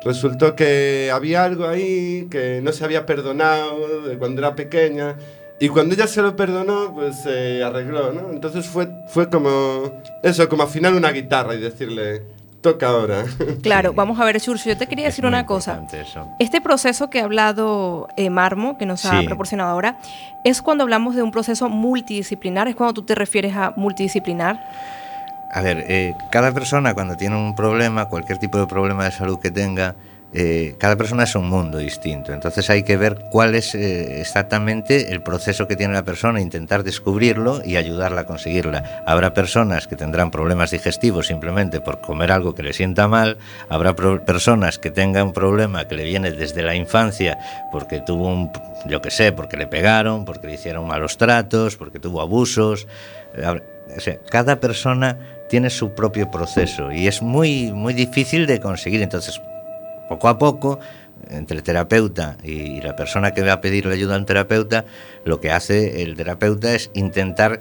resultó 0.04 0.56
que 0.56 1.10
había 1.12 1.44
algo 1.44 1.66
ahí 1.66 2.26
que 2.30 2.60
no 2.62 2.72
se 2.72 2.84
había 2.84 3.06
perdonado 3.06 4.02
de 4.02 4.18
cuando 4.18 4.40
era 4.40 4.56
pequeña 4.56 5.16
y 5.60 5.68
cuando 5.68 5.94
ella 5.94 6.08
se 6.08 6.22
lo 6.22 6.34
perdonó, 6.34 6.92
pues 6.92 7.22
se 7.22 7.62
arregló, 7.62 8.12
¿no? 8.12 8.30
Entonces 8.32 8.66
fue, 8.66 8.88
fue 9.06 9.30
como 9.30 10.02
eso, 10.24 10.48
como 10.48 10.64
afinar 10.64 10.92
una 10.94 11.12
guitarra 11.12 11.54
y 11.54 11.60
decirle, 11.60 12.22
toca 12.62 12.88
ahora. 12.88 13.24
Claro, 13.62 13.92
vamos 13.92 14.18
a 14.18 14.24
ver, 14.24 14.38
Shusho, 14.38 14.70
yo 14.70 14.76
te 14.78 14.86
quería 14.86 15.08
Es 15.08 15.12
decir 15.14 15.26
una 15.26 15.44
cosa. 15.44 15.82
eso. 15.92 16.26
Este 16.38 16.60
proceso 16.60 17.10
que 17.10 17.20
ha 17.20 17.24
hablado 17.24 18.08
eh, 18.16 18.30
Marmo, 18.30 18.78
que 18.78 18.86
nos 18.86 19.04
ha 19.04 19.20
proporcionado 19.22 19.70
ahora, 19.70 19.98
es 20.44 20.62
cuando 20.62 20.84
hablamos 20.84 21.14
de 21.14 21.22
un 21.22 21.30
proceso 21.30 21.68
multidisciplinar, 21.68 22.68
es 22.68 22.76
cuando 22.76 22.94
tú 22.94 23.02
te 23.02 23.14
refieres 23.14 23.54
a 23.56 23.74
multidisciplinar. 23.76 24.58
A 25.52 25.60
ver, 25.60 25.84
eh, 25.88 26.14
cada 26.30 26.52
persona 26.52 26.94
cuando 26.94 27.16
tiene 27.16 27.36
un 27.36 27.54
problema, 27.54 28.06
cualquier 28.08 28.38
tipo 28.38 28.58
de 28.58 28.66
problema 28.66 29.04
de 29.04 29.10
salud 29.10 29.38
que 29.38 29.50
tenga, 29.50 29.94
eh, 30.34 30.76
cada 30.78 30.96
persona 30.96 31.24
es 31.24 31.34
un 31.34 31.48
mundo 31.48 31.78
distinto. 31.78 32.32
Entonces 32.32 32.70
hay 32.70 32.82
que 32.84 32.96
ver 32.96 33.16
cuál 33.30 33.54
es 33.54 33.74
eh, 33.74 34.20
exactamente 34.20 35.12
el 35.12 35.22
proceso 35.22 35.68
que 35.68 35.76
tiene 35.76 35.92
la 35.92 36.04
persona, 36.04 36.40
intentar 36.40 36.84
descubrirlo 36.84 37.60
y 37.64 37.76
ayudarla 37.76 38.22
a 38.22 38.26
conseguirla. 38.26 39.02
Habrá 39.06 39.34
personas 39.34 39.86
que 39.86 39.96
tendrán 39.96 40.30
problemas 40.30 40.70
digestivos 40.70 41.26
simplemente 41.26 41.80
por 41.80 42.00
comer 42.00 42.32
algo 42.32 42.54
que 42.54 42.62
le 42.62 42.72
sienta 42.72 43.08
mal. 43.08 43.36
Habrá 43.68 43.94
personas 43.94 44.78
que 44.78 44.90
tengan 44.90 45.26
un 45.26 45.32
problema 45.32 45.86
que 45.86 45.96
le 45.96 46.04
viene 46.04 46.30
desde 46.30 46.62
la 46.62 46.74
infancia 46.74 47.38
porque 47.70 48.00
tuvo 48.00 48.28
un, 48.28 48.50
yo 48.86 49.02
qué 49.02 49.10
sé, 49.10 49.32
porque 49.32 49.56
le 49.56 49.66
pegaron, 49.66 50.24
porque 50.24 50.46
le 50.46 50.54
hicieron 50.54 50.86
malos 50.86 51.18
tratos, 51.18 51.76
porque 51.76 51.98
tuvo 51.98 52.22
abusos. 52.22 52.86
O 53.96 54.00
sea, 54.00 54.18
cada 54.30 54.60
persona 54.60 55.18
tiene 55.50 55.68
su 55.68 55.92
propio 55.92 56.30
proceso 56.30 56.90
y 56.90 57.06
es 57.06 57.20
muy, 57.20 57.72
muy 57.72 57.92
difícil 57.92 58.46
de 58.46 58.58
conseguir. 58.58 59.02
Entonces, 59.02 59.38
poco 60.08 60.28
a 60.28 60.38
poco, 60.38 60.78
entre 61.30 61.56
el 61.56 61.62
terapeuta 61.62 62.36
y, 62.42 62.80
la 62.80 62.96
persona 62.96 63.32
que 63.32 63.42
va 63.42 63.54
a 63.54 63.60
pedirle 63.60 63.94
ayuda 63.94 64.14
al 64.14 64.26
terapeuta, 64.26 64.84
lo 65.24 65.40
que 65.40 65.50
hace 65.50 66.02
el 66.02 66.16
terapeuta 66.16 66.74
es 66.74 66.90
intentar 66.94 67.60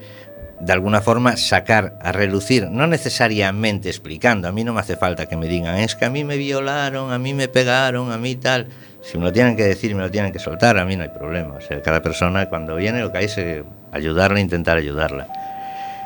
de 0.60 0.74
alguna 0.74 1.02
forma 1.02 1.38
sacar 1.38 1.98
a 2.02 2.12
relucir, 2.12 2.70
no 2.70 2.86
necesariamente 2.86 3.90
explicando, 3.90 4.48
a 4.48 4.52
mí 4.52 4.64
no 4.64 4.74
me 4.74 4.80
hace 4.80 4.96
falta 4.96 5.26
que 5.26 5.36
me 5.36 5.48
digan, 5.48 5.78
es 5.78 5.96
que 5.96 6.06
a 6.06 6.10
mí 6.10 6.24
me 6.24 6.38
violaron, 6.38 7.12
a 7.12 7.18
mí 7.18 7.34
me 7.34 7.48
pegaron, 7.48 8.12
a 8.12 8.18
mí 8.18 8.36
tal. 8.36 8.68
Si 9.02 9.18
me 9.18 9.24
lo 9.24 9.32
tienen 9.32 9.56
que 9.56 9.64
decir, 9.64 9.96
me 9.96 10.02
lo 10.02 10.12
tienen 10.12 10.32
que 10.32 10.38
soltar, 10.38 10.78
a 10.78 10.86
mí 10.86 10.96
no 10.96 11.02
hay 11.02 11.10
problema. 11.10 11.56
O 11.56 11.62
sea, 11.62 11.82
cada 11.82 12.04
persona 12.04 12.48
cuando 12.48 12.76
viene 12.76 13.00
lo 13.00 13.12
que 13.12 13.18
hay 13.18 13.26
es 13.26 13.38
eh, 13.40 13.64
ayudarla, 13.92 14.40
intentar 14.40 14.78
ayudarla. 14.78 15.28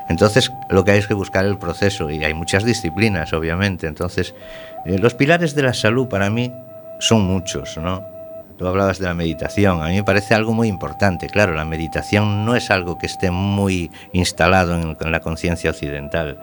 Entonces, 0.07 0.51
lo 0.69 0.83
que 0.83 0.91
hay 0.91 0.99
es 0.99 1.07
que 1.07 1.13
buscar 1.13 1.45
el 1.45 1.57
proceso 1.57 2.09
y 2.11 2.23
hay 2.23 2.33
muchas 2.33 2.63
disciplinas, 2.63 3.33
obviamente. 3.33 3.87
Entonces, 3.87 4.35
eh, 4.85 4.99
los 4.99 5.15
pilares 5.15 5.55
de 5.55 5.63
la 5.63 5.73
salud 5.73 6.07
para 6.07 6.29
mí 6.29 6.51
son 6.99 7.21
muchos, 7.21 7.77
¿no? 7.77 8.03
Tú 8.57 8.67
hablabas 8.67 8.99
de 8.99 9.05
la 9.05 9.13
meditación, 9.13 9.81
a 9.81 9.87
mí 9.87 9.95
me 9.95 10.03
parece 10.03 10.33
algo 10.33 10.53
muy 10.53 10.69
importante. 10.69 11.27
Claro, 11.27 11.53
la 11.53 11.65
meditación 11.65 12.45
no 12.45 12.55
es 12.55 12.71
algo 12.71 12.97
que 12.97 13.07
esté 13.07 13.29
muy 13.29 13.91
instalado 14.13 14.79
en, 14.79 14.95
en 14.99 15.11
la 15.11 15.19
conciencia 15.19 15.71
occidental. 15.71 16.39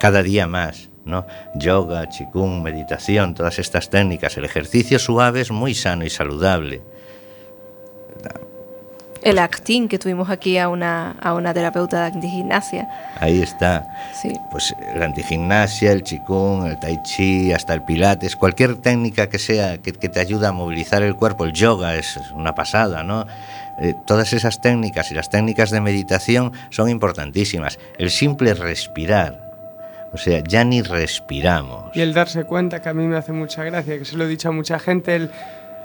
Cada 0.00 0.24
día 0.24 0.48
más, 0.48 0.90
¿no? 1.04 1.26
Yoga, 1.54 2.08
chikung, 2.08 2.62
meditación, 2.62 3.34
todas 3.34 3.60
estas 3.60 3.90
técnicas. 3.90 4.36
El 4.36 4.44
ejercicio 4.44 4.98
suave 4.98 5.40
es 5.40 5.52
muy 5.52 5.74
sano 5.74 6.04
y 6.04 6.10
saludable. 6.10 6.82
El 9.22 9.38
acting 9.38 9.88
que 9.88 9.98
tuvimos 9.98 10.30
aquí 10.30 10.58
a 10.58 10.68
una, 10.68 11.12
a 11.20 11.34
una 11.34 11.54
terapeuta 11.54 12.10
de 12.10 12.28
gimnasia. 12.28 12.88
Ahí 13.20 13.40
está. 13.40 13.86
Sí. 14.20 14.32
Pues 14.50 14.74
la 14.96 15.04
antigimnasia, 15.04 15.92
el 15.92 16.02
chikung, 16.02 16.66
el 16.66 16.78
tai 16.78 17.00
chi, 17.02 17.52
hasta 17.52 17.72
el 17.74 17.82
pilates, 17.82 18.34
cualquier 18.36 18.76
técnica 18.76 19.28
que 19.28 19.38
sea 19.38 19.78
que, 19.78 19.92
que 19.92 20.08
te 20.08 20.18
ayude 20.20 20.46
a 20.46 20.52
movilizar 20.52 21.02
el 21.02 21.14
cuerpo, 21.14 21.44
el 21.44 21.52
yoga 21.52 21.94
es 21.94 22.18
una 22.34 22.54
pasada, 22.54 23.02
¿no? 23.04 23.26
Eh, 23.80 23.94
todas 24.06 24.32
esas 24.32 24.60
técnicas 24.60 25.10
y 25.10 25.14
las 25.14 25.30
técnicas 25.30 25.70
de 25.70 25.80
meditación 25.80 26.52
son 26.70 26.88
importantísimas. 26.90 27.78
El 27.98 28.10
simple 28.10 28.54
respirar, 28.54 29.40
o 30.12 30.18
sea, 30.18 30.42
ya 30.46 30.62
ni 30.64 30.82
respiramos. 30.82 31.96
Y 31.96 32.00
el 32.00 32.12
darse 32.12 32.44
cuenta, 32.44 32.82
que 32.82 32.88
a 32.88 32.94
mí 32.94 33.06
me 33.06 33.16
hace 33.16 33.32
mucha 33.32 33.64
gracia, 33.64 33.98
que 33.98 34.04
se 34.04 34.16
lo 34.16 34.24
he 34.24 34.28
dicho 34.28 34.48
a 34.48 34.52
mucha 34.52 34.78
gente, 34.78 35.14
el- 35.16 35.30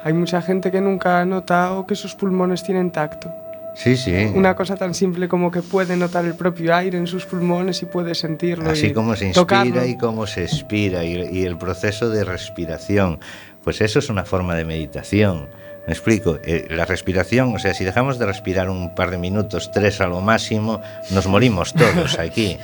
hay 0.08 0.14
mucha 0.14 0.42
gente 0.42 0.72
que 0.72 0.80
nunca 0.80 1.20
ha 1.20 1.26
notado 1.26 1.86
que 1.86 1.94
sus 1.94 2.16
pulmones 2.16 2.64
tienen 2.64 2.92
tacto. 2.92 3.30
Sí, 3.76 3.98
sí. 3.98 4.14
Una 4.34 4.56
cosa 4.56 4.78
tan 4.78 4.94
simple 4.94 5.28
como 5.28 5.52
que 5.52 5.62
puede 5.62 5.98
notar 5.98 6.24
el 6.24 6.34
propio 6.34 6.74
aire 6.74 6.98
en 6.98 7.08
sus 7.08 7.26
pulmones 7.26 7.82
y 7.82 7.88
puede 7.88 8.16
sentirlo. 8.16 8.70
Así 8.70 8.88
y 8.88 8.94
como 8.94 9.18
se 9.18 9.26
inspira 9.26 9.64
tocarlo. 9.64 9.86
y 9.86 9.98
como 9.98 10.26
se 10.26 10.46
expira, 10.46 11.04
y, 11.04 11.28
y 11.30 11.44
el 11.44 11.58
proceso 11.58 12.10
de 12.10 12.24
respiración, 12.24 13.20
pues 13.66 13.82
eso 13.82 14.00
es 14.00 14.10
una 14.10 14.24
forma 14.24 14.56
de 14.56 14.64
meditación. 14.64 15.50
Me 15.88 15.94
explico, 15.94 16.38
Eh, 16.44 16.68
la 16.70 16.84
respiración, 16.86 17.56
o 17.56 17.60
sea, 17.60 17.74
si 17.74 17.86
dejamos 17.86 18.20
de 18.20 18.26
respirar 18.26 18.70
un 18.70 18.94
par 18.94 19.10
de 19.10 19.18
minutos, 19.18 19.72
tres 19.72 20.02
a 20.02 20.08
lo 20.08 20.20
máximo, 20.20 20.82
nos 21.12 21.28
morimos 21.28 21.74
todos 21.74 22.20
aquí. 22.20 22.58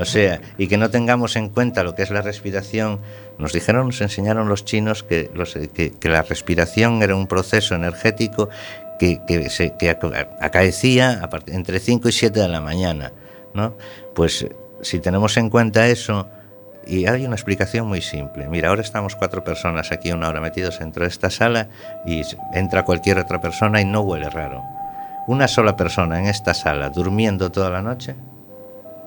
O 0.00 0.04
sea, 0.06 0.40
y 0.56 0.66
que 0.66 0.78
no 0.78 0.88
tengamos 0.90 1.36
en 1.36 1.50
cuenta 1.50 1.82
lo 1.82 1.94
que 1.94 2.02
es 2.02 2.10
la 2.10 2.22
respiración. 2.22 3.00
Nos 3.38 3.52
dijeron, 3.52 3.86
nos 3.86 4.00
enseñaron 4.00 4.48
los 4.48 4.64
chinos 4.64 5.02
que, 5.02 5.30
los- 5.34 5.54
que, 5.74 5.92
que 5.92 6.08
la 6.08 6.22
respiración 6.22 7.02
era 7.02 7.14
un 7.14 7.26
proceso 7.26 7.74
energético 7.74 8.48
que, 8.98 9.20
que, 9.28 9.46
acaecía 10.40 11.20
entre 11.48 11.80
5 11.80 12.08
y 12.08 12.12
7 12.12 12.40
de 12.40 12.48
la 12.48 12.60
mañana. 12.60 13.12
¿no? 13.54 13.76
Pues 14.14 14.42
eh, 14.42 14.52
si 14.82 14.98
tenemos 15.00 15.36
en 15.36 15.50
cuenta 15.50 15.86
eso, 15.86 16.28
y 16.88 17.06
hay 17.06 17.24
una 17.26 17.34
explicación 17.36 17.86
muy 17.86 18.00
simple. 18.00 18.48
Mira, 18.48 18.68
ahora 18.70 18.82
estamos 18.82 19.14
cuatro 19.16 19.44
personas 19.44 19.92
aquí 19.92 20.10
una 20.12 20.28
hora 20.28 20.40
metidos 20.40 20.78
dentro 20.78 21.02
de 21.04 21.08
esta 21.08 21.30
sala 21.30 21.68
y 22.06 22.22
entra 22.54 22.84
cualquier 22.84 23.18
otra 23.18 23.40
persona 23.40 23.80
y 23.80 23.84
no 23.84 24.00
huele 24.00 24.30
raro. 24.30 24.62
Una 25.26 25.46
sola 25.48 25.76
persona 25.76 26.18
en 26.18 26.26
esta 26.26 26.54
sala 26.54 26.88
durmiendo 26.90 27.50
toda 27.52 27.68
la 27.70 27.82
noche, 27.82 28.14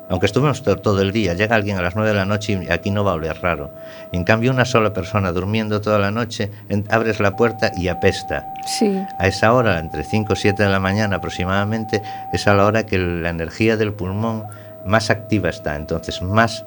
aunque 0.09 0.25
estuvimos 0.25 0.61
to- 0.61 0.75
todo 0.77 1.01
el 1.01 1.11
día, 1.13 1.33
llega 1.33 1.55
alguien 1.55 1.77
a 1.77 1.81
las 1.81 1.95
9 1.95 2.09
de 2.09 2.15
la 2.15 2.25
noche 2.25 2.59
y 2.61 2.69
aquí 2.69 2.91
no 2.91 3.03
va 3.05 3.11
a 3.11 3.15
oler 3.15 3.41
raro. 3.41 3.71
En 4.11 4.25
cambio, 4.25 4.51
una 4.51 4.65
sola 4.65 4.91
persona 4.93 5.31
durmiendo 5.31 5.79
toda 5.79 5.97
la 5.99 6.11
noche, 6.11 6.51
abres 6.89 7.19
la 7.21 7.35
puerta 7.37 7.71
y 7.77 7.87
apesta. 7.87 8.45
Sí. 8.67 9.01
A 9.17 9.27
esa 9.27 9.53
hora, 9.53 9.79
entre 9.79 10.03
5 10.03 10.33
o 10.33 10.35
7 10.35 10.63
de 10.63 10.69
la 10.69 10.81
mañana 10.81 11.15
aproximadamente, 11.15 12.01
es 12.33 12.45
a 12.47 12.53
la 12.53 12.65
hora 12.65 12.85
que 12.85 12.97
la 12.97 13.29
energía 13.29 13.77
del 13.77 13.93
pulmón 13.93 14.43
más 14.85 15.09
activa 15.09 15.49
está. 15.49 15.75
Entonces, 15.77 16.21
más 16.21 16.65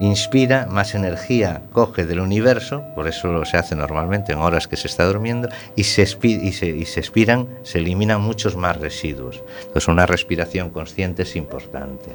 inspira, 0.00 0.66
más 0.66 0.94
energía 0.94 1.62
coge 1.72 2.06
del 2.06 2.20
universo, 2.20 2.84
por 2.94 3.08
eso 3.08 3.44
se 3.44 3.56
hace 3.56 3.74
normalmente 3.74 4.32
en 4.32 4.38
horas 4.38 4.68
que 4.68 4.76
se 4.76 4.86
está 4.86 5.04
durmiendo, 5.04 5.48
y 5.76 5.84
se, 5.84 6.02
y 6.02 6.52
se, 6.52 6.66
y 6.68 6.84
se 6.84 7.00
expiran, 7.00 7.48
se 7.62 7.78
eliminan 7.78 8.20
muchos 8.20 8.56
más 8.56 8.76
residuos. 8.76 9.42
Entonces, 9.60 9.88
una 9.88 10.06
respiración 10.06 10.70
consciente 10.70 11.22
es 11.22 11.36
importante. 11.36 12.10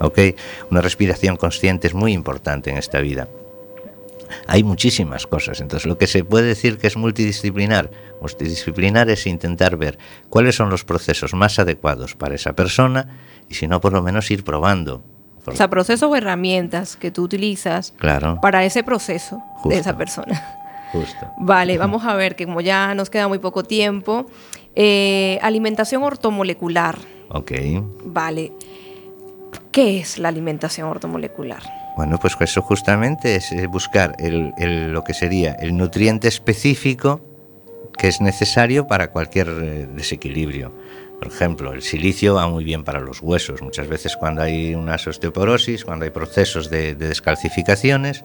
¿Ok? 0.00 0.18
Una 0.70 0.80
respiración 0.80 1.36
consciente 1.36 1.86
es 1.86 1.94
muy 1.94 2.12
importante 2.12 2.70
en 2.70 2.78
esta 2.78 3.00
vida. 3.00 3.28
Hay 4.46 4.64
muchísimas 4.64 5.26
cosas, 5.26 5.60
entonces 5.60 5.86
lo 5.86 5.98
que 5.98 6.06
se 6.06 6.24
puede 6.24 6.46
decir 6.46 6.78
que 6.78 6.88
es 6.88 6.96
multidisciplinar, 6.96 7.90
multidisciplinar 8.20 9.08
es 9.08 9.26
intentar 9.26 9.76
ver 9.76 9.98
cuáles 10.28 10.56
son 10.56 10.68
los 10.68 10.84
procesos 10.84 11.32
más 11.34 11.58
adecuados 11.58 12.14
para 12.14 12.34
esa 12.34 12.54
persona 12.54 13.20
y 13.48 13.54
si 13.54 13.68
no, 13.68 13.80
por 13.80 13.92
lo 13.92 14.02
menos 14.02 14.30
ir 14.30 14.42
probando. 14.42 15.02
O 15.46 15.56
sea, 15.56 15.68
procesos 15.68 16.10
o 16.10 16.16
herramientas 16.16 16.96
que 16.96 17.10
tú 17.10 17.22
utilizas 17.22 17.92
Claro, 17.98 18.38
para 18.40 18.64
ese 18.64 18.82
proceso 18.82 19.42
Justo. 19.56 19.68
de 19.70 19.78
esa 19.78 19.96
persona. 19.96 20.42
justo. 20.92 21.26
Vale, 21.38 21.78
vamos 21.78 22.04
a 22.04 22.14
ver 22.14 22.36
que 22.36 22.46
como 22.46 22.60
ya 22.60 22.94
nos 22.94 23.10
queda 23.10 23.28
muy 23.28 23.38
poco 23.38 23.62
tiempo, 23.62 24.26
eh, 24.74 25.38
alimentación 25.42 26.02
ortomolecular. 26.02 26.96
Ok. 27.28 27.52
Vale. 28.04 28.52
¿Qué 29.72 29.98
es 30.00 30.18
la 30.18 30.28
alimentación 30.28 30.88
ortomolecular? 30.88 31.62
Bueno, 31.96 32.18
pues 32.18 32.36
eso 32.40 32.62
justamente 32.62 33.36
es 33.36 33.52
buscar 33.70 34.14
el- 34.18 34.52
el- 34.58 34.92
lo 34.92 35.02
que 35.04 35.14
sería 35.14 35.52
el 35.52 35.76
nutriente 35.76 36.28
específico 36.28 37.20
que 37.98 38.08
es 38.08 38.20
necesario 38.20 38.86
para 38.86 39.10
cualquier 39.10 39.48
eh, 39.48 39.88
desequilibrio. 39.94 40.72
Por 41.18 41.28
ejemplo, 41.28 41.72
el 41.72 41.82
silicio 41.82 42.34
va 42.34 42.46
muy 42.48 42.62
bien 42.64 42.84
para 42.84 43.00
los 43.00 43.20
huesos. 43.22 43.62
Muchas 43.62 43.88
veces 43.88 44.16
cuando 44.16 44.42
hay 44.42 44.74
unas 44.74 45.06
osteoporosis, 45.06 45.84
cuando 45.84 46.04
hay 46.04 46.10
procesos 46.10 46.68
de, 46.70 46.94
de 46.94 47.08
descalcificaciones, 47.08 48.22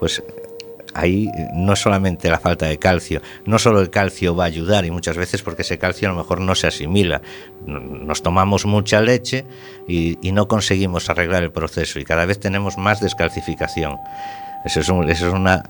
pues 0.00 0.22
ahí 0.94 1.28
eh, 1.28 1.48
no 1.54 1.74
solamente 1.76 2.28
la 2.28 2.38
falta 2.40 2.66
de 2.66 2.78
calcio, 2.78 3.22
no 3.46 3.58
solo 3.58 3.80
el 3.80 3.88
calcio 3.90 4.34
va 4.36 4.44
a 4.44 4.46
ayudar 4.48 4.84
y 4.84 4.90
muchas 4.90 5.16
veces 5.16 5.40
porque 5.42 5.62
ese 5.62 5.78
calcio 5.78 6.08
a 6.08 6.12
lo 6.12 6.18
mejor 6.18 6.40
no 6.40 6.54
se 6.54 6.66
asimila. 6.66 7.22
Nos 7.64 8.22
tomamos 8.22 8.66
mucha 8.66 9.00
leche 9.00 9.44
y, 9.88 10.18
y 10.20 10.32
no 10.32 10.48
conseguimos 10.48 11.08
arreglar 11.08 11.44
el 11.44 11.52
proceso 11.52 11.98
y 12.00 12.04
cada 12.04 12.26
vez 12.26 12.40
tenemos 12.40 12.76
más 12.76 13.00
descalcificación. 13.00 13.96
Eso 14.64 14.80
es, 14.80 14.88
un- 14.88 15.08
eso 15.08 15.28
es 15.28 15.32
una, 15.34 15.62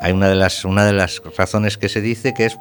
hay 0.00 0.12
una 0.12 0.28
de 0.28 0.34
las 0.34 0.64
una 0.64 0.84
de 0.84 0.92
las 0.92 1.22
razones 1.38 1.78
que 1.78 1.88
se 1.88 2.00
dice 2.00 2.34
que 2.34 2.46
es 2.46 2.58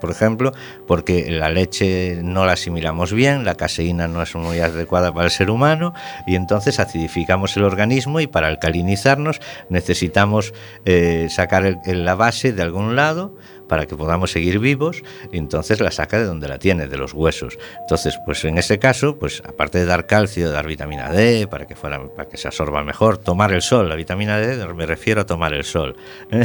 por 0.00 0.10
ejemplo, 0.10 0.52
porque 0.86 1.30
la 1.30 1.48
leche 1.50 2.20
no 2.22 2.44
la 2.46 2.52
asimilamos 2.52 3.12
bien, 3.12 3.44
la 3.44 3.54
caseína 3.54 4.08
no 4.08 4.22
es 4.22 4.34
muy 4.34 4.60
adecuada 4.60 5.12
para 5.12 5.26
el 5.26 5.30
ser 5.30 5.50
humano 5.50 5.94
y 6.26 6.34
entonces 6.36 6.80
acidificamos 6.80 7.56
el 7.56 7.64
organismo 7.64 8.20
y 8.20 8.26
para 8.26 8.48
alcalinizarnos 8.48 9.40
necesitamos 9.68 10.52
eh, 10.84 11.28
sacar 11.30 11.80
el- 11.84 12.04
la 12.04 12.14
base 12.14 12.52
de 12.52 12.62
algún 12.62 12.96
lado 12.96 13.34
para 13.68 13.86
que 13.86 13.96
podamos 13.96 14.30
seguir 14.30 14.58
vivos 14.58 15.02
y 15.32 15.38
entonces 15.38 15.80
la 15.80 15.90
saca 15.90 16.18
de 16.18 16.24
donde 16.24 16.48
la 16.48 16.58
tiene, 16.58 16.86
de 16.88 16.96
los 16.96 17.12
huesos. 17.14 17.58
Entonces, 17.82 18.18
pues 18.24 18.44
en 18.44 18.58
ese 18.58 18.78
caso, 18.78 19.16
pues 19.18 19.42
aparte 19.46 19.78
de 19.78 19.84
dar 19.86 20.06
calcio, 20.06 20.50
dar 20.50 20.66
vitamina 20.66 21.10
D 21.10 21.46
para 21.48 21.66
que 21.66 21.74
fuera 21.76 22.00
para 22.14 22.28
que 22.28 22.36
se 22.36 22.48
absorba 22.48 22.82
mejor, 22.84 23.18
tomar 23.18 23.52
el 23.52 23.62
sol, 23.62 23.88
la 23.88 23.94
vitamina 23.96 24.38
D 24.38 24.66
me 24.74 24.86
refiero 24.86 25.20
a 25.22 25.26
tomar 25.26 25.52
el 25.54 25.64
sol, 25.64 25.96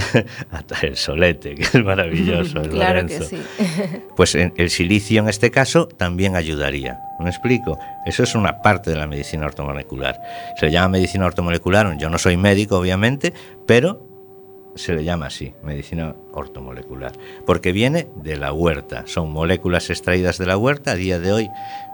hasta 0.52 0.86
el 0.86 0.96
solete, 0.98 1.56
que 1.56 1.64
es 1.64 1.84
maravilloso, 1.84 2.62
el 2.62 2.70
Claro 2.82 3.06
que 3.06 3.22
sí. 3.22 3.42
Pues 4.16 4.36
en- 4.36 4.54
el 4.58 4.70
silicio 4.70 5.22
en 5.22 5.30
este 5.30 5.52
caso 5.52 5.88
también 5.88 6.36
ayudaría. 6.36 7.00
¿Me 7.20 7.30
explico? 7.30 7.78
Eso 8.06 8.24
es 8.24 8.34
una 8.36 8.62
parte 8.62 8.90
de 8.90 8.96
la 8.96 9.08
medicina 9.08 9.46
ortomolecular. 9.46 10.20
Se 10.60 10.72
llama 10.72 10.90
medicina 10.90 11.26
ortomolecular. 11.26 11.98
Yo 11.98 12.10
no 12.10 12.18
soy 12.18 12.36
médico, 12.38 12.78
obviamente, 12.78 13.34
pero 13.68 14.08
se 14.76 14.94
le 14.94 15.04
llama 15.04 15.28
así, 15.28 15.54
medicina 15.64 16.16
ortomolecular. 16.32 17.14
Porque 17.46 17.72
viene 17.72 18.08
de 18.16 18.38
la 18.38 18.54
huerta. 18.54 19.04
Son 19.08 19.32
moléculas 19.32 19.90
extraídas 19.90 20.38
de 20.38 20.46
la 20.46 20.58
huerta. 20.58 20.92
A 20.92 20.96
día 20.96 21.20
de 21.20 21.32
hoy 21.32 21.50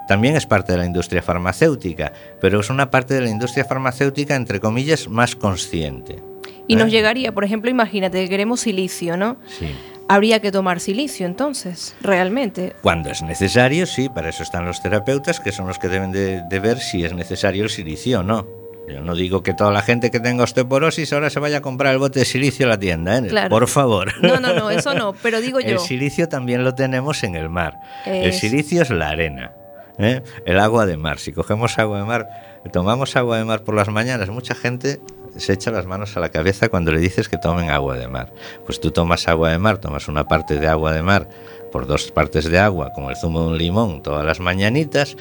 también 0.08 0.36
es 0.36 0.46
parte 0.46 0.72
de 0.72 0.78
la 0.80 0.86
industria 0.86 1.22
farmacéutica, 1.22 2.14
pero 2.40 2.62
es 2.62 2.70
una 2.70 2.90
parte 2.90 3.14
de 3.14 3.22
la 3.22 3.30
industria 3.30 3.66
farmacéutica, 3.66 4.36
entre 4.36 4.60
comillas, 4.60 5.08
más 5.10 5.36
consciente. 5.36 6.24
Y 6.68 6.76
nos 6.76 6.88
¿Eh? 6.88 6.92
llegaría, 6.92 7.34
por 7.34 7.44
ejemplo, 7.44 7.70
imagínate 7.70 8.24
que 8.24 8.30
queremos 8.30 8.62
silicio, 8.62 9.18
¿no? 9.18 9.38
Sí. 9.48 9.68
Habría 10.10 10.40
que 10.40 10.54
tomar 10.54 10.80
silicio 10.80 11.26
entonces, 11.26 11.94
realmente. 12.00 12.74
Cuando 12.82 13.10
es 13.10 13.22
necesario, 13.22 13.86
sí, 13.86 14.08
para 14.08 14.30
eso 14.30 14.44
están 14.44 14.66
los 14.66 14.82
terapeutas, 14.82 15.42
que 15.42 15.52
son 15.52 15.68
los 15.68 15.78
que 15.80 15.90
deben 15.90 16.14
de, 16.14 16.42
de 16.50 16.60
ver 16.62 16.80
si 16.80 17.04
es 17.04 17.14
necesario 17.14 17.64
el 17.64 17.70
silicio 17.70 18.22
o 18.22 18.24
no. 18.24 18.48
Yo 18.88 19.02
no 19.02 19.16
digo 19.16 19.44
que 19.44 19.54
toda 19.54 19.72
la 19.72 19.82
gente 19.82 20.12
que 20.12 20.20
tenga 20.20 20.44
osteoporosis 20.44 21.12
ahora 21.12 21.30
se 21.30 21.40
vaya 21.40 21.58
a 21.58 21.62
comprar 21.62 21.94
el 21.94 22.00
bote 22.00 22.20
de 22.20 22.26
silicio 22.26 22.66
a 22.66 22.70
la 22.70 22.80
tienda, 22.80 23.18
¿eh? 23.18 23.28
Claro. 23.28 23.50
por 23.50 23.68
favor. 23.68 24.14
No, 24.22 24.40
no, 24.40 24.54
no, 24.54 24.72
eso 24.72 24.94
no, 24.94 25.14
pero 25.22 25.42
digo 25.42 25.60
yo. 25.62 25.72
El 25.72 25.80
silicio 25.80 26.30
también 26.30 26.64
lo 26.64 26.74
tenemos 26.74 27.24
en 27.24 27.36
el 27.36 27.50
mar. 27.50 27.74
El 28.06 28.32
silicio 28.34 28.82
es 28.82 28.90
la 28.90 29.10
arena, 29.10 29.52
¿eh? 29.98 30.24
el 30.46 30.60
agua 30.60 30.86
de 30.86 30.96
mar. 30.96 31.20
Si 31.20 31.34
cogemos 31.34 31.78
agua 31.80 32.00
de 32.00 32.06
mar, 32.06 32.28
tomamos 32.72 33.16
agua 33.18 33.38
de 33.38 33.44
mar 33.44 33.64
por 33.64 33.76
las 33.76 33.90
mañanas, 33.90 34.30
mucha 34.30 34.56
gente 34.56 35.02
se 35.36 35.54
echa 35.54 35.70
las 35.70 35.86
manos 35.86 36.16
a 36.18 36.20
la 36.20 36.30
cabeza 36.30 36.70
cuando 36.70 36.92
le 36.92 37.00
dices 37.00 37.28
que 37.30 37.38
tomen 37.38 37.70
agua 37.70 37.98
de 37.98 38.08
mar. 38.08 38.32
Pues 38.66 38.80
tú 38.80 38.92
tomas 38.92 39.28
agua 39.28 39.52
de 39.52 39.58
mar, 39.58 39.80
tomas 39.80 40.08
una 40.08 40.24
parte 40.28 40.60
de 40.60 40.68
agua 40.68 40.94
de 40.94 41.04
mar 41.04 41.28
por 41.72 41.88
dos 41.88 42.12
partes 42.12 42.46
de 42.46 42.58
agua, 42.58 42.92
con 42.94 43.10
el 43.10 43.18
zumo 43.18 43.42
de 43.42 43.48
un 43.48 43.58
limón 43.58 44.02
todas 44.02 44.26
las 44.26 44.40
mañanitas, 44.40 45.18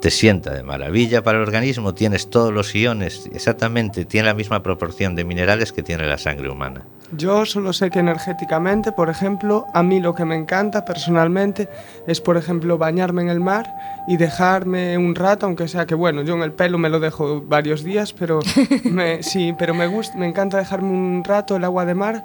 te 0.00 0.10
sienta 0.10 0.52
de 0.54 0.62
maravilla 0.62 1.22
para 1.22 1.38
el 1.38 1.44
organismo, 1.44 1.94
tienes 1.94 2.30
todos 2.30 2.52
los 2.52 2.74
iones, 2.74 3.28
exactamente, 3.32 4.04
tiene 4.04 4.26
la 4.26 4.34
misma 4.34 4.62
proporción 4.62 5.14
de 5.14 5.24
minerales 5.24 5.72
que 5.72 5.82
tiene 5.82 6.06
la 6.06 6.18
sangre 6.18 6.48
humana. 6.48 6.86
Yo 7.12 7.44
solo 7.44 7.72
sé 7.72 7.90
que 7.90 7.98
energéticamente, 7.98 8.92
por 8.92 9.10
ejemplo, 9.10 9.66
a 9.74 9.82
mí 9.82 10.00
lo 10.00 10.14
que 10.14 10.24
me 10.24 10.36
encanta 10.36 10.84
personalmente 10.84 11.68
es, 12.06 12.20
por 12.20 12.36
ejemplo, 12.36 12.78
bañarme 12.78 13.22
en 13.22 13.28
el 13.28 13.40
mar 13.40 13.66
y 14.06 14.16
dejarme 14.16 14.96
un 14.96 15.14
rato, 15.14 15.46
aunque 15.46 15.66
sea 15.66 15.86
que, 15.86 15.94
bueno, 15.94 16.22
yo 16.22 16.34
en 16.34 16.42
el 16.42 16.52
pelo 16.52 16.78
me 16.78 16.88
lo 16.88 17.00
dejo 17.00 17.42
varios 17.42 17.82
días, 17.82 18.12
pero 18.12 18.38
me, 18.84 19.22
sí, 19.22 19.54
pero 19.58 19.74
me 19.74 19.88
gusta, 19.88 20.16
me 20.16 20.28
encanta 20.28 20.58
dejarme 20.58 20.88
un 20.88 21.24
rato 21.24 21.56
el 21.56 21.64
agua 21.64 21.84
de 21.84 21.94
mar. 21.94 22.24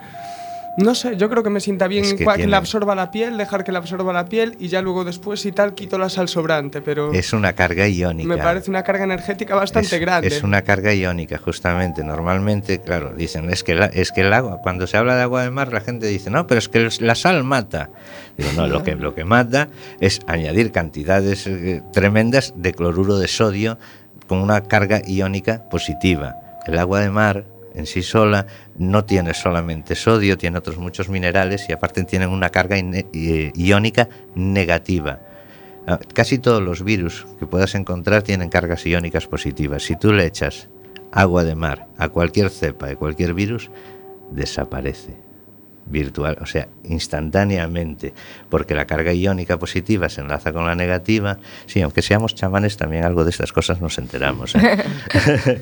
No 0.78 0.94
sé, 0.94 1.16
yo 1.16 1.30
creo 1.30 1.42
que 1.42 1.50
me 1.50 1.62
sienta 1.62 1.88
bien 1.88 2.04
Es 2.04 2.14
que 2.16 2.26
tiene- 2.26 2.48
la 2.48 2.58
absorba 2.58 2.96
la 2.96 3.10
piel, 3.10 3.38
dejar 3.38 3.64
que 3.64 3.72
la 3.72 3.80
absorba 3.80 4.12
la 4.12 4.26
piel 4.26 4.58
y 4.60 4.68
ya 4.68 4.82
luego 4.82 5.06
después 5.06 5.46
y 5.46 5.54
tal 5.54 5.74
quito 5.74 5.98
la 5.98 6.10
sal 6.10 6.28
sobrante, 6.28 6.82
pero 6.82 7.14
Es 7.14 7.32
una 7.32 7.54
carga 7.54 7.88
iónica. 7.88 8.28
me 8.28 8.38
parece 8.38 8.70
una 8.70 8.84
carga 8.84 9.06
energética 9.06 9.56
bastante 9.56 9.96
es, 9.96 10.02
grande. 10.02 10.28
Es 10.28 10.44
una 10.44 10.64
carga 10.64 10.94
iónica, 10.94 11.38
justamente. 11.38 12.04
Normalmente, 12.04 12.82
claro, 12.82 13.14
dicen, 13.16 13.50
es 13.50 13.64
que, 13.64 13.74
la- 13.76 13.86
es 13.86 14.12
que 14.12 14.22
el 14.22 14.34
agua, 14.34 14.60
cuando 14.62 14.86
se 14.86 14.98
habla 14.98 15.16
de 15.16 15.22
agua 15.22 15.44
de 15.44 15.52
mar, 15.52 15.72
la 15.72 15.80
gente 15.80 16.08
dice, 16.08 16.30
no, 16.30 16.46
pero 16.46 16.60
es 16.60 16.68
que 16.68 16.90
la 17.00 17.16
sal 17.16 17.44
mata. 17.46 17.90
Digo, 18.38 18.50
no, 18.58 18.68
lo 18.68 18.84
que, 18.84 18.96
lo 18.96 19.16
que 19.16 19.24
mata 19.24 19.70
es 20.02 20.20
añadir 20.28 20.74
cantidades 20.74 21.48
eh, 21.48 21.84
tremendas 21.94 22.54
de 22.58 22.74
cloruro 22.74 23.18
de 23.18 23.30
sodio 23.30 23.78
con 24.28 24.40
una 24.40 24.62
carga 24.62 25.02
iónica 25.08 25.64
positiva. 25.70 26.36
El 26.68 26.78
agua 26.80 27.00
de 27.00 27.12
mar 27.12 27.46
en 27.76 27.86
sí 27.86 28.02
sola 28.02 28.46
no 28.78 29.06
tiene 29.06 29.34
solamente 29.34 29.96
sodio, 29.96 30.38
tiene 30.38 30.58
otros 30.58 30.78
muchos 30.78 31.10
minerales 31.10 31.66
y 31.70 31.74
aparte 31.74 32.04
tienen 32.04 32.30
una 32.30 32.50
carga 32.50 32.78
i- 32.78 33.52
iónica 33.56 34.08
negativa. 34.36 35.20
Ah, 35.88 36.00
Casi 36.14 36.40
todos 36.40 36.62
los 36.64 36.84
virus 36.84 37.26
que 37.40 37.46
puedas 37.46 37.76
encontrar 37.76 38.24
tienen 38.24 38.50
cargas 38.50 38.86
iónicas 38.86 39.28
positivas. 39.28 39.84
Si 39.84 39.96
tú 39.96 40.12
le 40.14 40.26
echas 40.26 40.68
agua 41.12 41.44
de 41.44 41.56
mar 41.56 41.88
a 41.98 42.10
cualquier 42.10 42.50
cepa 42.50 42.88
de 42.88 42.96
cualquier 42.96 43.34
virus, 43.34 43.70
desaparece 44.32 45.14
virtual, 45.88 46.38
o 46.42 46.46
sea, 46.46 46.68
instantáneamente, 46.84 48.14
porque 48.50 48.74
la 48.76 48.86
carga 48.86 49.14
iónica 49.14 49.58
positiva 49.60 50.10
se 50.10 50.22
enlaza 50.22 50.52
con 50.52 50.66
la 50.66 50.76
negativa. 50.76 51.38
Sí, 51.68 51.82
aunque 51.82 52.02
seamos 52.02 52.34
chamanes, 52.36 52.78
también 52.78 53.04
algo 53.04 53.24
de 53.24 53.30
estas 53.30 53.52
cosas 53.54 53.82
nos 53.82 53.98
enteramos. 53.98 54.56
¿eh? 54.56 55.62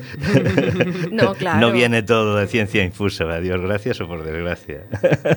No, 1.10 1.34
claro. 1.34 1.60
No 1.60 1.72
viene 1.72 2.02
todo 2.02 2.36
de 2.36 2.46
ciencia 2.46 2.82
infusa, 2.82 3.24
a 3.24 3.40
Dios 3.40 3.60
gracias 3.60 4.00
o 4.00 4.06
por 4.08 4.24
desgracia. 4.24 4.80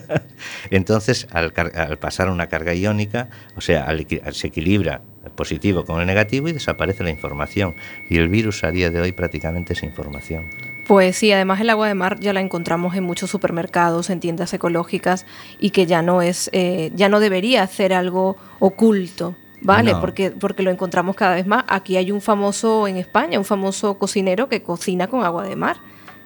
Entonces, 0.71 1.27
al, 1.31 1.53
al 1.75 1.97
pasar 1.97 2.29
una 2.29 2.47
carga 2.47 2.73
iónica, 2.73 3.29
o 3.55 3.61
sea, 3.61 3.83
al- 3.83 4.05
se 4.31 4.47
equilibra 4.47 5.01
el 5.25 5.31
positivo 5.31 5.83
con 5.85 5.99
el 6.01 6.07
negativo 6.07 6.47
y 6.47 6.53
desaparece 6.53 7.03
la 7.03 7.09
información. 7.09 7.75
Y 8.09 8.17
el 8.17 8.29
virus 8.29 8.63
a 8.63 8.71
día 8.71 8.89
de 8.89 9.01
hoy 9.01 9.11
prácticamente 9.11 9.73
es 9.73 9.83
información. 9.83 10.45
Pues 10.87 11.17
sí, 11.17 11.31
además 11.33 11.59
el 11.59 11.69
agua 11.69 11.87
de 11.87 11.93
mar 11.95 12.17
ya 12.19 12.31
la 12.33 12.39
encontramos 12.39 12.95
en 12.95 13.03
muchos 13.03 13.29
supermercados, 13.29 14.09
en 14.09 14.19
tiendas 14.21 14.53
ecológicas 14.53 15.25
y 15.59 15.71
que 15.71 15.85
ya 15.85 16.01
no 16.01 16.21
es, 16.21 16.49
eh, 16.53 16.91
ya 16.95 17.09
no 17.09 17.19
debería 17.19 17.65
ser 17.67 17.93
algo 17.93 18.37
oculto 18.59 19.35
Vale, 19.59 19.91
No. 19.93 19.99
porque, 20.01 20.29
porque 20.29 20.61
lo 20.61 20.69
encontramos 20.69 21.15
cada 21.15 21.33
vez 21.33 21.47
más. 21.47 21.63
Aquí 21.67 21.97
hay 21.97 22.11
un 22.11 22.21
famoso 22.21 22.87
en 22.87 22.95
España, 22.97 23.39
un 23.39 23.43
famoso 23.43 23.97
cocinero 23.97 24.47
que 24.49 24.61
cocina 24.61 25.07
con 25.07 25.25
agua 25.25 25.47
de 25.47 25.55
mar, 25.55 25.77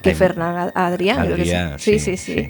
que 0.03 0.14
Fernán 0.14 0.57
Ad- 0.57 0.72
Adrián. 0.76 1.26
creo 1.26 1.38
que 1.38 1.45
sí. 1.45 1.51
Adrián, 1.53 1.80
sí, 1.80 1.97
sí, 1.99 2.18
sí. 2.18 2.49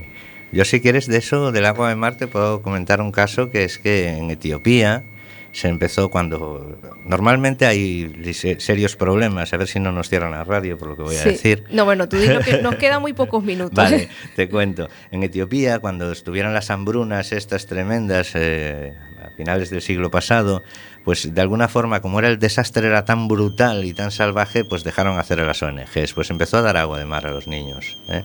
Yo 0.51 0.66
si 0.66 0.82
quieres 0.82 1.05
de 1.05 1.18
eso, 1.20 1.51
del 1.51 1.66
agua 1.68 1.88
de 1.89 1.95
mar, 1.95 2.18
te 2.18 2.26
puedo 2.28 2.64
comentar 2.64 2.99
un 2.99 3.12
caso 3.12 3.51
que 3.51 3.64
es 3.64 3.78
que 3.78 4.09
en 4.09 4.32
Etiopía 4.32 5.03
se 5.52 5.68
empezó 5.68 6.10
cuando... 6.10 6.78
Normalmente 7.06 7.66
hay 7.66 8.14
serios 8.60 8.95
problemas, 8.95 9.54
a 9.54 9.58
ver 9.58 9.68
si 9.68 9.80
no 9.80 9.91
nos 9.91 10.08
cierran 10.10 10.32
la 10.32 10.43
radio 10.43 10.78
por 10.78 10.88
lo 10.89 10.95
que 10.95 11.04
voy 11.04 11.16
a 11.16 11.20
Sí. 11.24 11.30
decir. 11.30 11.64
No, 11.72 11.86
bueno, 11.86 12.08
tú 12.08 12.18
dices 12.18 12.45
que 12.45 12.62
nos 12.62 12.76
quedan 12.76 13.02
muy 13.02 13.14
pocos 13.22 13.43
minutos. 13.43 13.76
Vale, 13.76 14.08
te 14.36 14.47
cuento. 14.49 14.88
En 15.12 15.24
Etiopía, 15.24 15.80
cuando 15.80 16.12
estuvieron 16.12 16.54
las 16.54 16.70
hambrunas 16.72 17.32
estas 17.34 17.66
tremendas 17.66 18.32
eh, 18.36 18.93
a 19.22 19.30
finales 19.36 19.70
del 19.70 19.82
siglo 19.82 20.10
pasado, 20.10 20.64
pues 21.04 21.34
de 21.34 21.41
alguna 21.41 21.68
forma, 21.68 21.99
como 22.02 22.20
era 22.20 22.28
el 22.30 22.39
desastre 22.39 22.88
era 22.88 23.04
tan 23.06 23.28
brutal 23.28 23.84
y 23.86 23.93
tan 23.93 24.12
salvaje, 24.12 24.64
pues 24.64 24.84
dejaron 24.84 25.20
hacer 25.20 25.39
a 25.41 25.45
las 25.45 25.62
ONGs. 25.64 26.14
Pues 26.14 26.30
empezó 26.30 26.58
a 26.58 26.62
dar 26.62 26.78
agua 26.78 26.97
de 26.99 27.06
mar 27.06 27.26
a 27.28 27.32
los 27.32 27.47
niños. 27.47 27.97
¿eh? 28.08 28.24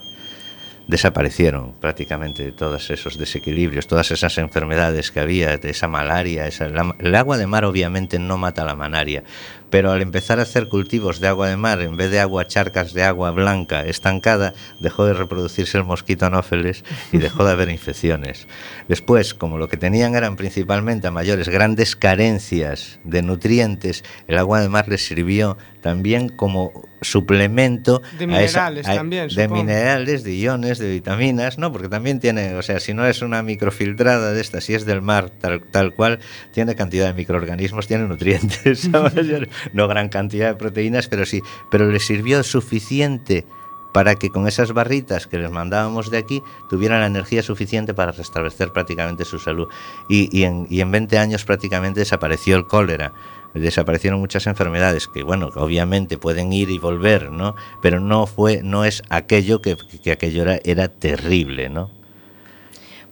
Desaparecieron 0.88 1.72
prácticamente 1.80 2.52
todos 2.52 2.90
esos 2.90 3.18
desequilibrios, 3.18 3.88
todas 3.88 4.12
esas 4.12 4.38
enfermedades 4.38 5.10
que 5.10 5.18
había, 5.18 5.54
esa 5.54 5.88
malaria. 5.88 6.46
Esa, 6.46 6.68
la- 6.68 6.94
el 7.00 7.14
agua 7.16 7.38
de 7.38 7.46
mar 7.48 7.64
obviamente 7.64 8.20
no 8.20 8.38
mata 8.38 8.64
la 8.64 8.76
malaria, 8.76 9.24
pero 9.70 9.90
al 9.92 10.00
empezar 10.02 10.38
a 10.38 10.42
hacer 10.42 10.68
cultivos 10.68 11.20
de 11.20 11.28
agua 11.28 11.48
de 11.48 11.56
mar, 11.56 11.80
en 11.80 11.96
vez 11.96 12.10
de 12.10 12.20
agua 12.20 12.46
charcas 12.46 12.92
de 12.94 13.02
agua 13.02 13.30
blanca 13.32 13.82
estancada, 13.82 14.54
dejó 14.80 15.04
de 15.06 15.12
reproducirse 15.14 15.76
el 15.78 15.84
mosquito 15.84 16.26
anófeles 16.26 16.84
y 17.12 17.18
dejó 17.18 17.44
de 17.44 17.52
haber 17.52 17.68
infecciones. 17.70 18.46
Después, 18.88 19.34
como 19.34 19.58
lo 19.58 19.68
que 19.68 19.76
tenían 19.76 20.14
eran 20.14 20.36
principalmente 20.36 21.06
a 21.08 21.10
mayores 21.10 21.48
grandes 21.48 21.96
carencias 21.96 22.98
de 23.04 23.22
nutrientes, 23.22 24.04
el 24.28 24.38
agua 24.38 24.60
de 24.60 24.68
mar 24.68 24.88
les 24.88 25.04
sirvió 25.04 25.56
también 25.80 26.28
como 26.30 26.72
suplemento 27.00 28.02
De 28.18 28.24
a 28.34 28.42
esa- 28.42 28.70
minerales 28.70 28.86
a- 28.88 28.94
también, 28.96 29.28
de 29.28 29.48
minerales, 29.48 30.24
de 30.24 30.34
iones, 30.34 30.78
de 30.78 30.90
vitaminas, 30.90 31.58
¿no? 31.58 31.70
Porque 31.70 31.88
también 31.88 32.18
tiene, 32.18 32.54
o 32.54 32.62
sea, 32.62 32.80
si 32.80 32.92
no 32.94 33.06
es 33.06 33.22
una 33.22 33.42
microfiltrada 33.44 34.32
de 34.32 34.40
esta, 34.40 34.60
si 34.60 34.74
es 34.74 34.84
del 34.84 35.02
mar 35.02 35.30
tal, 35.30 35.62
tal 35.62 35.94
cual, 35.94 36.18
tiene 36.52 36.74
cantidad 36.74 37.06
de 37.06 37.12
microorganismos, 37.14 37.86
tiene 37.86 38.08
nutrientes. 38.08 38.90
no 39.72 39.88
gran 39.88 40.08
cantidad 40.08 40.48
de 40.48 40.56
proteínas, 40.56 41.08
pero 41.08 41.26
sí, 41.26 41.42
pero 41.70 41.90
le 41.90 42.00
sirvió 42.00 42.42
suficiente 42.42 43.46
para 43.92 44.14
que 44.16 44.28
con 44.28 44.46
esas 44.46 44.72
barritas 44.72 45.26
que 45.26 45.38
les 45.38 45.50
mandábamos 45.50 46.10
de 46.10 46.18
aquí 46.18 46.42
tuvieran 46.68 47.00
la 47.00 47.06
energía 47.06 47.42
suficiente 47.42 47.94
para 47.94 48.12
restablecer 48.12 48.70
prácticamente 48.70 49.24
su 49.24 49.38
salud. 49.38 49.68
Y, 50.08 50.28
y 50.38 50.44
en, 50.44 50.66
y 50.68 50.82
en 50.82 50.90
20 50.90 51.16
años 51.16 51.46
prácticamente 51.46 52.00
desapareció 52.00 52.56
el 52.56 52.66
cólera, 52.66 53.14
desaparecieron 53.54 54.20
muchas 54.20 54.46
enfermedades 54.46 55.08
que, 55.08 55.22
bueno, 55.22 55.50
obviamente 55.56 56.18
pueden 56.18 56.52
ir 56.52 56.70
y 56.70 56.78
volver, 56.78 57.30
¿no? 57.30 57.54
Pero 57.80 58.00
no 58.00 58.26
fue, 58.26 58.60
no 58.62 58.84
es 58.84 59.02
aquello 59.08 59.62
que, 59.62 59.76
que 60.02 60.12
aquello 60.12 60.42
era, 60.42 60.60
era 60.64 60.88
terrible, 60.88 61.68
¿no? 61.68 61.90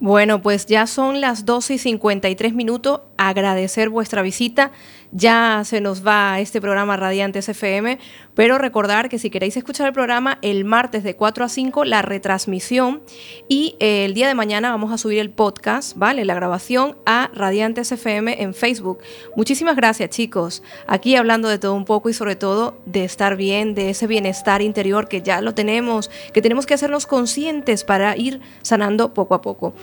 Bueno, 0.01 0.43
pues 0.43 0.67
ya 0.67 0.87
son 0.87 1.21
las 1.21 1.47
12 1.47 1.75
y 1.75 1.79
53 1.79 2.53
minutos. 2.53 3.01
Agradecer 3.17 3.89
vuestra 3.89 4.23
visita. 4.23 4.73
Ya 5.17 5.62
se 5.65 5.81
nos 5.81 6.05
va 6.05 6.41
este 6.41 6.61
programa 6.61 6.97
Radiantes 6.97 7.49
FM, 7.49 8.01
pero 8.35 8.59
recordar 8.59 9.09
que 9.09 9.21
si 9.21 9.31
queréis 9.31 9.57
escuchar 9.57 9.87
el 9.87 9.93
programa 9.93 10.39
el 10.43 10.65
martes 10.65 11.05
de 11.05 11.15
4 11.15 11.45
a 11.45 11.49
5, 11.49 11.85
la 11.85 12.03
retransmisión 12.03 13.01
y 13.49 13.77
eh, 13.79 14.07
el 14.07 14.15
día 14.15 14.27
de 14.27 14.35
mañana 14.35 14.73
vamos 14.73 14.93
a 14.93 14.99
subir 14.99 15.21
el 15.21 15.31
podcast, 15.31 15.97
¿vale? 15.97 16.25
La 16.25 16.35
grabación 16.35 16.97
a 17.07 17.31
Radiantes 17.33 17.93
FM 17.93 18.43
en 18.43 18.55
Facebook. 18.55 18.99
Muchísimas 19.37 19.77
gracias, 19.77 20.11
chicos. 20.11 20.65
Aquí 20.89 21.15
hablando 21.15 21.49
de 21.49 21.61
todo 21.61 21.75
un 21.75 21.85
poco 21.85 22.09
y 22.09 22.12
sobre 22.12 22.35
todo 22.35 22.77
de 22.85 23.05
estar 23.05 23.37
bien, 23.37 23.77
de 23.77 23.91
ese 23.91 24.09
bienestar 24.09 24.62
interior 24.62 25.07
que 25.07 25.23
ya 25.23 25.41
lo 25.43 25.55
tenemos, 25.55 26.11
que 26.33 26.43
tenemos 26.43 26.67
que 26.67 26.75
hacernos 26.75 27.07
conscientes 27.07 27.85
para 27.85 28.17
ir 28.17 28.41
sanando 28.62 29.15
poco 29.15 29.37
a 29.37 29.43
poco. 29.43 29.75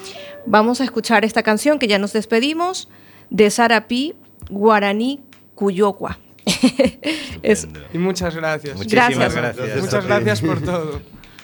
Vamos 0.45 0.81
a 0.81 0.83
escuchar 0.83 1.23
esta 1.23 1.41
canción 1.41 1.79
que 1.79 1.87
ya 1.87 1.99
nos 1.99 2.11
despedimos 2.11 2.89
de 3.29 3.49
Sara 3.49 3.87
Pi, 3.87 4.13
Guaraní 4.51 5.19
Cuyocua. 5.55 6.19
Es- 7.41 7.67
Y 7.93 7.97
muchas 7.97 8.35
gracias. 8.35 8.75
Muchísimas 8.77 9.09
Gracias. 9.33 9.55
gracias. 9.57 9.81
Muchas 9.81 10.05
gracias 10.05 10.41
por 10.41 10.61
todo. 10.65 11.01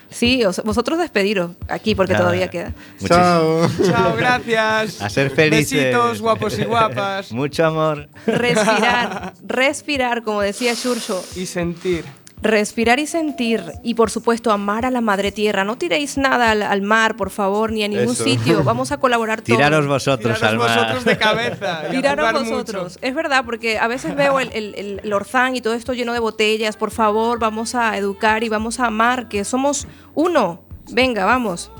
sí, 0.10 0.44
os- 0.46 0.62
vosotros 0.64 1.00
despediros 1.00 1.52
aquí 1.68 1.96
porque 1.96 2.14
Nada. 2.14 2.26
todavía 2.26 2.50
queda. 2.50 2.74
Muchis- 3.00 3.08
Chao. 3.08 3.68
Chao, 3.86 4.16
gracias. 4.18 5.02
A 5.02 5.10
ser 5.10 5.30
felices. 5.32 5.72
Besitos, 5.72 6.22
guapos 6.22 6.58
y 6.60 6.64
guapas. 6.64 7.32
Mucho 7.32 7.66
amor. 7.66 8.10
Respirar, 8.26 9.34
respirar, 9.46 10.24
como 10.24 10.42
decía 10.42 10.76
Churcho, 10.76 11.24
Y 11.36 11.46
sentir. 11.46 12.06
Respirar 12.40 13.00
y 13.00 13.08
sentir 13.08 13.64
y 13.84 13.96
por 13.96 14.12
supuesto 14.12 14.52
amar 14.52 14.86
a 14.86 14.92
la 14.92 15.02
madre 15.02 15.32
tierra. 15.32 15.64
No 15.64 15.78
tiréis 15.78 16.18
nada 16.18 16.52
al, 16.52 16.62
al 16.62 16.82
mar, 16.84 17.16
por 17.16 17.30
favor, 17.32 17.72
ni 17.72 17.84
a 17.84 17.88
ningún 17.88 18.14
Eso. 18.14 18.24
sitio. 18.24 18.64
Vamos 18.66 18.92
a 18.92 18.98
colaborar 19.00 19.42
todos. 19.42 19.58
Tiraros 19.58 19.88
vosotros 19.88 20.38
Tiraros 20.38 20.44
al 20.44 20.58
mar. 20.60 20.78
vosotros 20.80 21.06
de 21.06 21.18
cabeza. 21.18 21.82
Tiraros 21.90 22.34
vosotros. 22.44 22.84
mucho. 22.94 23.00
Es 23.02 23.16
verdad, 23.16 23.44
porque 23.44 23.80
a 23.80 23.88
veces 23.88 24.16
veo 24.16 24.40
el, 24.40 24.52
el, 24.54 24.76
el- 24.76 25.02
el 25.04 25.14
Orzán 25.14 25.56
y 25.56 25.62
todo 25.62 25.74
esto 25.74 25.94
lleno 25.94 26.14
de 26.14 26.20
botellas. 26.20 26.78
Por 26.78 26.92
favor, 26.92 27.40
vamos 27.40 27.74
a 27.76 27.98
educar 27.98 28.44
y 28.44 28.50
vamos 28.50 28.80
a 28.80 28.86
amar, 28.88 29.28
que 29.30 29.44
somos 29.44 29.88
uno. 30.14 30.62
Venga, 30.92 31.26
vamos. 31.26 31.72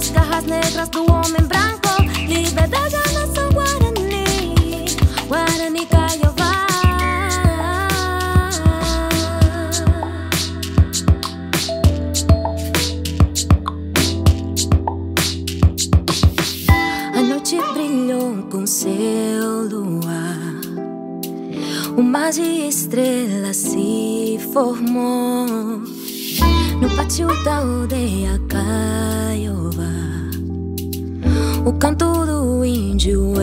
Das 0.00 0.08
garras 0.10 0.44
negras 0.46 0.88
do 0.88 1.02
homem 1.02 1.42
branco, 1.46 2.02
liberdade 2.26 2.96
à 2.96 3.12
nação 3.12 3.50
Guarani, 3.50 4.86
Guarani 5.28 5.86
Caiová. 5.86 6.66
A 17.14 17.22
noite 17.22 17.58
brilhou 17.74 18.42
com 18.50 18.66
seu 18.66 19.68
luar. 19.68 20.60
O 21.98 22.02
mar 22.02 22.32
de 22.32 22.68
estrelas 22.68 23.58
se 23.58 24.38
formou 24.50 25.99
no 26.80 26.88
pátio 26.96 27.28
da 27.44 27.56
aldeia 27.56 28.40
Caiova. 28.48 29.90
O 31.64 31.72
canto 31.74 32.26
do 32.26 32.64
índio 32.64 33.34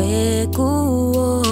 ecoou. 0.43 1.46